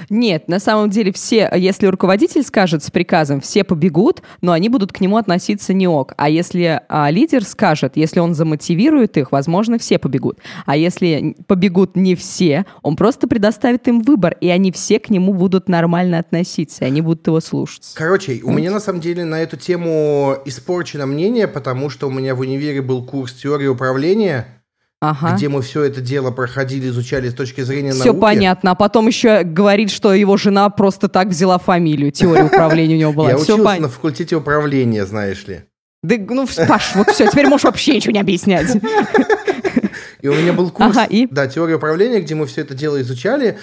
Нет, 0.09 0.47
на 0.47 0.59
самом 0.59 0.89
деле 0.89 1.11
все, 1.11 1.49
если 1.55 1.87
руководитель 1.87 2.43
скажет 2.43 2.83
с 2.83 2.91
приказом, 2.91 3.41
все 3.41 3.63
побегут, 3.63 4.21
но 4.41 4.53
они 4.53 4.69
будут 4.69 4.93
к 4.93 5.01
нему 5.01 5.17
относиться 5.17 5.73
не 5.73 5.87
ок. 5.87 6.13
А 6.17 6.29
если 6.29 6.81
а, 6.87 7.09
лидер 7.11 7.43
скажет, 7.43 7.93
если 7.95 8.19
он 8.19 8.33
замотивирует 8.33 9.17
их, 9.17 9.31
возможно, 9.31 9.77
все 9.77 9.99
побегут. 9.99 10.39
А 10.65 10.77
если 10.77 11.35
побегут 11.47 11.95
не 11.95 12.15
все, 12.15 12.65
он 12.81 12.95
просто 12.95 13.27
предоставит 13.27 13.87
им 13.87 14.01
выбор, 14.01 14.37
и 14.39 14.49
они 14.49 14.71
все 14.71 14.99
к 14.99 15.09
нему 15.09 15.33
будут 15.33 15.67
нормально 15.67 16.19
относиться, 16.19 16.85
и 16.85 16.87
они 16.87 17.01
будут 17.01 17.27
его 17.27 17.39
слушаться. 17.39 17.95
Короче, 17.95 18.41
у 18.43 18.51
меня 18.51 18.71
на 18.71 18.79
самом 18.79 19.01
деле 19.01 19.25
на 19.25 19.41
эту 19.41 19.57
тему 19.57 20.35
испорчено 20.45 21.05
мнение, 21.05 21.47
потому 21.47 21.89
что 21.89 22.07
у 22.07 22.11
меня 22.11 22.35
в 22.35 22.39
универе 22.39 22.81
был 22.81 23.03
курс 23.03 23.33
теории 23.33 23.67
управления, 23.67 24.56
ага. 25.01 25.35
где 25.35 25.49
мы 25.49 25.61
все 25.61 25.83
это 25.83 26.01
дело 26.01 26.31
проходили, 26.31 26.89
изучали 26.89 27.29
с 27.29 27.33
точки 27.33 27.61
зрения 27.61 27.91
все 27.91 28.05
науки. 28.05 28.17
Все 28.17 28.21
понятно. 28.21 28.71
А 28.71 28.75
потом 28.75 29.07
еще 29.07 29.43
говорит, 29.43 29.91
что 29.91 30.13
его 30.13 30.37
жена 30.37 30.69
просто 30.69 31.07
так 31.07 31.27
взяла 31.27 31.57
фамилию. 31.57 32.11
Теория 32.11 32.45
управления 32.45 32.95
у 32.95 32.99
него 32.99 33.13
была. 33.13 33.29
Я 33.29 33.37
учился 33.37 33.79
на 33.79 33.89
факультете 33.89 34.35
управления, 34.35 35.05
знаешь 35.05 35.45
ли. 35.47 35.63
Да, 36.03 36.15
ну, 36.29 36.47
Паш, 36.67 36.95
вот 36.95 37.09
все, 37.09 37.27
теперь 37.27 37.47
можешь 37.47 37.65
вообще 37.65 37.95
ничего 37.95 38.13
не 38.13 38.19
объяснять. 38.19 38.67
И 40.21 40.27
у 40.27 40.33
меня 40.33 40.53
был 40.53 40.71
курс, 40.71 40.97
ага, 40.97 41.05
и? 41.05 41.27
да, 41.27 41.47
теория 41.47 41.75
управления, 41.75 42.19
где 42.21 42.33
мы 42.33 42.47
все 42.47 42.61
это 42.61 42.73
дело 42.73 42.99
изучали. 43.01 43.59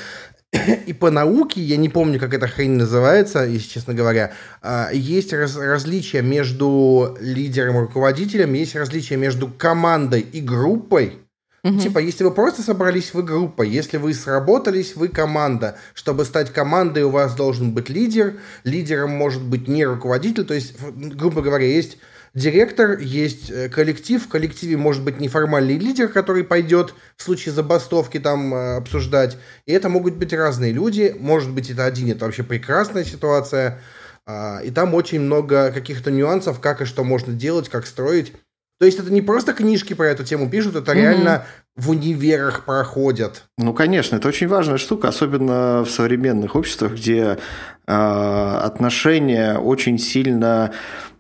И 0.87 0.93
по 0.93 1.11
науке, 1.11 1.61
я 1.61 1.77
не 1.77 1.89
помню, 1.89 2.21
как 2.21 2.33
эта 2.33 2.47
хрень 2.47 2.73
называется, 2.73 3.45
если 3.45 3.69
честно 3.69 3.93
говоря, 3.93 4.33
а, 4.63 4.91
есть 4.93 5.33
раз, 5.33 5.57
различия 5.57 6.23
между 6.23 7.17
лидером 7.21 7.77
и 7.77 7.81
руководителем, 7.81 8.53
есть 8.53 8.77
различия 8.77 9.17
между 9.17 9.49
командой 9.49 10.21
и 10.21 10.41
группой. 10.41 11.24
Угу. 11.65 11.79
Типа, 11.79 11.99
если 11.99 12.25
вы 12.25 12.31
просто 12.31 12.63
собрались, 12.63 13.15
вы 13.15 13.23
группа. 13.23 13.63
Если 13.63 13.97
вы 13.97 14.13
сработались, 14.13 14.97
вы 14.97 15.09
команда. 15.09 15.79
Чтобы 15.95 16.27
стать 16.27 16.53
командой, 16.53 17.05
у 17.05 17.11
вас 17.11 17.35
должен 17.35 17.73
быть 17.73 17.89
лидер. 17.89 18.35
Лидером 18.65 19.11
может 19.11 19.43
быть 19.43 19.67
не 19.67 19.87
руководитель. 19.87 20.45
То 20.45 20.53
есть, 20.53 20.75
грубо 20.79 21.41
говоря, 21.41 21.65
есть 21.67 21.97
директор, 22.35 22.99
есть 22.99 23.51
э, 23.51 23.71
коллектив. 23.71 24.23
В 24.23 24.29
коллективе 24.29 24.77
может 24.77 25.03
быть 25.03 25.21
неформальный 25.21 25.79
лидер, 25.79 26.09
который 26.09 26.45
пойдет 26.45 26.93
в 27.17 27.23
случае 27.23 27.55
забастовки 27.55 28.21
там 28.21 28.55
э, 28.55 28.77
обсуждать. 28.77 29.39
И 29.65 29.73
это 29.73 29.89
могут 29.89 30.17
быть 30.17 30.35
разные 30.35 30.71
люди. 30.71 31.17
Может 31.19 31.51
быть, 31.51 31.71
это 31.71 31.87
один, 31.87 32.11
это 32.11 32.27
вообще 32.27 32.43
прекрасная 32.43 33.05
ситуация. 33.05 33.81
А, 34.27 34.61
и 34.63 34.71
там 34.71 34.93
очень 34.93 35.21
много 35.21 35.73
каких-то 35.73 36.11
нюансов, 36.11 36.61
как 36.61 36.83
и 36.83 36.85
что 36.85 37.05
можно 37.05 37.33
делать, 37.33 37.71
как 37.71 37.87
строить. 37.87 38.35
То 38.81 38.87
есть 38.87 38.99
это 38.99 39.13
не 39.13 39.23
просто 39.23 39.53
книжки 39.53 39.95
про 39.95 40.09
эту 40.09 40.25
тему 40.25 40.51
пишут, 40.51 40.77
это 40.77 40.91
угу. 40.91 41.01
реально 41.01 41.47
в 41.77 41.91
универах 41.91 42.65
проходят. 42.65 43.45
Ну, 43.59 43.73
конечно, 43.73 44.17
это 44.17 44.29
очень 44.29 44.49
важная 44.49 44.79
штука, 44.79 45.09
особенно 45.09 45.85
в 45.85 45.91
современных 45.91 46.57
обществах, 46.57 46.93
где 46.93 47.39
э, 47.87 47.93
отношения 47.93 49.59
очень 49.59 49.99
сильно, 49.99 50.73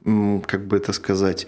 как 0.04 0.66
бы 0.66 0.76
это 0.76 0.92
сказать, 0.92 1.46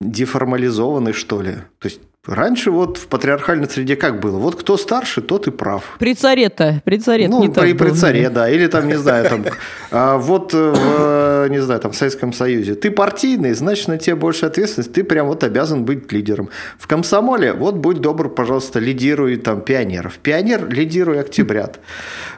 деформализованы, 0.00 1.12
что 1.12 1.42
ли. 1.42 1.54
То 1.78 1.88
есть 1.88 2.00
Раньше 2.28 2.70
вот 2.70 2.98
в 2.98 3.06
патриархальной 3.06 3.70
среде 3.70 3.96
как 3.96 4.20
было? 4.20 4.36
Вот 4.36 4.54
кто 4.54 4.76
старше, 4.76 5.22
тот 5.22 5.46
и 5.46 5.50
прав. 5.50 5.96
При 5.98 6.14
царе-то, 6.14 6.82
при 6.84 6.98
царе 6.98 7.26
Ну, 7.26 7.40
не 7.40 7.48
при, 7.48 7.72
при 7.72 7.90
царе, 7.90 8.28
да. 8.28 8.50
Или 8.50 8.66
там, 8.66 8.86
не 8.86 8.94
знаю, 8.98 9.30
там, 9.30 9.44
а, 9.90 10.18
вот 10.18 10.52
в, 10.52 11.48
не 11.48 11.58
знаю, 11.60 11.80
там, 11.80 11.92
в 11.92 11.96
Советском 11.96 12.34
Союзе. 12.34 12.74
Ты 12.74 12.90
партийный, 12.90 13.54
значит, 13.54 13.88
на 13.88 13.96
тебе 13.96 14.14
больше 14.14 14.44
ответственность, 14.44 14.92
ты 14.92 15.04
прям 15.04 15.28
вот 15.28 15.42
обязан 15.42 15.86
быть 15.86 16.12
лидером. 16.12 16.50
В 16.78 16.86
комсомоле, 16.86 17.54
вот 17.54 17.76
будь 17.76 18.02
добр, 18.02 18.28
пожалуйста, 18.28 18.78
лидируй 18.78 19.36
там 19.36 19.62
пионеров. 19.62 20.18
Пионер, 20.18 20.68
лидируй 20.68 21.20
октябрят. 21.20 21.80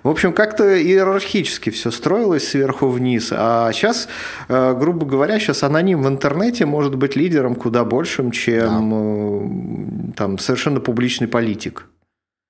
В 0.04 0.08
общем, 0.08 0.32
как-то 0.32 0.80
иерархически 0.80 1.70
все 1.70 1.90
строилось 1.90 2.46
сверху 2.46 2.86
вниз. 2.86 3.30
А 3.32 3.72
сейчас, 3.72 4.06
э, 4.48 4.74
грубо 4.78 5.04
говоря, 5.04 5.40
сейчас 5.40 5.64
аноним 5.64 6.02
в 6.04 6.08
интернете 6.08 6.64
может 6.64 6.94
быть 6.94 7.16
лидером 7.16 7.56
куда 7.56 7.84
большим, 7.84 8.30
чем 8.30 8.60
да 8.60 9.79
там 10.16 10.38
совершенно 10.38 10.80
публичный 10.80 11.28
политик. 11.28 11.86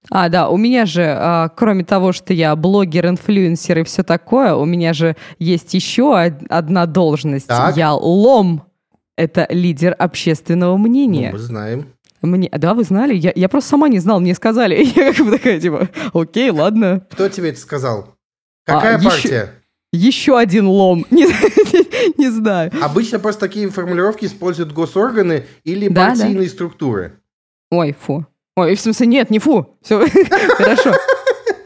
А, 0.09 0.29
да, 0.29 0.49
у 0.49 0.57
меня 0.57 0.87
же, 0.87 1.05
а, 1.05 1.49
кроме 1.51 1.85
того, 1.85 2.13
что 2.13 2.33
я 2.33 2.57
блогер, 2.57 3.07
инфлюенсер 3.07 3.81
и 3.81 3.85
все 3.85 4.03
такое, 4.03 4.55
у 4.55 4.65
меня 4.65 4.95
же 4.95 5.17
есть 5.39 5.75
еще 5.75 6.19
одна 6.19 6.87
должность. 6.87 7.49
Так. 7.49 7.77
Я 7.77 7.93
лом. 7.93 8.65
Это 9.17 9.47
лидер 9.51 9.95
общественного 9.99 10.79
мнения. 10.79 11.31
Ну, 11.31 11.37
мы 11.37 11.45
знаем. 11.45 11.87
Мне, 12.23 12.49
да, 12.51 12.75
вы 12.75 12.85
знали? 12.85 13.15
Я, 13.15 13.33
я 13.35 13.49
просто 13.49 13.71
сама 13.71 13.89
не 13.89 13.99
знала, 13.99 14.19
мне 14.19 14.35
сказали. 14.35 14.85
Я 14.97 15.13
как 15.13 15.25
бы 15.25 15.33
такая, 15.33 15.61
типа, 15.61 15.89
окей, 16.13 16.51
ладно. 16.51 17.07
Кто 17.11 17.29
тебе 17.29 17.51
это 17.51 17.61
сказал? 17.61 18.15
Какая 18.65 18.99
а, 18.99 19.03
партия? 19.03 19.55
Еще, 19.93 20.09
еще 20.09 20.39
один 20.39 20.67
лом. 20.67 21.07
Не, 21.11 21.25
не, 21.25 22.19
не 22.19 22.31
знаю. 22.31 22.73
Обычно 22.83 23.19
просто 23.19 23.41
такие 23.41 23.69
формулировки 23.71 24.27
используют 24.27 24.73
госорганы 24.73 25.47
или 25.65 25.89
да, 25.89 26.09
партийные 26.09 26.49
да. 26.49 26.55
структуры. 26.55 27.20
Ой, 27.71 27.95
фу. 27.99 28.27
Ой, 28.57 28.75
в 28.75 28.81
смысле, 28.81 29.07
нет, 29.07 29.31
не 29.31 29.39
фу. 29.39 29.79
Все 29.83 30.05
хорошо. 30.57 30.93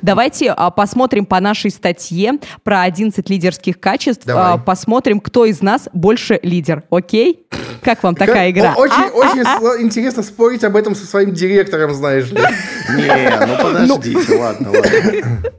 Давайте 0.02 0.52
а, 0.54 0.70
посмотрим 0.70 1.24
по 1.24 1.40
нашей 1.40 1.70
статье 1.70 2.34
про 2.62 2.82
11 2.82 3.30
лидерских 3.30 3.80
качеств. 3.80 4.28
А, 4.28 4.58
посмотрим, 4.58 5.18
кто 5.18 5.46
из 5.46 5.62
нас 5.62 5.88
больше 5.94 6.38
лидер. 6.42 6.84
Окей? 6.90 7.46
Как 7.82 8.02
вам 8.02 8.14
такая 8.14 8.50
игра? 8.50 8.74
Очень, 8.76 8.92
а, 8.92 9.08
очень 9.14 9.40
а, 9.40 9.58
а? 9.62 9.80
интересно 9.80 10.22
спорить 10.22 10.62
об 10.62 10.76
этом 10.76 10.94
со 10.94 11.06
своим 11.06 11.32
директором, 11.32 11.94
знаешь 11.94 12.30
ли. 12.30 12.36
Не, 12.96 13.46
ну 13.46 13.56
подождите, 13.62 14.36
ладно, 14.36 14.72
ладно. 14.72 15.50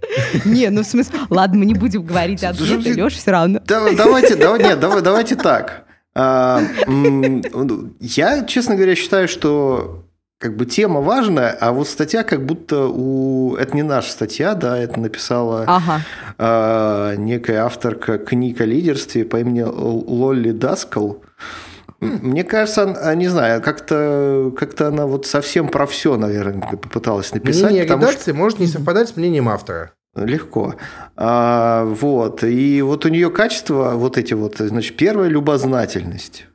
Не, 0.45 0.69
ну 0.69 0.83
в 0.83 0.85
смысле, 0.85 1.21
ладно, 1.31 1.57
мы 1.57 1.65
не 1.65 1.73
будем 1.73 2.03
говорить 2.03 2.43
о 2.43 2.49
ответы, 2.49 2.93
Леша, 2.93 3.17
все 3.17 3.31
равно. 3.31 3.59
Давайте, 3.65 4.35
нет, 4.35 4.79
давайте 4.79 5.35
так. 5.35 5.85
А, 6.13 6.61
я, 7.99 8.43
честно 8.45 8.75
говоря, 8.75 8.95
считаю, 8.95 9.27
что 9.27 10.04
как 10.45 10.57
бы 10.57 10.67
тема 10.67 11.01
важная, 11.01 11.57
а 11.59 11.71
вот 11.71 11.87
статья 11.87 12.21
как 12.21 12.45
будто 12.45 12.85
у... 12.87 13.55
Это 13.55 13.75
не 13.75 13.81
наша 13.81 14.11
статья, 14.11 14.53
да, 14.53 14.77
это 14.77 14.99
написала 14.99 15.63
ага. 15.65 16.01
э, 16.37 17.15
некая 17.17 17.65
авторка 17.65 18.19
книг 18.19 18.61
о 18.61 18.65
лидерстве 18.65 19.25
по 19.25 19.39
имени 19.39 19.63
Лолли 19.63 20.51
Даскал. 20.51 21.23
Мне 21.99 22.43
кажется, 22.43 22.95
не 23.15 23.27
знаю, 23.27 23.59
как-то 23.63 24.53
как 24.55 24.79
она 24.81 25.07
вот 25.07 25.25
совсем 25.25 25.67
про 25.67 25.87
все, 25.87 26.15
наверное, 26.15 26.61
попыталась 26.77 27.33
написать. 27.33 27.71
Мнение 27.71 27.85
редакции 27.85 28.31
что... 28.31 28.35
может 28.35 28.59
не 28.59 28.67
совпадать 28.67 29.09
с 29.09 29.15
мнением 29.15 29.49
автора. 29.49 29.93
Легко. 30.15 30.75
А, 31.15 31.85
вот. 31.85 32.43
И 32.43 32.83
вот 32.83 33.03
у 33.05 33.09
нее 33.09 33.31
качество, 33.31 33.93
вот 33.95 34.19
эти 34.19 34.35
вот, 34.35 34.57
значит, 34.59 34.95
первая 34.95 35.27
любознательность. 35.27 36.45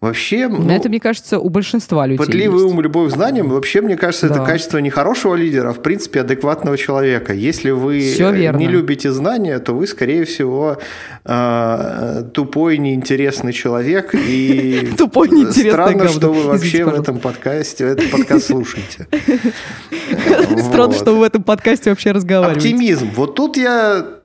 Вообще, 0.00 0.48
ну, 0.48 0.70
это, 0.70 0.88
мне 0.88 1.00
кажется, 1.00 1.38
у 1.38 1.48
большинства 1.48 2.06
людей 2.06 2.18
Пытливый 2.18 2.62
есть. 2.62 2.72
ум, 2.72 2.80
любовь 2.80 3.12
к 3.12 3.14
знаниям, 3.14 3.48
вообще, 3.48 3.80
мне 3.80 3.96
кажется, 3.96 4.28
да. 4.28 4.36
это 4.36 4.44
качество 4.44 4.78
не 4.78 4.90
хорошего 4.90 5.34
лидера, 5.34 5.70
а, 5.70 5.72
в 5.72 5.82
принципе, 5.82 6.20
адекватного 6.20 6.76
человека. 6.76 7.32
Если 7.32 7.70
вы 7.70 7.98
не 7.98 8.66
любите 8.66 9.12
знания, 9.12 9.58
то 9.58 9.74
вы, 9.74 9.86
скорее 9.86 10.24
всего, 10.24 10.78
а, 11.24 12.22
тупой, 12.32 12.78
неинтересный 12.78 13.52
человек. 13.52 14.14
И 14.14 14.92
тупой, 14.98 15.28
неинтересный 15.28 15.72
Странно, 15.72 16.08
что 16.08 16.32
вы 16.32 16.42
вообще 16.44 16.84
в 16.84 16.94
этом 16.94 17.18
подкасте, 17.18 17.84
этот 17.84 18.10
подкаст 18.10 18.46
слушаете. 18.46 19.06
Странно, 20.58 20.94
что 20.94 21.12
вы 21.12 21.20
в 21.20 21.22
этом 21.22 21.42
подкасте 21.42 21.90
вообще 21.90 22.12
разговариваете. 22.12 22.68
Оптимизм. 22.68 23.10
Вот 23.14 23.34
тут 23.34 23.56
я 23.56 24.17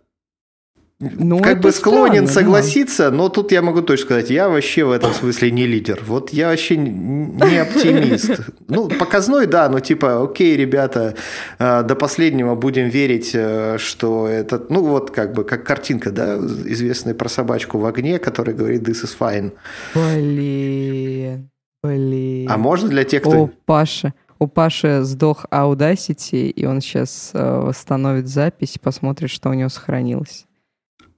ну, 1.00 1.42
как 1.42 1.60
бы 1.60 1.72
склонен 1.72 2.28
странно, 2.28 2.28
согласиться, 2.28 3.10
да. 3.10 3.18
но 3.18 3.30
тут 3.30 3.52
я 3.52 3.62
могу 3.62 3.82
точно 3.82 4.06
сказать, 4.06 4.30
я 4.30 4.48
вообще 4.48 4.84
в 4.86 4.92
этом 4.92 5.14
смысле 5.14 5.52
не 5.52 5.66
лидер. 5.66 6.02
Вот 6.06 6.32
я 6.32 6.50
вообще 6.50 6.78
не 6.78 7.58
оптимист. 7.58 8.42
Ну, 8.68 8.88
показной, 8.88 9.48
да, 9.48 9.70
но 9.70 9.80
типа, 9.80 10.24
окей, 10.24 10.56
ребята, 10.56 11.16
э, 11.60 11.84
до 11.84 11.96
последнего 11.96 12.56
будем 12.56 12.90
верить, 12.90 13.32
э, 13.34 13.78
что 13.80 14.28
это, 14.28 14.64
ну 14.70 14.84
вот 14.84 15.12
как 15.12 15.34
бы, 15.34 15.44
как 15.44 15.66
картинка, 15.66 16.12
да, 16.12 16.38
известная 16.38 17.14
про 17.14 17.28
собачку 17.28 17.78
в 17.78 17.86
огне, 17.86 18.20
которая 18.20 18.56
говорит 18.56 18.88
«this 18.88 19.04
is 19.04 19.16
fine». 19.20 19.52
Блин, 19.94 21.50
блин. 21.84 22.48
А 22.50 22.58
можно 22.58 22.90
для 22.90 23.04
тех, 23.04 23.22
кто... 23.22 23.44
О, 23.44 23.50
Паша, 23.66 24.14
у 24.40 24.48
Паши 24.48 25.02
сдох 25.04 25.46
Audacity, 25.52 26.50
и 26.50 26.66
он 26.66 26.82
сейчас 26.82 27.32
э, 27.34 27.60
восстановит 27.60 28.28
запись 28.28 28.76
и 28.76 28.80
посмотрит, 28.80 29.30
что 29.30 29.50
у 29.50 29.54
него 29.54 29.70
сохранилось 29.70 30.46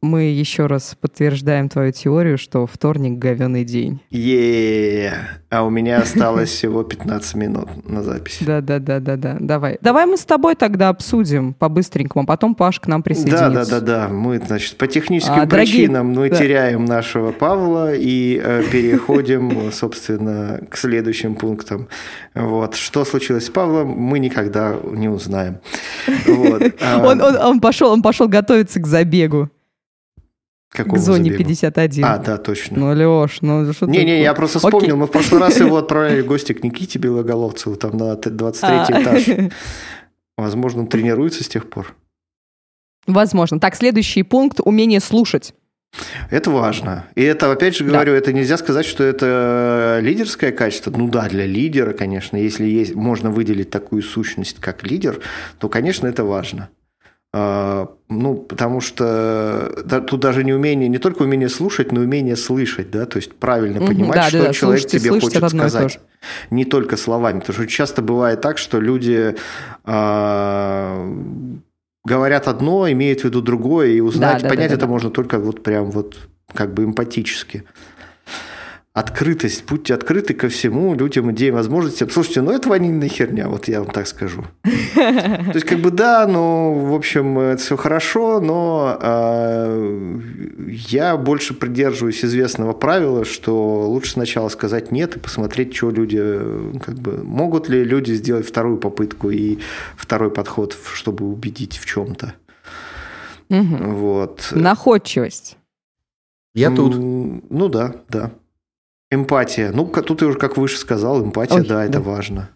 мы 0.05 0.23
еще 0.23 0.67
раз 0.67 0.95
подтверждаем 0.99 1.67
твою 1.69 1.91
теорию, 1.91 2.37
что 2.37 2.65
вторник– 2.65 3.17
говеный 3.19 3.65
день. 3.65 3.99
е 4.11 5.13
А 5.49 5.63
у 5.63 5.69
меня 5.69 5.97
осталось 6.01 6.49
всего 6.49 6.83
15 6.83 7.35
минут 7.35 7.89
на 7.89 8.03
запись. 8.03 8.37
Да-да-да-да-да. 8.41 9.37
Давай. 9.39 9.77
Давай 9.81 10.05
мы 10.05 10.17
с 10.17 10.25
тобой 10.25 10.55
тогда 10.55 10.89
обсудим 10.89 11.53
по-быстренькому, 11.53 12.23
а 12.23 12.27
потом 12.27 12.55
Паш 12.55 12.79
к 12.79 12.87
нам 12.87 13.03
присоединится. 13.03 13.49
Да-да-да-да. 13.49 14.09
Мы, 14.09 14.39
значит, 14.39 14.77
по 14.77 14.87
техническим 14.87 15.41
а, 15.41 15.47
причинам 15.47 16.13
дорогие... 16.13 16.21
мы 16.21 16.29
да. 16.29 16.35
теряем 16.35 16.85
нашего 16.85 17.31
Павла 17.31 17.93
и 17.93 18.39
э, 18.41 18.63
переходим, 18.71 19.71
собственно, 19.71 20.61
к 20.69 20.77
следующим 20.77 21.35
пунктам. 21.35 21.87
Вот. 22.33 22.75
Что 22.75 23.05
случилось 23.05 23.45
с 23.45 23.49
Павлом, 23.49 23.89
мы 23.89 24.19
никогда 24.19 24.75
не 24.91 25.09
узнаем. 25.09 25.57
Вот. 26.27 26.63
Он, 27.05 27.21
он, 27.21 27.35
он, 27.37 27.59
пошел, 27.59 27.91
он 27.91 28.01
пошел 28.01 28.27
готовиться 28.27 28.79
к 28.79 28.87
забегу. 28.87 29.49
Какого 30.71 30.95
к 30.95 30.99
зоне 30.99 31.31
забегу? 31.31 31.37
51. 31.37 32.05
А, 32.05 32.17
да, 32.17 32.37
точно. 32.37 32.77
Ну, 32.79 33.21
Леш, 33.21 33.41
ну 33.41 33.71
что 33.71 33.85
Не-не, 33.85 34.21
я 34.21 34.33
просто 34.33 34.59
вспомнил, 34.59 34.79
Окей. 34.79 34.93
мы 34.93 35.07
в 35.07 35.11
прошлый 35.11 35.41
раз 35.41 35.59
его 35.59 35.77
отправили 35.77 36.21
в 36.21 36.27
гости 36.27 36.53
к 36.53 36.63
Никите 36.63 36.99
Белоголовцеву, 36.99 37.75
там 37.75 37.97
на 37.97 38.15
23 38.15 38.69
а. 38.69 39.01
этаж. 39.01 39.51
Возможно, 40.37 40.81
он 40.81 40.87
тренируется 40.87 41.43
с 41.43 41.47
тех 41.47 41.69
пор. 41.69 41.95
Возможно. 43.07 43.59
Так, 43.59 43.75
следующий 43.75 44.23
пункт– 44.23 44.59
умение 44.63 44.99
слушать. 44.99 45.53
Это 46.29 46.51
важно. 46.51 47.05
И 47.15 47.21
это, 47.21 47.51
опять 47.51 47.77
же 47.77 47.85
говорю, 47.85 48.11
да. 48.11 48.17
это 48.17 48.33
нельзя 48.33 48.57
сказать, 48.57 48.85
что 48.85 49.03
это 49.03 49.99
лидерское 50.01 50.51
качество. 50.51 50.91
Ну 50.91 51.07
да, 51.07 51.29
для 51.29 51.45
лидера, 51.45 51.93
конечно, 51.93 52.35
если 52.35 52.65
есть, 52.65 52.95
можно 52.95 53.31
выделить 53.31 53.69
такую 53.69 54.01
сущность, 54.01 54.59
как 54.59 54.83
лидер, 54.83 55.21
то, 55.59 55.69
конечно, 55.69 56.07
это 56.07 56.25
важно. 56.25 56.69
А, 57.37 57.89
ну, 58.07 58.35
потому 58.35 58.79
что 58.79 59.83
тут 60.07 60.21
даже 60.21 60.45
не 60.45 60.53
умение, 60.53 60.87
не 60.87 60.99
только 60.99 61.23
умение 61.23 61.49
слушать, 61.49 61.91
но 61.91 61.99
умение 61.99 62.37
слышать, 62.37 62.91
да, 62.91 63.05
то 63.05 63.17
есть 63.17 63.33
правильно 63.35 63.79
угу, 63.79 63.87
понимать, 63.87 64.15
да, 64.15 64.29
что 64.29 64.43
да, 64.43 64.53
человек 64.53 64.81
слушайте, 64.83 64.99
тебе 64.99 65.19
хочет 65.19 65.49
сказать. 65.49 65.99
Не 66.49 66.63
только 66.63 66.95
словами, 66.95 67.41
потому 67.41 67.55
что 67.55 67.67
часто 67.67 68.01
бывает 68.01 68.39
так, 68.39 68.57
что 68.57 68.79
люди 68.79 69.35
э, 69.83 71.15
говорят 72.05 72.47
одно, 72.47 72.89
имеют 72.89 73.19
в 73.19 73.23
виду 73.25 73.41
другое, 73.41 73.89
и 73.89 73.99
узнать, 73.99 74.41
да, 74.41 74.47
понять 74.47 74.69
да, 74.69 74.69
да, 74.69 74.75
это 74.75 74.85
да. 74.85 74.91
можно 74.91 75.09
только 75.09 75.37
вот 75.37 75.61
прям 75.61 75.91
вот 75.91 76.15
как 76.53 76.73
бы 76.73 76.85
эмпатически 76.85 77.65
открытость, 78.95 79.65
будьте 79.65 79.93
открыты 79.93 80.33
ко 80.33 80.47
всему, 80.47 80.95
людям, 80.95 81.29
идеям, 81.33 81.55
возможностям. 81.55 82.09
Слушайте, 82.09 82.41
ну 82.41 82.51
это 82.51 82.69
ванильная 82.69 83.09
херня, 83.09 83.49
вот 83.49 83.67
я 83.67 83.81
вам 83.81 83.91
так 83.91 84.07
скажу. 84.07 84.45
То 84.63 85.51
есть, 85.53 85.65
как 85.65 85.79
бы 85.79 85.91
да, 85.91 86.25
ну, 86.25 86.73
в 86.73 86.93
общем, 86.95 87.37
это 87.37 87.61
все 87.61 87.75
хорошо, 87.75 88.39
но 88.39 88.97
э, 89.01 90.19
я 90.69 91.17
больше 91.17 91.53
придерживаюсь 91.53 92.23
известного 92.23 92.71
правила, 92.71 93.25
что 93.25 93.85
лучше 93.89 94.11
сначала 94.11 94.47
сказать 94.47 94.93
нет 94.93 95.17
и 95.17 95.19
посмотреть, 95.19 95.75
что 95.75 95.91
люди, 95.91 96.39
как 96.79 96.95
бы, 96.95 97.21
могут 97.21 97.67
ли 97.67 97.83
люди 97.83 98.13
сделать 98.13 98.47
вторую 98.47 98.77
попытку 98.77 99.29
и 99.29 99.59
второй 99.97 100.31
подход, 100.31 100.73
чтобы 100.93 101.25
убедить 101.25 101.77
в 101.77 101.85
чем-то. 101.85 102.33
Мгм. 103.49 103.93
Вот. 103.93 104.47
Находчивость. 104.51 105.57
Я 106.53 106.71
тут. 106.71 106.95
М, 106.95 107.43
Ну 107.49 107.67
да, 107.67 107.95
да. 108.07 108.31
Эмпатия. 109.11 109.71
Ну, 109.71 109.85
тут 109.85 110.21
я 110.21 110.27
уже, 110.27 110.37
как 110.37 110.57
выше 110.57 110.77
сказал, 110.77 111.23
эмпатия, 111.23 111.57
Ой, 111.57 111.65
да, 111.67 111.83
это 111.83 111.93
да. 111.93 111.99
важно. 112.01 112.49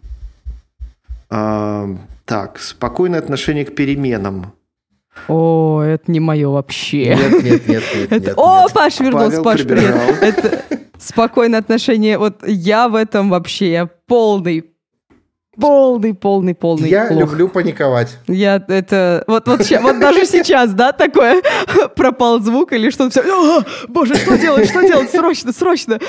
А, 1.30 1.88
так, 2.24 2.58
спокойное 2.58 3.20
отношение 3.20 3.64
к 3.64 3.74
переменам. 3.74 4.52
О, 5.28 5.80
это 5.82 6.10
не 6.10 6.18
мое 6.20 6.48
вообще. 6.48 7.14
Нет, 7.16 7.42
нет, 7.44 7.68
нет, 7.68 7.82
нет, 7.94 8.06
Это- 8.12 8.26
нет, 8.30 8.34
О, 8.36 8.62
нет. 8.62 8.72
Паш 8.72 9.00
вернулся, 9.00 9.42
Павел 9.42 9.44
Паш, 9.44 9.62
привет. 9.62 9.94
Это 10.22 10.62
спокойное 10.98 11.60
отношение. 11.60 12.18
Вот 12.18 12.46
я 12.46 12.88
в 12.88 12.94
этом 12.96 13.30
вообще, 13.30 13.70
я 13.72 13.86
полный, 14.06 14.64
полный, 15.56 16.14
полный, 16.14 16.54
полный 16.54 16.88
Я 16.88 17.08
лох. 17.10 17.20
люблю 17.20 17.48
паниковать. 17.48 18.18
Я 18.26 18.64
это 18.66 19.22
вот 19.28 19.46
вот 19.46 19.64
ща- 19.66 19.80
вот 19.80 20.00
даже 20.00 20.26
сейчас, 20.26 20.72
да, 20.72 20.90
такое 20.92 21.42
пропал 21.96 22.40
звук 22.40 22.72
или 22.72 22.90
что-то 22.90 23.10
все. 23.10 23.22
«А, 23.22 23.64
Боже, 23.88 24.14
что 24.16 24.36
делать, 24.36 24.68
что 24.68 24.80
делать, 24.82 25.10
срочно, 25.10 25.52
срочно. 25.52 26.00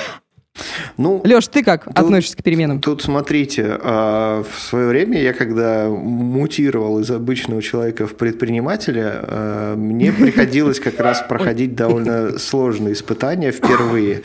Ну, 0.98 1.20
Леш, 1.24 1.48
ты 1.48 1.62
как 1.62 1.84
Тут- 1.84 1.98
относишься 1.98 2.36
к 2.36 2.42
переменам? 2.42 2.80
Тут 2.80 3.02
смотрите, 3.02 3.78
а, 3.80 4.42
в 4.42 4.60
свое 4.60 4.88
время 4.88 5.20
я 5.20 5.32
когда 5.32 5.88
мутировал 5.88 7.00
из 7.00 7.10
обычного 7.10 7.62
человека 7.62 8.06
в 8.06 8.14
предпринимателя, 8.14 9.20
а, 9.22 9.76
мне 9.76 10.12
приходилось 10.18 10.80
как 10.80 11.00
раз 11.00 11.24
проходить 11.28 11.74
довольно 11.74 12.38
сложные 12.38 12.94
испытания 12.94 13.52
впервые. 13.52 14.22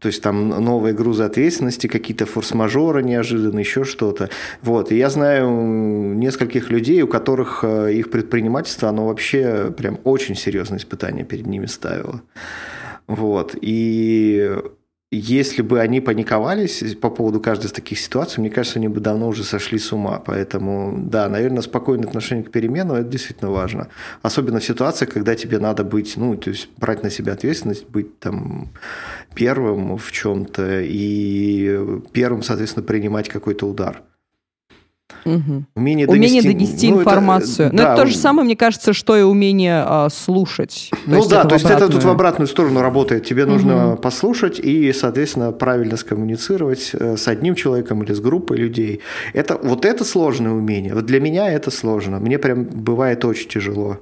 То 0.00 0.06
есть 0.06 0.22
там 0.22 0.48
новые 0.48 0.94
грузы 0.94 1.24
ответственности, 1.24 1.86
какие-то 1.86 2.24
форс-мажоры 2.24 3.02
неожиданно, 3.02 3.58
еще 3.58 3.84
что-то. 3.84 4.30
Вот. 4.62 4.92
И 4.92 4.96
я 4.96 5.10
знаю 5.10 5.50
нескольких 6.14 6.70
людей, 6.70 7.02
у 7.02 7.06
которых 7.06 7.62
э, 7.64 7.92
их 7.92 8.10
предпринимательство, 8.10 8.88
оно 8.88 9.08
вообще 9.08 9.70
прям 9.76 10.00
очень 10.04 10.36
серьезное 10.36 10.78
испытание 10.78 11.26
перед 11.26 11.46
ними 11.46 11.66
ставило. 11.66 12.22
Вот. 13.08 13.54
И 13.60 14.50
если 15.10 15.62
бы 15.62 15.80
они 15.80 16.00
паниковались 16.00 16.94
по 17.00 17.10
поводу 17.10 17.40
каждой 17.40 17.66
из 17.66 17.72
таких 17.72 17.98
ситуаций, 17.98 18.40
мне 18.40 18.50
кажется, 18.50 18.78
они 18.78 18.86
бы 18.86 19.00
давно 19.00 19.26
уже 19.26 19.42
сошли 19.42 19.78
с 19.78 19.92
ума. 19.92 20.22
Поэтому, 20.24 20.94
да, 20.96 21.28
наверное, 21.28 21.62
спокойное 21.62 22.06
отношение 22.06 22.44
к 22.44 22.52
переменам– 22.52 22.96
это 22.98 23.08
действительно 23.08 23.50
важно. 23.50 23.88
Особенно 24.22 24.60
в 24.60 24.64
ситуациях, 24.64 25.10
когда 25.10 25.34
тебе 25.34 25.58
надо 25.58 25.82
быть, 25.82 26.16
ну, 26.16 26.36
то 26.36 26.50
есть 26.50 26.68
брать 26.76 27.02
на 27.02 27.10
себя 27.10 27.32
ответственность, 27.32 27.88
быть 27.88 28.20
там 28.20 28.68
первым 29.34 29.98
в 29.98 30.12
чем-то 30.12 30.80
и 30.82 32.00
первым, 32.12 32.44
соответственно, 32.44 32.86
принимать 32.86 33.28
какой-то 33.28 33.66
удар. 33.68 34.02
Мгм. 35.24 35.66
Умение 35.74 36.06
Умение 36.06 36.42
донести, 36.42 36.48
донести 36.48 36.88
ну, 36.88 37.00
это, 37.00 37.10
информацию. 37.10 37.70
Но 37.72 37.78
да, 37.78 37.92
это 37.94 38.02
то 38.02 38.08
же 38.08 38.16
самое, 38.16 38.44
мне 38.44 38.56
кажется, 38.56 38.92
что 38.92 39.16
и 39.16 39.22
умение 39.22 39.82
а, 39.86 40.08
слушать. 40.10 40.88
То 40.90 40.98
Ну 41.06 41.26
да, 41.28 41.44
то 41.44 41.54
есть 41.54 41.66
это 41.66 41.86
тут 41.88 42.04
в 42.04 42.08
обратную. 42.08 42.14
обратную 42.14 42.46
сторону 42.48 42.80
работает. 42.80 43.24
Тебе 43.26 43.46
нужно 43.46 43.74
Мгм. 43.74 43.96
послушать 43.98 44.58
и, 44.58 44.92
соответственно, 44.92 45.52
правильно 45.52 45.96
скоммуницировать 45.96 46.90
э, 46.92 47.16
с 47.16 47.28
одним 47.28 47.54
человеком 47.54 48.02
или 48.02 48.12
с 48.12 48.20
группой 48.20 48.56
людей. 48.56 49.00
Это, 49.34 49.58
вот 49.62 49.84
это 49.84 50.04
сложное 50.04 50.52
умение. 50.52 50.94
Вот 50.94 51.06
для 51.06 51.20
меня 51.20 51.50
это 51.50 51.70
сложно. 51.70 52.18
Мне 52.20 52.38
прям 52.38 52.64
бывает 52.64 53.24
очень 53.24 53.48
тяжело. 53.48 53.98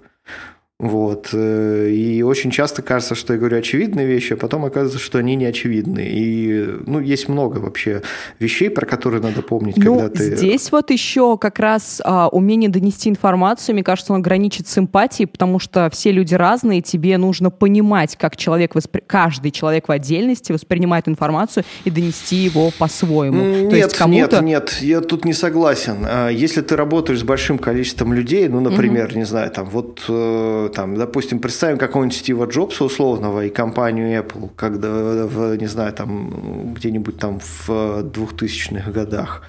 Вот. 0.81 1.31
э, 1.33 1.91
И 1.91 2.23
очень 2.23 2.53
часто 2.53 2.83
кажется, 2.83 3.17
что 3.17 3.33
я 3.33 3.39
говорю 3.41 3.59
очевидные 3.59 4.07
вещи, 4.07 4.35
а 4.35 4.37
потом 4.37 4.65
оказывается, 4.65 5.01
что 5.05 5.19
они 5.19 5.35
не 5.35 5.45
очевидны. 5.47 6.07
И 6.09 6.65
ну, 6.87 7.01
есть 7.01 7.29
много 7.29 7.59
вообще 7.59 8.03
вещей, 8.39 8.71
про 8.71 8.87
которые 8.87 9.21
надо 9.21 9.43
помнить, 9.43 9.77
Ну, 9.77 9.99
когда 9.99 10.09
ты... 10.17 10.37
здесь 10.37 10.71
вот 10.71 10.91
еще 10.93 11.37
как 11.37 11.59
раз 11.59 12.01
а, 12.05 12.29
умение 12.29 12.71
донести 12.71 13.11
информацию, 13.11 13.75
мне 13.75 13.83
кажется, 13.83 14.13
оно 14.15 14.23
граничит 14.23 14.69
с 14.69 14.79
эмпатией, 14.79 15.27
потому 15.27 15.59
что 15.59 15.91
все 15.91 16.13
люди 16.13 16.35
разные, 16.37 16.81
тебе 16.81 17.19
нужно 17.19 17.51
понимать, 17.51 18.15
как 18.17 18.37
человек, 18.37 18.77
воспри- 18.77 19.03
каждый 19.05 19.51
человек 19.51 19.89
в 19.89 19.91
отдельности 19.93 20.53
воспринимает 20.53 21.09
информацию 21.09 21.65
и 21.85 21.91
донести 21.91 22.37
его 22.37 22.71
по-своему. 22.79 23.41
М, 23.43 23.53
То 23.71 23.75
Нет, 23.77 23.85
есть 23.93 24.07
нет, 24.07 24.43
нет, 24.43 24.79
я 24.81 25.01
тут 25.01 25.25
не 25.25 25.33
согласен. 25.33 26.07
А, 26.07 26.29
Если 26.29 26.61
ты 26.61 26.77
работаешь 26.77 27.19
с 27.19 27.25
большим 27.25 27.59
количеством 27.59 28.13
людей, 28.13 28.47
ну, 28.47 28.61
например, 28.61 29.17
не 29.17 29.25
знаю, 29.25 29.51
там, 29.51 29.69
вот, 29.69 30.05
э, 30.09 30.68
там, 30.69 30.97
допустим, 30.97 31.41
представим 31.41 31.79
какого-нибудь 31.79 32.17
Стива 32.17 32.47
Джобса 32.47 32.85
условного 32.85 33.45
и 33.45 33.51
компанию 33.51 34.23
Apple, 34.23 34.51
когда, 34.57 34.89
в, 34.89 35.57
не 35.57 35.67
знаю, 35.67 35.93
там, 35.93 36.75
где-нибудь 36.75 37.19
там 37.19 37.41
в 37.41 37.69
2000-х 37.69 38.91
годах, 38.91 39.43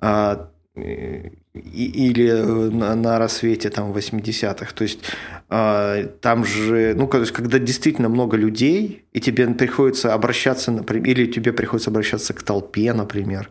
а, 0.00 0.48
или 0.74 2.30
на, 2.70 2.94
на 2.96 3.18
рассвете 3.18 3.70
там 3.70 3.92
80-х. 3.92 4.72
То 4.74 4.82
есть 4.82 5.00
а, 5.48 6.04
там 6.20 6.44
же, 6.44 6.94
ну, 6.96 7.06
то 7.06 7.20
есть, 7.20 7.32
когда 7.32 7.60
действительно 7.60 8.08
много 8.08 8.36
людей, 8.36 9.04
и 9.12 9.20
тебе 9.20 9.46
приходится 9.46 10.12
обращаться, 10.12 10.72
например, 10.72 11.06
или 11.06 11.26
тебе 11.26 11.52
приходится 11.52 11.90
обращаться 11.90 12.34
к 12.34 12.42
толпе, 12.42 12.92
например, 12.92 13.50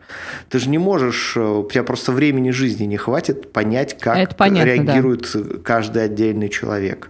ты 0.50 0.58
же 0.58 0.68
не 0.68 0.76
можешь, 0.76 1.34
э, 1.36 1.40
у 1.40 1.66
тебя 1.66 1.82
просто 1.82 2.12
времени 2.12 2.50
жизни 2.50 2.84
не 2.84 2.98
хватит 2.98 3.52
понять, 3.52 3.98
как 3.98 4.18
Это 4.18 4.34
понятно, 4.34 4.84
да. 4.84 4.92
реагирует 4.92 5.62
каждый 5.64 6.04
отдельный 6.04 6.50
человек. 6.50 7.08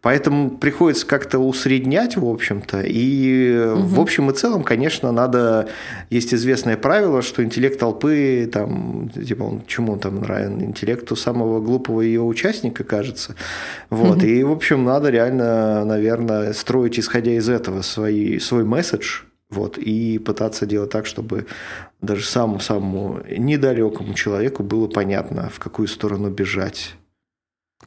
Поэтому 0.00 0.50
приходится 0.50 1.06
как-то 1.06 1.38
усреднять, 1.38 2.16
в 2.16 2.24
общем-то. 2.24 2.82
И 2.82 3.50
э, 3.50 3.74
в 3.74 4.00
общем 4.00 4.30
и 4.30 4.34
целом, 4.34 4.62
конечно, 4.62 5.10
надо... 5.10 5.68
Есть 6.10 6.32
известное 6.32 6.76
правило, 6.76 7.20
что 7.20 7.42
интеллект 7.42 7.78
толпы, 7.78 8.48
там, 8.52 9.10
типа, 9.10 9.42
он, 9.42 9.62
чему 9.66 9.92
он 9.94 9.98
там 9.98 10.22
равен? 10.22 10.62
Интеллекту 10.62 11.16
самого 11.16 11.60
глупого 11.60 12.00
ее 12.00 12.22
участника, 12.22 12.84
кажется. 12.84 13.34
Вот. 13.90 14.22
И, 14.22 14.44
в 14.44 14.52
общем, 14.52 14.84
надо 14.84 15.10
реально, 15.10 15.84
наверное, 15.84 16.52
строить, 16.52 16.98
исходя 16.98 17.32
из 17.32 17.48
этого, 17.48 17.82
свои, 17.82 18.38
свой 18.38 18.64
месседж, 18.64 19.22
вот, 19.50 19.78
и 19.78 20.18
пытаться 20.18 20.66
делать 20.66 20.90
так, 20.90 21.06
чтобы 21.06 21.46
даже 22.02 22.24
самому-самому 22.24 23.22
недалекому 23.28 24.14
человеку 24.14 24.62
было 24.62 24.88
понятно, 24.88 25.48
в 25.48 25.58
какую 25.58 25.88
сторону 25.88 26.30
бежать. 26.30 26.94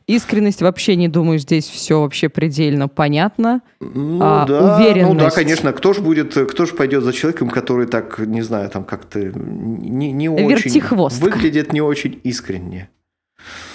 Искренность 0.08 0.62
вообще 0.62 0.96
не 0.96 1.08
думаю, 1.08 1.40
здесь 1.40 1.68
все 1.68 2.02
вообще 2.02 2.28
предельно 2.28 2.88
понятно. 2.88 3.62
Ну, 3.80 4.20
А, 4.22 4.46
да, 4.46 4.62
ну 4.62 4.68
да, 4.68 4.76
уверенность. 4.78 5.36
конечно. 5.36 5.72
Кто 5.74 5.94
же 5.94 6.02
будет, 6.02 6.34
кто 6.34 6.66
же 6.66 6.74
пойдет 6.74 7.04
за 7.04 7.14
человеком, 7.14 7.50
который 7.50 7.88
так, 7.88 8.20
не 8.20 8.42
знаю, 8.42 8.70
там 8.70 8.84
как-то 8.84 9.20
не, 9.20 10.12
не 10.12 10.28
очень 10.30 10.82
выглядит 11.20 11.72
не 11.74 11.82
очень 11.82 12.20
искренне. 12.24 12.90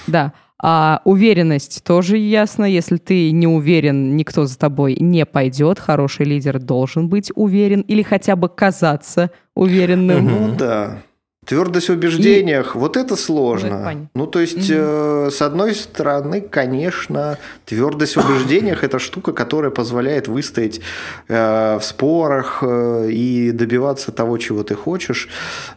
Да. 0.07 0.33
А 0.63 1.03
уверенность 1.05 1.85
тоже 1.85 2.17
ясно. 2.17 2.65
Если 2.65 2.97
ты 2.97 3.31
не 3.31 3.47
уверен, 3.47 4.17
никто 4.17 4.47
за 4.47 4.59
тобой 4.59 4.97
не 4.99 5.27
пойдет. 5.27 5.79
Хороший 5.79 6.25
лидер 6.25 6.59
должен 6.59 7.09
быть 7.09 7.31
уверен 7.35 7.83
или 7.83 8.03
хотя 8.03 8.37
бы 8.37 8.49
казаться 8.49 9.31
уверенным. 9.55 10.25
Ну 10.25 10.55
да. 10.57 11.03
Твердость 11.47 11.89
в 11.89 11.93
убеждениях, 11.93 12.75
вот 12.75 12.97
это 12.97 13.15
сложно. 13.15 14.09
Ну, 14.15 14.27
то 14.27 14.41
есть, 14.41 14.69
э, 14.69 15.31
с 15.31 15.41
одной 15.43 15.77
стороны, 15.77 16.41
конечно, 16.41 17.39
твердость 17.65 18.17
в 18.17 18.29
убеждениях– 18.29 18.83
это 18.85 18.99
штука, 18.99 19.33
которая 19.33 19.71
позволяет 19.71 20.27
выстоять 20.27 20.81
э, 21.29 21.79
в 21.79 21.85
спорах 21.85 22.59
э, 22.63 23.11
и 23.13 23.53
добиваться 23.53 24.11
того, 24.11 24.39
чего 24.39 24.65
ты 24.65 24.75
хочешь. 24.75 25.29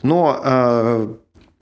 Но 0.01 0.41
э, 0.43 1.07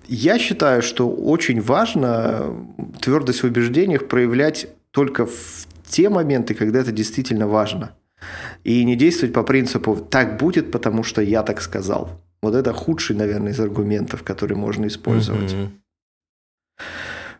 я 0.08 0.39
считаю, 0.39 0.82
что 0.82 1.10
очень 1.10 1.62
важно 1.62 2.55
твердость 3.01 3.43
в 3.43 3.45
убеждениях 3.45 4.08
проявлять 4.08 4.68
только 4.91 5.26
в 5.26 5.68
те 5.89 6.08
моменты, 6.08 6.53
когда 6.53 6.80
это 6.80 6.93
действительно 6.93 7.47
важно. 7.47 7.91
И 8.64 8.86
не 8.86 8.95
действовать 8.95 9.34
по 9.34 9.43
принципу 9.43 9.95
«так 9.95 10.38
будет, 10.38 10.72
потому 10.72 11.03
что 11.03 11.22
я 11.22 11.43
так 11.43 11.62
сказал». 11.62 12.22
Вот 12.41 12.55
это 12.55 12.71
худший, 12.73 13.15
наверное, 13.15 13.51
из 13.51 13.59
аргументов, 13.59 14.23
которые 14.23 14.57
можно 14.57 14.85
использовать. 14.88 15.55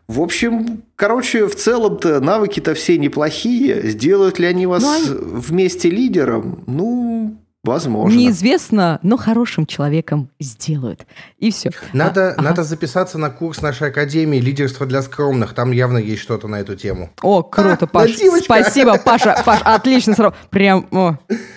В 0.08 0.20
общем, 0.22 0.82
короче, 0.96 1.46
в 1.46 1.54
целом-то 1.54 2.20
навыки-то 2.20 2.74
все 2.74 2.96
неплохие. 2.96 3.90
Сделают 3.90 4.38
ли 4.38 4.46
они 4.46 4.66
вас 4.66 4.82
Ну, 4.82 4.90
они- 4.90 5.06
вместе 5.10 5.90
лидером? 5.90 6.64
Ну, 6.66 7.36
возможно. 7.64 8.16
Неизвестно, 8.16 8.98
но 9.02 9.16
хорошим 9.16 9.66
человеком 9.66 10.30
сделают. 10.40 11.06
И 11.38 11.50
все. 11.50 11.70
Надо, 11.92 12.32
ага. 12.32 12.42
надо 12.42 12.62
записаться 12.64 13.18
на 13.18 13.30
курс 13.30 13.60
нашей 13.62 13.88
академии 13.88 14.38
«Лидерство 14.38 14.86
для 14.86 15.02
скромных». 15.02 15.54
Там 15.54 15.72
явно 15.72 15.98
есть 15.98 16.22
что-то 16.22 16.48
на 16.48 16.56
эту 16.60 16.76
тему. 16.76 17.10
О, 17.22 17.42
круто, 17.42 17.84
А, 17.84 17.86
Паш. 17.86 18.10
нативочка. 18.12 18.44
Спасибо, 18.44 18.98
Паша. 18.98 19.42
Паш, 19.44 19.60
отлично 19.64 20.14
сразу. 20.14 20.34
Прям 20.50 20.86
о, 20.92 21.16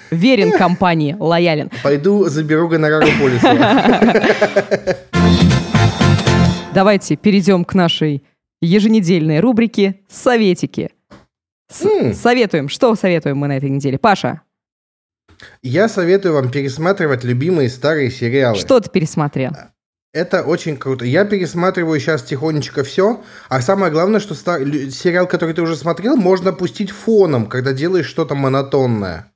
верен 0.09 0.51
компании, 0.51 1.15
лоялен. 1.19 1.69
Пойду 1.83 2.25
заберу 2.29 2.67
гонорар 2.67 3.03
у 3.03 3.21
Полисова. 3.21 4.95
Давайте 6.73 7.15
перейдем 7.17 7.65
к 7.65 7.73
нашей 7.73 8.23
еженедельной 8.61 9.39
рубрике 9.39 9.99
«Советики». 10.09 10.91
С- 11.69 11.85
М. 11.85 12.13
Советуем. 12.13 12.69
Что 12.69 12.95
советуем 12.95 13.37
мы 13.37 13.47
на 13.47 13.57
этой 13.57 13.69
неделе? 13.69 13.97
Паша, 13.97 14.41
Я 15.61 15.89
советую 15.89 16.35
вам 16.35 16.51
пересматривать 16.51 17.23
любимые 17.23 17.69
старые 17.69 18.11
сериалы. 18.11 18.57
что 18.57 18.79
ты 18.79 18.89
пересмотрел? 18.89 19.51
Это 20.13 20.43
очень 20.43 20.75
круто. 20.75 21.05
Я 21.05 21.23
пересматриваю 21.23 21.99
сейчас 21.99 22.23
тихонечко 22.23 22.83
все. 22.83 23.21
А 23.47 23.61
самое 23.61 23.91
главное, 23.93 24.19
что 24.19 24.35
стар... 24.35 24.61
сериал, 24.61 25.25
который 25.25 25.55
ты 25.55 25.61
уже 25.61 25.77
смотрел, 25.77 26.17
можно 26.17 26.51
пустить 26.51 26.91
фоном, 26.91 27.45
когда 27.45 27.71
делаешь 27.71 28.07
что-то 28.07 28.35
монотонное. 28.35 29.31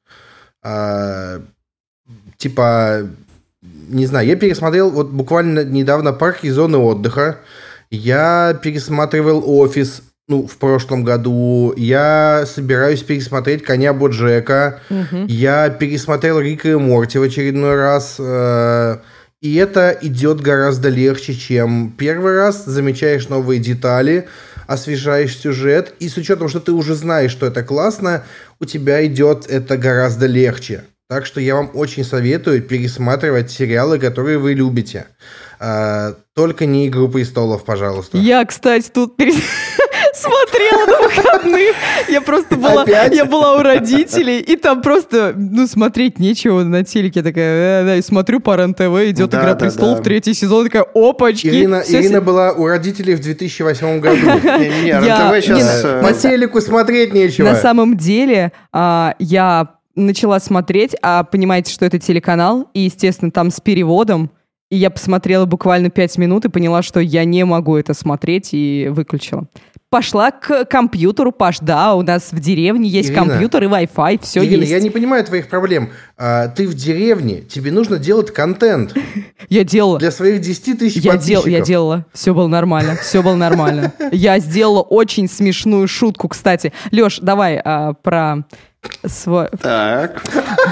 А, 0.61 1.41
типа, 2.37 3.07
не 3.61 4.05
знаю, 4.05 4.27
я 4.27 4.35
пересмотрел 4.35 4.91
вот 4.91 5.11
буквально 5.11 5.63
недавно 5.63 6.11
парки 6.11 6.47
и 6.47 6.51
зоны 6.51 6.77
отдыха. 6.77 7.39
Я 7.89 8.59
пересматривал 8.61 9.43
офис 9.45 10.01
ну, 10.27 10.47
в 10.47 10.57
прошлом 10.57 11.03
году. 11.03 11.73
Я 11.77 12.45
собираюсь 12.47 13.03
пересмотреть 13.03 13.63
«Коня 13.63 13.93
Боджека». 13.93 14.81
Угу. 14.89 15.25
Я 15.27 15.69
пересмотрел 15.69 16.39
«Рика 16.39 16.69
и 16.69 16.75
Морти» 16.75 17.19
в 17.19 17.23
очередной 17.23 17.75
раз. 17.75 18.15
Э, 18.17 18.97
и 19.41 19.55
это 19.55 19.95
идет 20.01 20.41
гораздо 20.41 20.89
легче, 20.89 21.35
чем 21.35 21.93
первый 21.95 22.35
раз. 22.35 22.65
Замечаешь 22.65 23.29
новые 23.29 23.59
детали, 23.59 24.27
освежаешь 24.65 25.37
сюжет. 25.37 25.93
И 25.99 26.09
с 26.09 26.17
учетом, 26.17 26.49
что 26.49 26.59
ты 26.59 26.71
уже 26.71 26.95
знаешь, 26.95 27.31
что 27.31 27.45
это 27.45 27.61
классно, 27.61 28.23
у 28.59 28.65
тебя 28.65 29.05
идет 29.05 29.45
это 29.47 29.77
гораздо 29.77 30.25
легче. 30.25 30.85
Так 31.07 31.27
что 31.27 31.39
я 31.39 31.53
вам 31.53 31.69
очень 31.75 32.03
советую 32.03 32.63
пересматривать 32.63 33.51
сериалы, 33.51 33.99
которые 33.99 34.39
вы 34.39 34.53
любите. 34.55 35.05
А, 35.59 36.15
только 36.33 36.65
не 36.65 36.87
«Игру 36.87 37.07
престолов», 37.09 37.63
пожалуйста. 37.63 38.17
Я, 38.17 38.43
кстати, 38.43 38.89
тут 38.91 39.15
перес... 39.15 39.35
смотрела 40.15 40.85
на 40.85 41.07
выходных. 41.07 41.75
Я 42.09 42.21
просто 42.21 42.55
была, 42.55 42.83
Опять? 42.83 43.13
я 43.13 43.25
была 43.25 43.57
у 43.57 43.63
родителей, 43.63 44.39
и 44.39 44.55
там 44.55 44.81
просто, 44.81 45.33
ну, 45.35 45.67
смотреть 45.67 46.19
нечего 46.19 46.63
на 46.63 46.83
телеке. 46.83 47.19
Я 47.19 47.23
такая, 47.23 47.81
э, 47.81 47.85
да, 47.85 47.95
и 47.97 48.01
смотрю 48.01 48.39
по 48.39 48.55
РЕН-ТВ, 48.55 49.09
идет 49.11 49.29
да, 49.29 49.39
«Игра 49.39 49.53
да, 49.53 49.55
престолов», 49.55 49.97
да. 49.97 50.03
третий 50.03 50.33
сезон, 50.33 50.65
такая, 50.65 50.85
опачки. 50.93 51.47
Ирина, 51.47 51.83
Ирина 51.87 52.21
была 52.21 52.51
у 52.53 52.67
родителей 52.67 53.15
в 53.15 53.21
2008 53.21 53.99
году. 53.99 54.15
РЕН-ТВ 54.43 55.45
сейчас... 55.45 55.81
Э, 55.83 56.01
по 56.01 56.13
телеку 56.13 56.61
смотреть 56.61 57.13
нечего. 57.13 57.45
На 57.45 57.55
самом 57.55 57.97
деле, 57.97 58.51
а, 58.71 59.15
я 59.19 59.75
начала 59.95 60.39
смотреть, 60.39 60.95
а 61.01 61.23
понимаете, 61.23 61.71
что 61.73 61.85
это 61.85 61.99
телеканал, 61.99 62.69
и, 62.73 62.81
естественно, 62.81 63.31
там 63.31 63.51
с 63.51 63.59
переводом, 63.59 64.31
и 64.69 64.77
я 64.77 64.89
посмотрела 64.89 65.45
буквально 65.45 65.89
пять 65.89 66.17
минут 66.17 66.45
и 66.45 66.49
поняла, 66.49 66.81
что 66.81 66.99
я 66.99 67.23
не 67.23 67.45
могу 67.45 67.77
это 67.77 67.93
смотреть, 67.93 68.49
и 68.51 68.87
выключила 68.91 69.45
пошла 69.95 70.31
к 70.31 70.65
компьютеру, 70.65 71.31
Паш, 71.31 71.59
да, 71.61 71.95
у 71.95 72.01
нас 72.01 72.33
в 72.33 72.39
деревне 72.41 72.89
есть 72.89 73.11
Ирина, 73.11 73.27
компьютер 73.27 73.63
и 73.63 73.67
Wi-Fi, 73.67 74.19
все 74.21 74.43
Ирина, 74.43 74.59
есть. 74.59 74.71
я 74.73 74.81
не 74.81 74.89
понимаю 74.89 75.23
твоих 75.23 75.47
проблем. 75.47 75.91
А, 76.17 76.49
ты 76.49 76.67
в 76.67 76.73
деревне, 76.73 77.39
тебе 77.39 77.71
нужно 77.71 77.97
делать 77.97 78.33
контент. 78.33 78.93
Я 79.49 79.63
делала. 79.63 79.97
Для 79.97 80.11
своих 80.11 80.41
10 80.41 80.79
тысяч 80.79 81.01
я 81.01 81.13
подписчиков. 81.13 81.45
Дел, 81.45 81.53
я 81.53 81.61
делала, 81.61 82.05
все 82.11 82.33
было 82.33 82.47
нормально, 82.47 82.97
все 83.01 83.21
было 83.23 83.35
нормально. 83.35 83.93
Я 84.11 84.39
сделала 84.39 84.81
очень 84.81 85.29
смешную 85.29 85.87
шутку, 85.87 86.27
кстати. 86.27 86.73
Леш, 86.91 87.19
давай 87.21 87.61
а, 87.63 87.93
про 87.93 88.43
свой... 89.05 89.47
Так. 89.61 90.23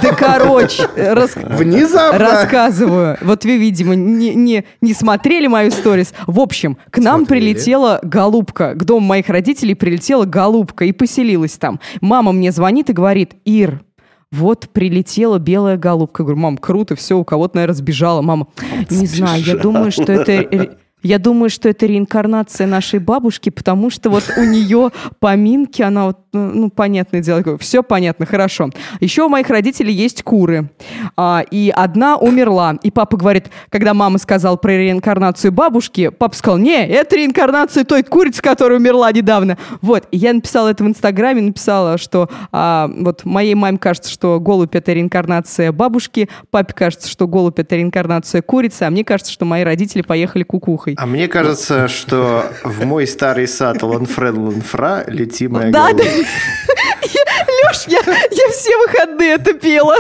Да 0.02 0.14
короче, 0.14 0.88
рас... 0.96 1.36
Внезапно. 1.36 2.20
рассказываю. 2.20 3.18
Вот 3.22 3.46
вы, 3.46 3.58
видимо, 3.58 3.96
не, 3.96 4.34
не, 4.34 4.66
не 4.82 4.94
смотрели 4.94 5.48
мою 5.48 5.72
сторис. 5.72 6.14
В 6.28 6.40
общем, 6.40 6.78
к 6.90 6.98
нам 6.98 7.22
смотрели. 7.22 7.54
прилетела 7.54 8.00
голубка. 8.04 8.74
К 8.74 8.84
дому 8.84 9.06
моих 9.06 9.30
родителей 9.30 9.76
прилетела 9.76 10.26
голубка 10.26 10.86
и 10.86 10.92
поселилась 10.92 11.58
там. 11.58 11.80
Мама 12.02 12.32
мне 12.32 12.52
звонит 12.52 12.90
и 12.90 12.94
говорит, 12.94 13.36
Ир, 13.46 13.84
вот 14.32 14.70
прилетела 14.70 15.38
белая 15.38 15.78
голубка. 15.78 16.24
Я 16.24 16.26
говорю, 16.26 16.42
мам, 16.42 16.58
круто, 16.58 16.96
все, 16.96 17.18
у 17.18 17.24
кого-то, 17.24 17.58
наверное, 17.58 17.76
сбежала. 17.76 18.22
Мама, 18.22 18.48
не 18.90 19.06
знаю, 19.06 19.44
я 19.44 19.56
думаю, 19.56 19.92
что 19.92 20.12
это 20.12 20.76
я 21.04 21.20
думаю, 21.20 21.50
что 21.50 21.70
это 21.70 21.86
реинкарнация 21.86 22.66
нашей 22.66 23.00
бабушки, 23.00 23.50
потому 23.50 23.90
что 23.90 24.10
вот 24.10 24.24
у 24.38 24.44
нее 24.44 24.92
поминки, 25.20 25.82
она 25.82 26.08
вот, 26.08 26.20
ну, 26.32 26.52
ну 26.54 26.70
понятное 26.70 27.22
дело, 27.22 27.58
все 27.58 27.84
понятно, 27.84 28.26
хорошо. 28.26 28.70
Еще 29.02 29.24
у 29.24 29.30
моих 29.30 29.50
родителей 29.50 29.94
есть 29.94 30.24
куры, 30.24 30.70
а, 31.18 31.44
и 31.52 31.72
одна 31.76 32.16
умерла. 32.18 32.78
И 32.84 32.90
папа 32.90 33.18
говорит, 33.18 33.50
когда 33.70 33.94
мама 33.94 34.18
сказала 34.18 34.56
про 34.56 34.72
реинкарнацию 34.72 35.52
бабушки, 35.52 36.10
папа 36.10 36.36
сказал, 36.36 36.58
не, 36.58 36.88
это 36.88 37.18
реинкарнация 37.18 37.84
той 37.84 38.04
курицы, 38.04 38.42
которая 38.42 38.80
умерла 38.80 39.12
недавно. 39.12 39.58
Вот, 39.82 40.08
и 40.12 40.18
я 40.18 40.34
написала 40.34 40.70
это 40.70 40.86
в 40.86 40.88
Инстаграме, 40.88 41.42
написала, 41.42 41.98
что 41.98 42.30
а, 42.54 42.90
вот 42.96 43.26
моей 43.26 43.56
маме 43.56 43.78
кажется, 43.78 44.10
что 44.10 44.40
голубь 44.40 44.76
это 44.76 44.94
реинкарнация 44.94 45.74
бабушки, 45.74 46.30
папе 46.50 46.74
кажется, 46.74 47.10
что 47.10 47.28
голубь 47.28 47.60
это 47.60 47.76
реинкарнация 47.76 48.42
курицы, 48.42 48.84
а 48.84 48.90
мне 48.90 49.04
кажется, 49.04 49.34
что 49.34 49.44
мои 49.44 49.64
родители 49.64 50.02
поехали 50.02 50.44
кукухой 50.44 50.93
нахуй. 50.96 51.04
А 51.04 51.06
мне 51.06 51.28
кажется, 51.28 51.88
что 51.88 52.46
в 52.64 52.86
мой 52.86 53.08
старый 53.08 53.48
сад 53.48 53.82
Ланфред 53.82 54.36
Ланфра 54.36 55.04
лети 55.08 55.48
моя 55.48 55.72
Да, 55.72 55.92
да. 55.94 56.04
Леш, 56.04 57.86
я, 57.88 58.00
я 58.00 58.50
все 58.52 58.78
выходные 58.78 59.34
это 59.36 59.54
пела. 59.54 59.96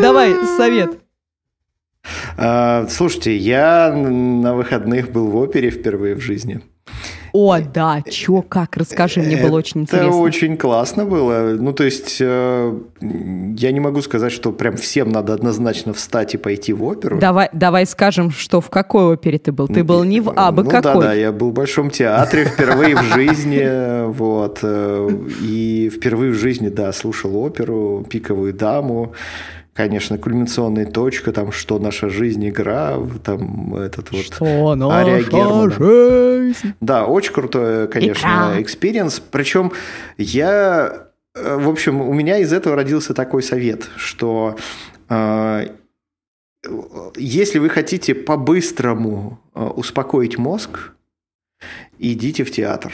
Давай, 0.00 0.34
совет. 0.56 0.98
А, 2.36 2.86
слушайте, 2.88 3.36
я 3.36 3.92
на 3.92 4.54
выходных 4.54 5.10
был 5.10 5.28
в 5.28 5.36
опере 5.36 5.70
впервые 5.70 6.14
в 6.14 6.20
жизни. 6.20 6.60
О, 7.36 7.58
да, 7.58 8.00
чё, 8.08 8.42
как, 8.42 8.76
расскажи, 8.76 9.20
мне 9.20 9.36
было 9.36 9.56
очень 9.56 9.80
интересно. 9.80 10.06
Это 10.06 10.16
очень 10.16 10.56
классно 10.56 11.04
было. 11.04 11.56
Ну, 11.58 11.72
то 11.72 11.82
есть, 11.82 12.18
э, 12.20 12.78
я 13.00 13.72
не 13.72 13.80
могу 13.80 14.02
сказать, 14.02 14.30
что 14.30 14.52
прям 14.52 14.76
всем 14.76 15.08
надо 15.08 15.34
однозначно 15.34 15.92
встать 15.94 16.34
и 16.34 16.38
пойти 16.38 16.72
в 16.72 16.84
оперу. 16.84 17.18
Давай, 17.18 17.48
давай 17.52 17.86
скажем, 17.86 18.30
что 18.30 18.60
в 18.60 18.70
какой 18.70 19.14
опере 19.14 19.40
ты 19.40 19.50
был? 19.50 19.66
Ты 19.66 19.82
был 19.82 20.04
не 20.04 20.20
в 20.20 20.30
Абы 20.30 20.62
ну, 20.62 20.70
какой? 20.70 20.94
да, 20.94 21.00
да, 21.00 21.12
я 21.12 21.32
был 21.32 21.50
в 21.50 21.54
Большом 21.54 21.90
театре 21.90 22.44
впервые 22.44 22.94
в 22.94 23.02
жизни, 23.02 24.06
вот, 24.12 24.60
э, 24.62 25.10
и 25.42 25.90
впервые 25.92 26.30
в 26.30 26.36
жизни, 26.36 26.68
да, 26.68 26.92
слушал 26.92 27.36
оперу 27.36 28.06
«Пиковую 28.08 28.54
даму», 28.54 29.12
конечно, 29.74 30.16
кульминационная 30.18 30.86
точка, 30.86 31.32
там, 31.32 31.52
что 31.52 31.78
наша 31.78 32.08
жизнь, 32.08 32.48
игра, 32.48 32.96
там, 33.24 33.74
этот 33.74 34.12
вот... 34.12 34.24
Что 34.24 34.74
наша 34.74 35.20
жизнь? 35.70 36.74
Да, 36.80 37.06
очень 37.06 37.32
крутой, 37.32 37.88
конечно, 37.88 38.54
experience. 38.58 39.20
Причем 39.30 39.72
я, 40.16 41.08
э, 41.34 41.56
в 41.56 41.68
общем, 41.68 42.00
у 42.00 42.12
меня 42.14 42.38
из 42.38 42.52
этого 42.52 42.76
родился 42.76 43.14
такой 43.14 43.42
совет, 43.42 43.88
что 43.96 44.56
э, 45.08 45.68
если 47.16 47.58
вы 47.58 47.68
хотите 47.68 48.14
по-быстрому 48.14 49.40
э, 49.54 49.60
успокоить 49.60 50.38
мозг, 50.38 50.92
идите 51.98 52.44
в 52.44 52.52
театр. 52.52 52.92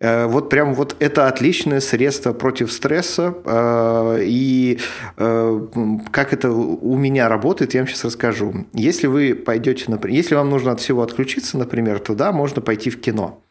Э, 0.00 0.26
вот 0.26 0.48
прям 0.48 0.74
вот 0.74 0.96
это 1.00 1.26
отличное 1.26 1.80
средство 1.80 2.32
против 2.32 2.72
стресса. 2.72 3.34
Э, 3.44 4.18
и 4.22 4.78
э, 5.16 5.66
как 6.10 6.32
это 6.32 6.50
у 6.50 6.96
меня 6.96 7.28
работает, 7.28 7.74
я 7.74 7.80
вам 7.80 7.88
сейчас 7.88 8.04
расскажу. 8.04 8.66
Если 8.72 9.06
вы 9.06 9.34
пойдете, 9.34 9.86
если 10.08 10.34
вам 10.34 10.50
нужно 10.50 10.72
от 10.72 10.80
всего 10.80 11.02
отключиться, 11.02 11.58
например, 11.58 11.98
то 11.98 12.14
да, 12.14 12.32
можно 12.32 12.62
пойти 12.62 12.90
в 12.90 13.00
кино. 13.00 13.42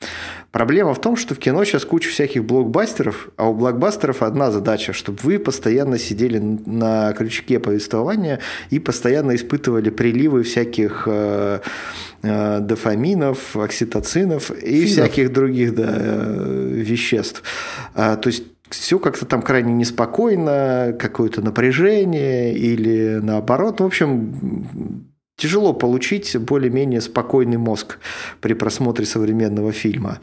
Проблема 0.52 0.94
в 0.94 1.02
том, 1.02 1.16
что 1.16 1.36
в 1.36 1.40
кино 1.40 1.64
сейчас 1.66 1.86
куча 1.86 2.10
всяких 2.10 2.44
блокбастеров, 2.44 3.30
а 3.38 3.50
у 3.50 3.54
блокбастеров 3.54 4.22
одна 4.22 4.52
задача, 4.52 4.94
чтобы 4.94 5.20
вы 5.24 5.40
постоянно 5.40 6.00
сидели 6.00 6.40
на 6.40 7.14
крючке 7.14 7.60
повествования 7.60 8.40
и 8.70 8.80
постоянно 8.80 9.36
испытывали 9.36 9.90
приливы 9.90 10.44
всяких 10.44 11.08
дофаминов, 12.22 13.56
окситоцинов 13.56 14.52
и 14.52 14.86
Финов. 14.86 14.90
всяких 14.90 15.32
других 15.32 15.76
да, 15.76 15.92
веществ. 15.92 17.44
А, 17.94 18.16
то 18.16 18.28
есть 18.28 18.44
все 18.70 19.00
как-то 19.00 19.26
там 19.26 19.42
крайне 19.42 19.74
неспокойно, 19.74 20.96
какое-то 21.00 21.42
напряжение 21.42 22.54
или 22.54 23.20
наоборот. 23.22 23.80
В 23.80 23.86
общем, 23.86 25.08
тяжело 25.38 25.74
получить 25.74 26.36
более-менее 26.36 27.00
спокойный 27.00 27.58
мозг 27.58 28.00
при 28.42 28.54
просмотре 28.54 29.06
современного 29.06 29.72
фильма. 29.72 30.20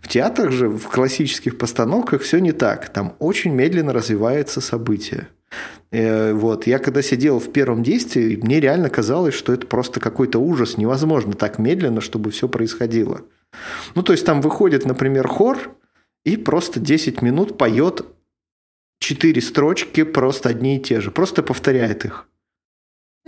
В 0.00 0.08
театрах 0.08 0.52
же, 0.52 0.68
в 0.68 0.88
классических 0.88 1.58
постановках 1.58 2.22
все 2.22 2.38
не 2.38 2.52
так. 2.52 2.90
Там 2.90 3.16
очень 3.18 3.52
медленно 3.52 3.92
развивается 3.92 4.60
событие. 4.60 5.28
Э, 5.90 6.34
вот. 6.34 6.66
Я 6.66 6.78
когда 6.78 7.02
сидел 7.02 7.40
в 7.40 7.50
первом 7.50 7.82
действии, 7.82 8.36
мне 8.36 8.60
реально 8.60 8.90
казалось, 8.90 9.34
что 9.34 9.52
это 9.54 9.66
просто 9.66 10.00
какой-то 10.00 10.38
ужас. 10.38 10.76
Невозможно 10.76 11.32
так 11.32 11.58
медленно, 11.58 12.02
чтобы 12.02 12.30
все 12.30 12.46
происходило. 12.46 13.22
Ну, 13.94 14.02
то 14.02 14.12
есть 14.12 14.26
там 14.26 14.42
выходит, 14.42 14.84
например, 14.84 15.26
хор 15.26 15.74
и 16.24 16.36
просто 16.36 16.78
10 16.78 17.22
минут 17.22 17.56
поет 17.56 18.04
четыре 19.00 19.40
строчки, 19.40 20.02
просто 20.02 20.50
одни 20.50 20.76
и 20.76 20.80
те 20.80 21.00
же. 21.00 21.10
Просто 21.10 21.42
повторяет 21.42 22.04
их. 22.04 22.28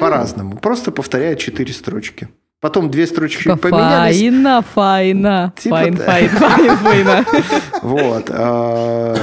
По-разному. 0.01 0.57
Просто 0.57 0.91
повторяет 0.91 1.39
четыре 1.39 1.73
строчки. 1.73 2.29
Потом 2.61 2.91
две 2.91 3.07
строчки 3.07 3.45
типа 3.45 3.57
поменялись. 3.57 4.19
Fine, 4.19 4.63
fine. 4.75 5.53
Типа, 5.57 5.77
fine, 5.77 5.97
fine, 5.97 6.29
fine, 6.29 6.77
fine. 6.77 7.25
Вот. 7.83 8.31
А, 8.31 9.15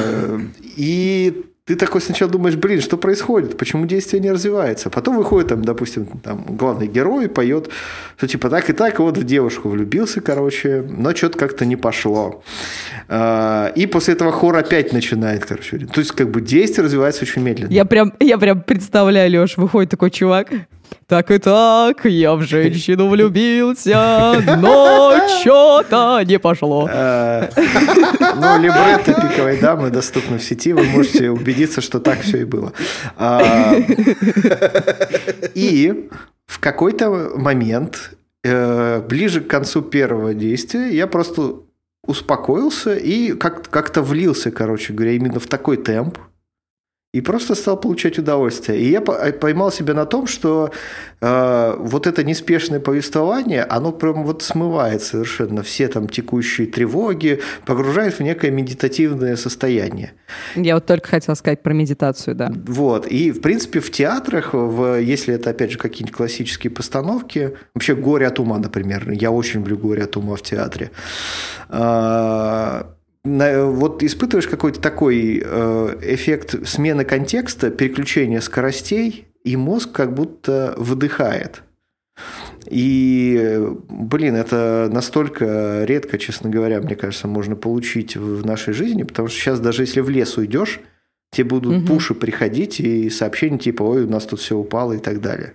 и 0.75 1.45
ты 1.67 1.75
такой 1.75 1.99
сначала 1.99 2.31
думаешь, 2.31 2.55
блин, 2.55 2.79
что 2.79 2.95
происходит, 2.95 3.57
почему 3.57 3.85
действие 3.85 4.21
не 4.21 4.31
развивается. 4.31 4.89
Потом 4.89 5.17
выходит, 5.17 5.49
там, 5.49 5.65
допустим, 5.65 6.05
там, 6.23 6.45
главный 6.47 6.87
герой 6.87 7.27
поет, 7.27 7.69
что 8.15 8.25
типа 8.25 8.49
так 8.49 8.69
и 8.69 8.73
так, 8.73 8.99
вот 8.99 9.17
в 9.17 9.23
девушку 9.25 9.67
влюбился, 9.67 10.21
короче, 10.21 10.81
но 10.89 11.13
что-то 11.13 11.37
как-то 11.37 11.65
не 11.65 11.75
пошло. 11.75 12.41
А, 13.09 13.73
и 13.75 13.85
после 13.85 14.13
этого 14.13 14.31
хор 14.31 14.55
опять 14.55 14.93
начинает, 14.93 15.45
короче. 15.45 15.79
То 15.79 15.99
есть, 15.99 16.13
как 16.13 16.31
бы 16.31 16.39
действие 16.39 16.85
развивается 16.85 17.23
очень 17.23 17.41
медленно. 17.41 17.69
Я 17.69 17.83
прям, 17.83 18.13
я 18.21 18.37
прям 18.37 18.61
представляю, 18.61 19.29
Леш, 19.29 19.57
выходит 19.57 19.91
такой 19.91 20.09
чувак, 20.09 20.47
так 21.07 21.31
и 21.31 21.37
так, 21.37 22.05
я 22.05 22.35
в 22.35 22.41
женщину 22.41 23.07
влюбился, 23.07 24.43
но 24.57 25.17
что-то 25.39 26.21
не 26.25 26.37
пошло. 26.37 26.89
А, 26.91 27.49
ну, 27.55 28.61
либретто 28.61 29.13
пиковой 29.13 29.57
дамы 29.57 29.89
доступно 29.89 30.37
в 30.37 30.43
сети, 30.43 30.73
вы 30.73 30.83
можете 30.83 31.29
убедиться, 31.29 31.81
что 31.81 31.99
так 31.99 32.21
все 32.21 32.41
и 32.41 32.43
было. 32.43 32.73
А, 33.15 33.73
и 35.55 36.09
в 36.45 36.59
какой-то 36.59 37.31
момент, 37.35 38.17
э, 38.43 39.01
ближе 39.01 39.41
к 39.41 39.47
концу 39.47 39.81
первого 39.81 40.33
действия, 40.33 40.89
я 40.89 41.07
просто 41.07 41.61
успокоился 42.05 42.95
и 42.95 43.33
как-то 43.33 44.01
влился, 44.01 44.49
короче 44.49 44.93
говоря, 44.93 45.13
именно 45.13 45.39
в 45.39 45.47
такой 45.47 45.77
темп, 45.77 46.17
и 47.13 47.21
просто 47.21 47.55
стал 47.55 47.79
получать 47.79 48.19
удовольствие. 48.19 48.79
И 48.79 48.89
я 48.89 49.01
э, 49.01 49.31
поймал 49.31 49.71
себя 49.71 49.93
на 49.93 50.05
том, 50.05 50.27
что 50.27 50.71
э, 51.21 51.75
вот 51.79 52.05
это 52.05 52.23
неспешное 52.23 52.79
повествование, 52.79 53.63
оно 53.63 53.93
прям 53.93 54.25
вот 54.25 54.43
смывает 54.43 55.01
совершенно 55.01 55.63
все 55.63 55.87
там 55.87 56.09
текущие 56.09 56.67
тревоги, 56.67 57.39
погружает 57.65 58.19
в 58.19 58.19
некое 58.19 58.51
медитативное 58.51 59.37
состояние. 59.37 60.13
Я 60.55 60.75
вот 60.75 60.85
только 60.85 61.07
хотел 61.07 61.35
сказать 61.35 61.63
про 61.63 61.73
медитацию, 61.73 62.35
да. 62.35 62.51
Вот. 62.67 63.07
И, 63.07 63.31
в 63.31 63.41
принципе, 63.41 63.79
в 63.79 63.89
театрах, 63.89 64.53
в, 64.53 64.99
если 64.99 65.33
это, 65.33 65.51
опять 65.51 65.71
же, 65.71 65.77
какие-нибудь 65.77 66.15
классические 66.15 66.71
постановки, 66.71 67.53
вообще 67.73 67.95
«Горе 67.95 68.27
от 68.27 68.39
ума», 68.39 68.57
например, 68.57 69.09
я 69.11 69.31
очень 69.31 69.61
люблю 69.61 69.77
«Горе 69.77 70.03
от 70.03 70.17
ума» 70.17 70.35
в 70.35 70.41
театре, 70.41 70.91
э, 71.69 72.83
вот 73.23 74.03
испытываешь 74.03 74.47
какой-то 74.47 74.79
такой 74.79 75.41
э, 75.43 75.97
эффект 76.01 76.67
смены 76.67 77.03
контекста, 77.03 77.69
переключения 77.69 78.39
скоростей, 78.41 79.27
и 79.43 79.55
мозг 79.55 79.91
как 79.91 80.13
будто 80.13 80.73
выдыхает. 80.77 81.63
И, 82.69 83.59
блин, 83.89 84.35
это 84.35 84.89
настолько 84.91 85.85
редко, 85.85 86.17
честно 86.17 86.49
говоря, 86.49 86.81
мне 86.81 86.95
кажется, 86.95 87.27
можно 87.27 87.55
получить 87.55 88.17
в 88.17 88.45
нашей 88.45 88.73
жизни, 88.73 89.03
потому 89.03 89.29
что 89.29 89.37
сейчас 89.39 89.59
даже 89.59 89.83
если 89.83 90.01
в 90.01 90.09
лес 90.09 90.37
уйдешь, 90.37 90.81
тебе 91.31 91.45
будут 91.45 91.77
угу. 91.77 91.87
пуши 91.87 92.13
приходить 92.13 92.79
и 92.79 93.09
сообщения 93.09 93.57
типа, 93.57 93.83
ой, 93.83 94.03
у 94.03 94.09
нас 94.09 94.25
тут 94.25 94.41
все 94.41 94.57
упало 94.57 94.93
и 94.93 94.99
так 94.99 95.21
далее. 95.21 95.53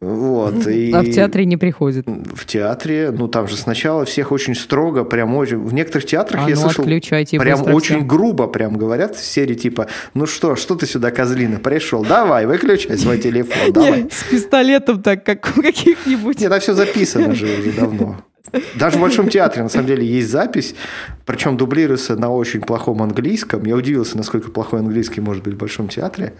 Вот, 0.00 0.68
и 0.68 0.92
а 0.92 1.02
в 1.02 1.10
театре 1.10 1.44
не 1.44 1.56
приходит? 1.56 2.06
В 2.06 2.46
театре, 2.46 3.10
ну 3.10 3.26
там 3.26 3.48
же 3.48 3.56
сначала 3.56 4.04
всех 4.04 4.30
очень 4.30 4.54
строго, 4.54 5.02
прям 5.02 5.34
очень... 5.34 5.58
В 5.58 5.74
некоторых 5.74 6.06
театрах 6.06 6.42
а, 6.46 6.48
я 6.48 6.54
ну, 6.54 6.62
слышал, 6.62 6.84
прям 6.84 7.74
очень 7.74 7.96
все. 7.96 8.04
грубо 8.04 8.46
прям 8.46 8.76
говорят 8.76 9.16
в 9.16 9.24
серии 9.24 9.54
типа, 9.54 9.88
ну 10.14 10.26
что, 10.26 10.54
что 10.54 10.76
ты 10.76 10.86
сюда, 10.86 11.10
козлина, 11.10 11.58
пришел, 11.58 12.04
давай, 12.04 12.46
выключай 12.46 12.96
свой 12.96 13.18
телефон, 13.18 13.72
давай. 13.72 14.08
С 14.08 14.22
пистолетом 14.30 15.02
так, 15.02 15.24
как 15.24 15.52
у 15.56 15.62
каких-нибудь. 15.62 16.38
Нет, 16.40 16.50
там 16.50 16.60
все 16.60 16.74
записано 16.74 17.34
же 17.34 17.46
уже 17.58 17.72
давно. 17.72 18.22
Даже 18.76 18.98
в 18.98 19.00
Большом 19.00 19.28
театре, 19.28 19.62
на 19.62 19.68
самом 19.68 19.86
деле, 19.86 20.06
есть 20.06 20.30
запись, 20.30 20.74
причем 21.26 21.56
дублируется 21.56 22.16
на 22.16 22.30
очень 22.30 22.60
плохом 22.60 23.02
английском. 23.02 23.64
Я 23.64 23.76
удивился, 23.76 24.16
насколько 24.16 24.50
плохой 24.50 24.80
английский 24.80 25.20
может 25.20 25.42
быть 25.42 25.54
в 25.54 25.58
Большом 25.58 25.88
театре. 25.88 26.34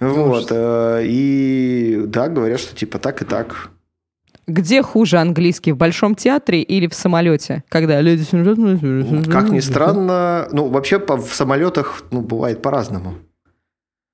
Вот. 0.00 0.48
Э, 0.50 1.02
и 1.04 2.02
да, 2.06 2.28
говорят, 2.28 2.60
что 2.60 2.74
типа 2.74 2.98
так 2.98 3.22
и 3.22 3.24
так. 3.24 3.70
Где 4.46 4.82
хуже 4.82 5.18
английский, 5.18 5.72
в 5.72 5.76
Большом 5.76 6.14
театре 6.14 6.62
или 6.62 6.86
в 6.86 6.94
самолете? 6.94 7.64
Когда 7.68 8.00
люди... 8.00 8.24
Как 9.30 9.50
ни 9.50 9.60
странно, 9.60 10.48
ну, 10.52 10.68
вообще 10.68 10.98
в 10.98 11.34
самолетах 11.34 12.02
ну, 12.10 12.22
бывает 12.22 12.62
по-разному. 12.62 13.14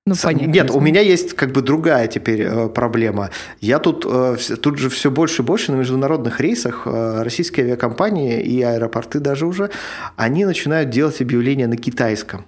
Ну, 0.06 0.14
понятно. 0.22 0.50
Нет, 0.50 0.70
у 0.70 0.80
меня 0.80 1.00
есть 1.00 1.32
как 1.32 1.52
бы 1.52 1.62
другая 1.62 2.08
теперь 2.08 2.42
э, 2.42 2.68
проблема. 2.68 3.30
Я 3.62 3.78
тут, 3.78 4.04
э, 4.06 4.36
тут 4.60 4.76
же 4.76 4.90
все 4.90 5.10
больше 5.10 5.40
и 5.40 5.44
больше 5.46 5.72
на 5.72 5.76
международных 5.76 6.40
рейсах 6.40 6.82
э, 6.84 7.22
российские 7.22 7.64
авиакомпании 7.64 8.42
и 8.42 8.60
аэропорты 8.60 9.18
даже 9.18 9.46
уже, 9.46 9.70
они 10.16 10.44
начинают 10.44 10.90
делать 10.90 11.22
объявления 11.22 11.68
на 11.68 11.78
китайском. 11.78 12.44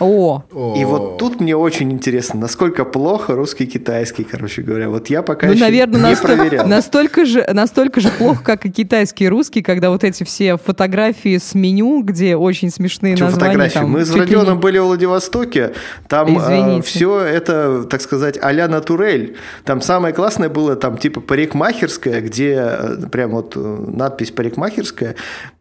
О. 0.00 0.42
И 0.76 0.84
вот 0.84 1.18
тут 1.18 1.40
мне 1.40 1.56
очень 1.56 1.92
интересно, 1.92 2.40
насколько 2.40 2.84
плохо 2.84 3.34
русский 3.34 3.64
и 3.64 3.66
китайский, 3.66 4.24
короче 4.24 4.62
говоря. 4.62 4.90
Вот 4.90 5.08
я 5.08 5.22
пока 5.22 5.46
ну, 5.46 5.52
еще 5.52 5.62
наверное, 5.62 6.00
не 6.00 6.10
настолько, 6.10 6.36
проверял. 6.36 6.66
Настолько 6.66 7.24
же, 7.24 7.46
настолько 7.52 8.00
же 8.00 8.08
плохо, 8.10 8.42
как 8.42 8.66
и 8.66 8.72
китайский 8.72 9.26
и 9.26 9.28
русский, 9.28 9.62
когда 9.62 9.90
вот 9.90 10.02
эти 10.02 10.24
все 10.24 10.56
фотографии 10.56 11.38
с 11.38 11.54
меню, 11.54 12.02
где 12.02 12.34
очень 12.34 12.70
смешные 12.70 13.14
Что 13.14 13.26
названия. 13.26 13.52
Фотографии? 13.52 13.74
Там, 13.74 13.90
Мы 13.90 14.04
с 14.04 14.12
Родионом 14.12 14.54
не... 14.54 14.60
были 14.60 14.78
в 14.78 14.84
Владивостоке, 14.84 15.74
там 16.08 16.38
э, 16.38 16.82
все 16.82 17.20
это, 17.20 17.84
так 17.84 18.00
сказать, 18.00 18.36
а-ля 18.42 18.66
натурель. 18.66 19.36
Там 19.64 19.80
самое 19.80 20.12
классное 20.12 20.48
было, 20.48 20.74
там 20.74 20.98
типа 20.98 21.20
парикмахерская, 21.20 22.20
где 22.20 22.54
э, 22.56 22.96
прям 23.12 23.30
вот 23.30 23.52
э, 23.54 23.60
надпись 23.60 24.32
парикмахерская, 24.32 25.14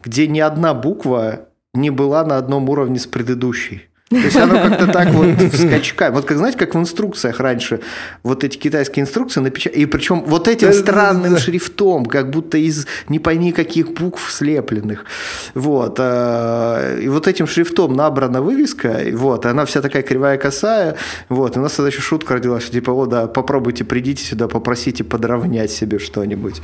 где 0.04 0.28
ни 0.28 0.40
одна 0.40 0.74
буква 0.74 1.42
не 1.76 1.92
была 1.92 2.26
на 2.26 2.38
одном 2.38 2.68
уровне 2.70 2.98
с 2.98 3.06
предыдущей. 3.06 3.84
То 4.14 4.26
есть 4.26 4.38
оно 4.38 4.56
как-то 4.56 4.88
так 4.88 5.10
вот 5.10 5.26
в 5.26 5.56
скачках. 5.56 6.14
Вот 6.14 6.26
как, 6.26 6.38
знаете, 6.38 6.58
как 6.58 6.76
в 6.76 6.80
инструкциях 6.80 7.40
раньше, 7.40 7.80
вот 8.24 8.44
эти 8.44 8.58
китайские 8.58 9.04
инструкции 9.04 9.42
напечатаны, 9.42 9.82
и 9.82 9.86
причем 9.86 10.24
вот 10.26 10.48
этим 10.48 10.72
странным 10.74 11.38
шрифтом, 11.38 12.06
как 12.06 12.30
будто 12.30 12.58
из 12.58 12.88
не 13.10 13.20
пойми 13.20 13.52
каких 13.52 13.94
букв 13.94 14.32
слепленных. 14.32 15.06
Вот. 15.54 15.98
А, 16.00 16.98
и 16.98 17.08
вот 17.08 17.28
этим 17.28 17.48
шрифтом 17.48 17.96
набрана 17.96 18.42
вывеска, 18.42 19.02
вот, 19.14 19.46
она 19.46 19.66
вся 19.66 19.82
такая 19.82 20.04
кривая 20.04 20.38
косая, 20.38 20.96
вот, 21.30 21.56
и 21.56 21.60
у 21.60 21.62
нас 21.62 21.74
тогда 21.74 21.90
еще 21.90 22.02
шутка 22.02 22.36
родилась, 22.36 22.70
типа, 22.70 22.92
о, 22.92 23.06
да, 23.06 23.28
попробуйте, 23.28 23.84
придите 23.84 24.24
сюда, 24.24 24.48
попросите 24.48 25.04
подровнять 25.04 25.72
себе 25.72 26.00
что-нибудь. 26.00 26.62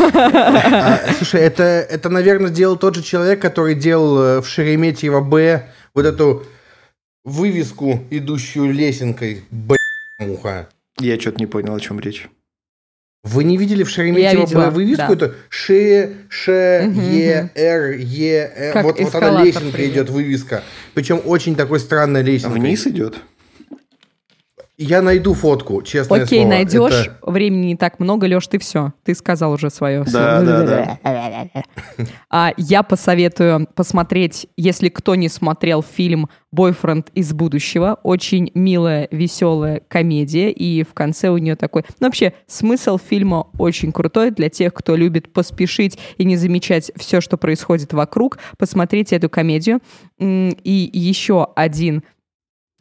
А, 0.00 1.00
слушай, 1.16 1.40
это, 1.40 1.62
это, 1.62 2.08
наверное, 2.08 2.50
делал 2.50 2.76
тот 2.76 2.94
же 2.94 3.02
человек, 3.02 3.40
который 3.40 3.74
делал 3.74 4.18
э, 4.20 4.40
в 4.40 4.48
Шереметьево 4.48 5.20
Б 5.20 5.66
вот 5.94 6.06
эту 6.06 6.44
вывеску, 7.28 8.00
идущую 8.10 8.72
лесенкой. 8.72 9.44
Б***муха. 9.50 10.68
Я 10.98 11.20
что-то 11.20 11.38
не 11.38 11.46
понял, 11.46 11.74
о 11.74 11.80
чем 11.80 12.00
речь. 12.00 12.28
Вы 13.24 13.44
не 13.44 13.56
видели 13.56 13.82
в 13.82 13.90
Шереметьево 13.90 14.42
видела, 14.46 14.70
вывеску? 14.70 15.14
Да. 15.16 15.26
Это 15.26 15.34
Ш, 15.48 16.08
Ш, 16.28 16.52
Е, 16.86 17.50
Р, 17.54 17.92
Е, 17.98 18.52
Р. 18.56 18.82
Вот, 18.82 18.98
вот 18.98 19.14
она 19.14 19.44
лесенка 19.44 19.72
привет. 19.72 19.92
идет, 19.92 20.10
вывеска. 20.10 20.62
Причем 20.94 21.20
очень 21.24 21.54
такой 21.54 21.80
странная 21.80 22.22
лесенка. 22.22 22.54
Вниз 22.58 22.86
идет? 22.86 23.16
Я 24.80 25.02
найду 25.02 25.34
фотку, 25.34 25.82
честно 25.82 26.14
Окей, 26.14 26.42
слово. 26.42 26.50
найдешь. 26.50 27.06
Это... 27.06 27.18
Времени 27.32 27.66
не 27.66 27.76
так 27.76 27.98
много, 27.98 28.26
Леш, 28.26 28.46
ты 28.46 28.60
все. 28.60 28.92
Ты 29.02 29.16
сказал 29.16 29.52
уже 29.52 29.70
свое. 29.70 30.04
Да, 30.04 30.40
да, 30.40 30.62
да. 30.62 30.98
А, 32.30 32.52
я 32.56 32.84
посоветую 32.84 33.66
посмотреть, 33.74 34.46
если 34.56 34.88
кто 34.88 35.16
не 35.16 35.28
смотрел 35.28 35.82
фильм 35.82 36.28
«Бойфренд 36.52 37.10
из 37.14 37.32
будущего». 37.32 37.98
Очень 38.04 38.52
милая, 38.54 39.08
веселая 39.10 39.82
комедия. 39.88 40.52
И 40.52 40.84
в 40.84 40.94
конце 40.94 41.30
у 41.30 41.38
нее 41.38 41.56
такой... 41.56 41.82
Ну, 41.98 42.06
вообще, 42.06 42.34
смысл 42.46 42.98
фильма 42.98 43.48
очень 43.58 43.90
крутой 43.90 44.30
для 44.30 44.48
тех, 44.48 44.72
кто 44.74 44.94
любит 44.94 45.32
поспешить 45.32 45.98
и 46.18 46.24
не 46.24 46.36
замечать 46.36 46.92
все, 46.94 47.20
что 47.20 47.36
происходит 47.36 47.92
вокруг. 47.92 48.38
Посмотрите 48.58 49.16
эту 49.16 49.28
комедию. 49.28 49.80
И 50.20 50.90
еще 50.92 51.48
один 51.56 52.04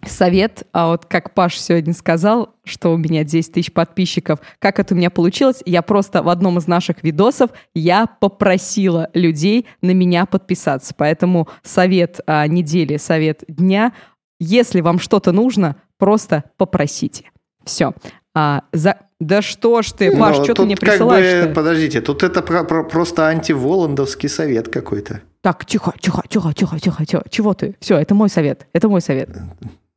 совет, 0.06 0.64
а 0.74 0.88
вот 0.88 1.06
как 1.06 1.34
Паш 1.34 1.58
сегодня 1.60 1.93
сказал, 1.93 2.56
что 2.64 2.93
у 2.93 2.98
меня 2.98 3.24
10 3.24 3.54
тысяч 3.54 3.72
подписчиков, 3.72 4.39
как 4.60 4.80
это 4.80 4.93
у 4.93 4.98
меня 4.98 5.10
получилось, 5.10 5.62
я 5.66 5.82
просто 5.82 6.22
в 6.24 6.30
одном 6.30 6.58
из 6.58 6.68
наших 6.68 7.04
видосов 7.04 7.52
я 7.74 8.06
попросила 8.06 9.10
людей 9.14 9.66
на 9.82 9.91
меня 9.91 10.26
подписаться. 10.26 10.93
Поэтому 10.95 11.48
совет 11.64 12.20
а, 12.28 12.48
недели, 12.48 12.98
совет 12.98 13.43
дня, 13.48 13.93
если 14.39 14.82
вам 14.82 15.00
что-то 15.00 15.32
нужно, 15.32 15.78
просто 15.98 16.43
попросите. 16.58 17.32
Все. 17.64 17.93
А, 18.36 18.64
за... 18.72 18.98
Да 19.20 19.41
что 19.41 19.82
ж 19.82 19.93
ты, 19.93 20.16
Паш, 20.16 20.36
что 20.43 20.54
ты 20.54 20.62
мне 20.64 20.78
присылаешь? 20.78 21.48
Бы, 21.48 21.54
подождите, 21.54 22.02
тут 22.02 22.22
это 22.22 22.43
про, 22.43 22.64
про, 22.64 22.84
просто 22.84 23.26
антиволандовский 23.26 24.30
совет 24.30 24.70
какой-то. 24.70 25.22
Так, 25.41 25.66
тихо, 25.66 25.93
тихо, 26.00 26.22
тихо, 26.30 26.54
тихо, 26.54 26.80
тихо, 26.80 27.06
тихо. 27.06 27.24
Чего 27.30 27.56
ты? 27.56 27.76
Все, 27.80 27.98
это 27.98 28.14
мой 28.14 28.30
совет. 28.30 28.68
Это 28.74 28.89
мой 28.89 29.02
совет. 29.02 29.30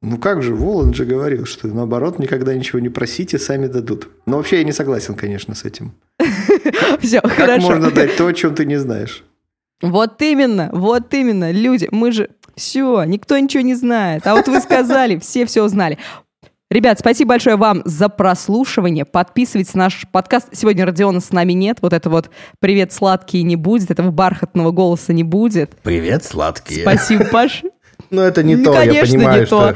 Ну 0.02 0.16
как 0.16 0.42
же, 0.42 0.54
Воланд 0.54 0.94
же 0.94 1.04
говорил, 1.04 1.44
что 1.44 1.68
наоборот, 1.68 2.18
никогда 2.18 2.54
ничего 2.54 2.78
не 2.78 2.88
просите, 2.88 3.38
сами 3.38 3.66
дадут. 3.66 4.08
Но 4.24 4.38
вообще 4.38 4.58
я 4.58 4.64
не 4.64 4.72
согласен, 4.72 5.14
конечно, 5.14 5.54
с 5.54 5.64
этим. 5.64 5.92
Все, 7.00 7.20
Как 7.20 7.60
можно 7.60 7.90
дать 7.90 8.16
то, 8.16 8.26
о 8.26 8.32
чем 8.32 8.54
ты 8.54 8.64
не 8.64 8.76
знаешь? 8.76 9.24
Вот 9.82 10.20
именно, 10.22 10.70
вот 10.72 11.12
именно, 11.12 11.50
люди, 11.50 11.88
мы 11.90 12.12
же 12.12 12.30
Все, 12.56 13.04
никто 13.04 13.38
ничего 13.38 13.62
не 13.62 13.74
знает. 13.74 14.26
А 14.26 14.34
вот 14.34 14.48
вы 14.48 14.60
сказали, 14.60 15.18
все 15.20 15.44
все 15.44 15.62
узнали. 15.62 15.98
Ребят, 16.70 17.00
спасибо 17.00 17.30
большое 17.30 17.56
вам 17.56 17.82
за 17.84 18.08
прослушивание. 18.08 19.04
Подписывайтесь 19.04 19.74
на 19.74 19.84
наш 19.84 20.06
подкаст. 20.12 20.50
Сегодня 20.52 20.86
Родиона 20.86 21.20
с 21.20 21.32
нами 21.32 21.52
нет. 21.52 21.78
Вот 21.82 21.92
это 21.92 22.08
вот 22.08 22.30
«Привет, 22.60 22.92
сладкий» 22.92 23.42
не 23.42 23.56
будет. 23.56 23.90
Этого 23.90 24.12
бархатного 24.12 24.70
голоса 24.70 25.12
не 25.12 25.24
будет. 25.24 25.76
Привет, 25.82 26.22
сладкие. 26.24 26.82
Спасибо, 26.82 27.24
Паш. 27.32 27.64
Ну, 28.10 28.22
это 28.22 28.42
не 28.42 28.56
то, 28.56 28.80
я 28.82 29.04
понимаю, 29.04 29.46
что... 29.46 29.74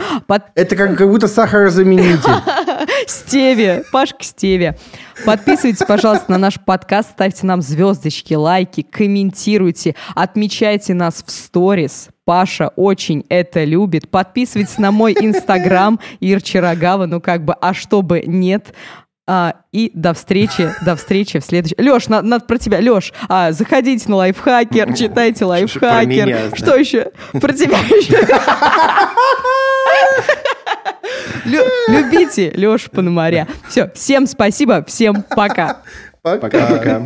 Это 0.54 0.76
как, 0.76 0.96
как 0.96 1.08
будто 1.08 1.28
сахарозаменитель. 1.28 2.30
Стеве, 3.06 3.84
Пашка 3.92 4.24
Стеве. 4.24 4.76
Подписывайтесь, 5.24 5.86
пожалуйста, 5.86 6.32
на 6.32 6.38
наш 6.38 6.60
подкаст, 6.60 7.10
ставьте 7.12 7.46
нам 7.46 7.62
звездочки, 7.62 8.34
лайки, 8.34 8.82
комментируйте, 8.82 9.94
отмечайте 10.14 10.94
нас 10.94 11.22
в 11.24 11.30
сторис. 11.30 12.08
Паша 12.24 12.68
очень 12.76 13.24
это 13.28 13.64
любит. 13.64 14.10
Подписывайтесь 14.10 14.78
на 14.78 14.90
мой 14.90 15.12
инстаграм 15.12 16.00
Ир 16.20 16.40
Чарогава, 16.40 17.06
ну 17.06 17.20
как 17.20 17.44
бы, 17.44 17.54
а 17.60 17.74
чтобы 17.74 18.22
нет. 18.26 18.72
А, 19.26 19.54
и 19.72 19.90
до 19.94 20.12
встречи, 20.12 20.70
до 20.84 20.96
встречи 20.96 21.38
в 21.38 21.44
следующем... 21.44 21.76
Леш, 21.78 22.08
надо, 22.08 22.28
надо 22.28 22.44
про 22.44 22.58
тебя. 22.58 22.78
Леш, 22.78 23.12
а, 23.28 23.52
заходите 23.52 24.08
на 24.10 24.16
лайфхакер, 24.16 24.92
читайте 24.94 25.46
лайфхакер. 25.46 26.26
Меня, 26.26 26.54
Что 26.54 26.76
еще? 26.76 27.10
Про 27.32 27.52
тебя 27.54 27.78
еще. 27.88 28.18
Любите 31.88 32.50
Лешу 32.50 32.90
Пономаря. 32.90 33.48
Все, 33.68 33.90
всем 33.94 34.26
спасибо, 34.26 34.84
всем 34.84 35.22
пока. 35.22 35.78
Пока-пока. 36.22 37.02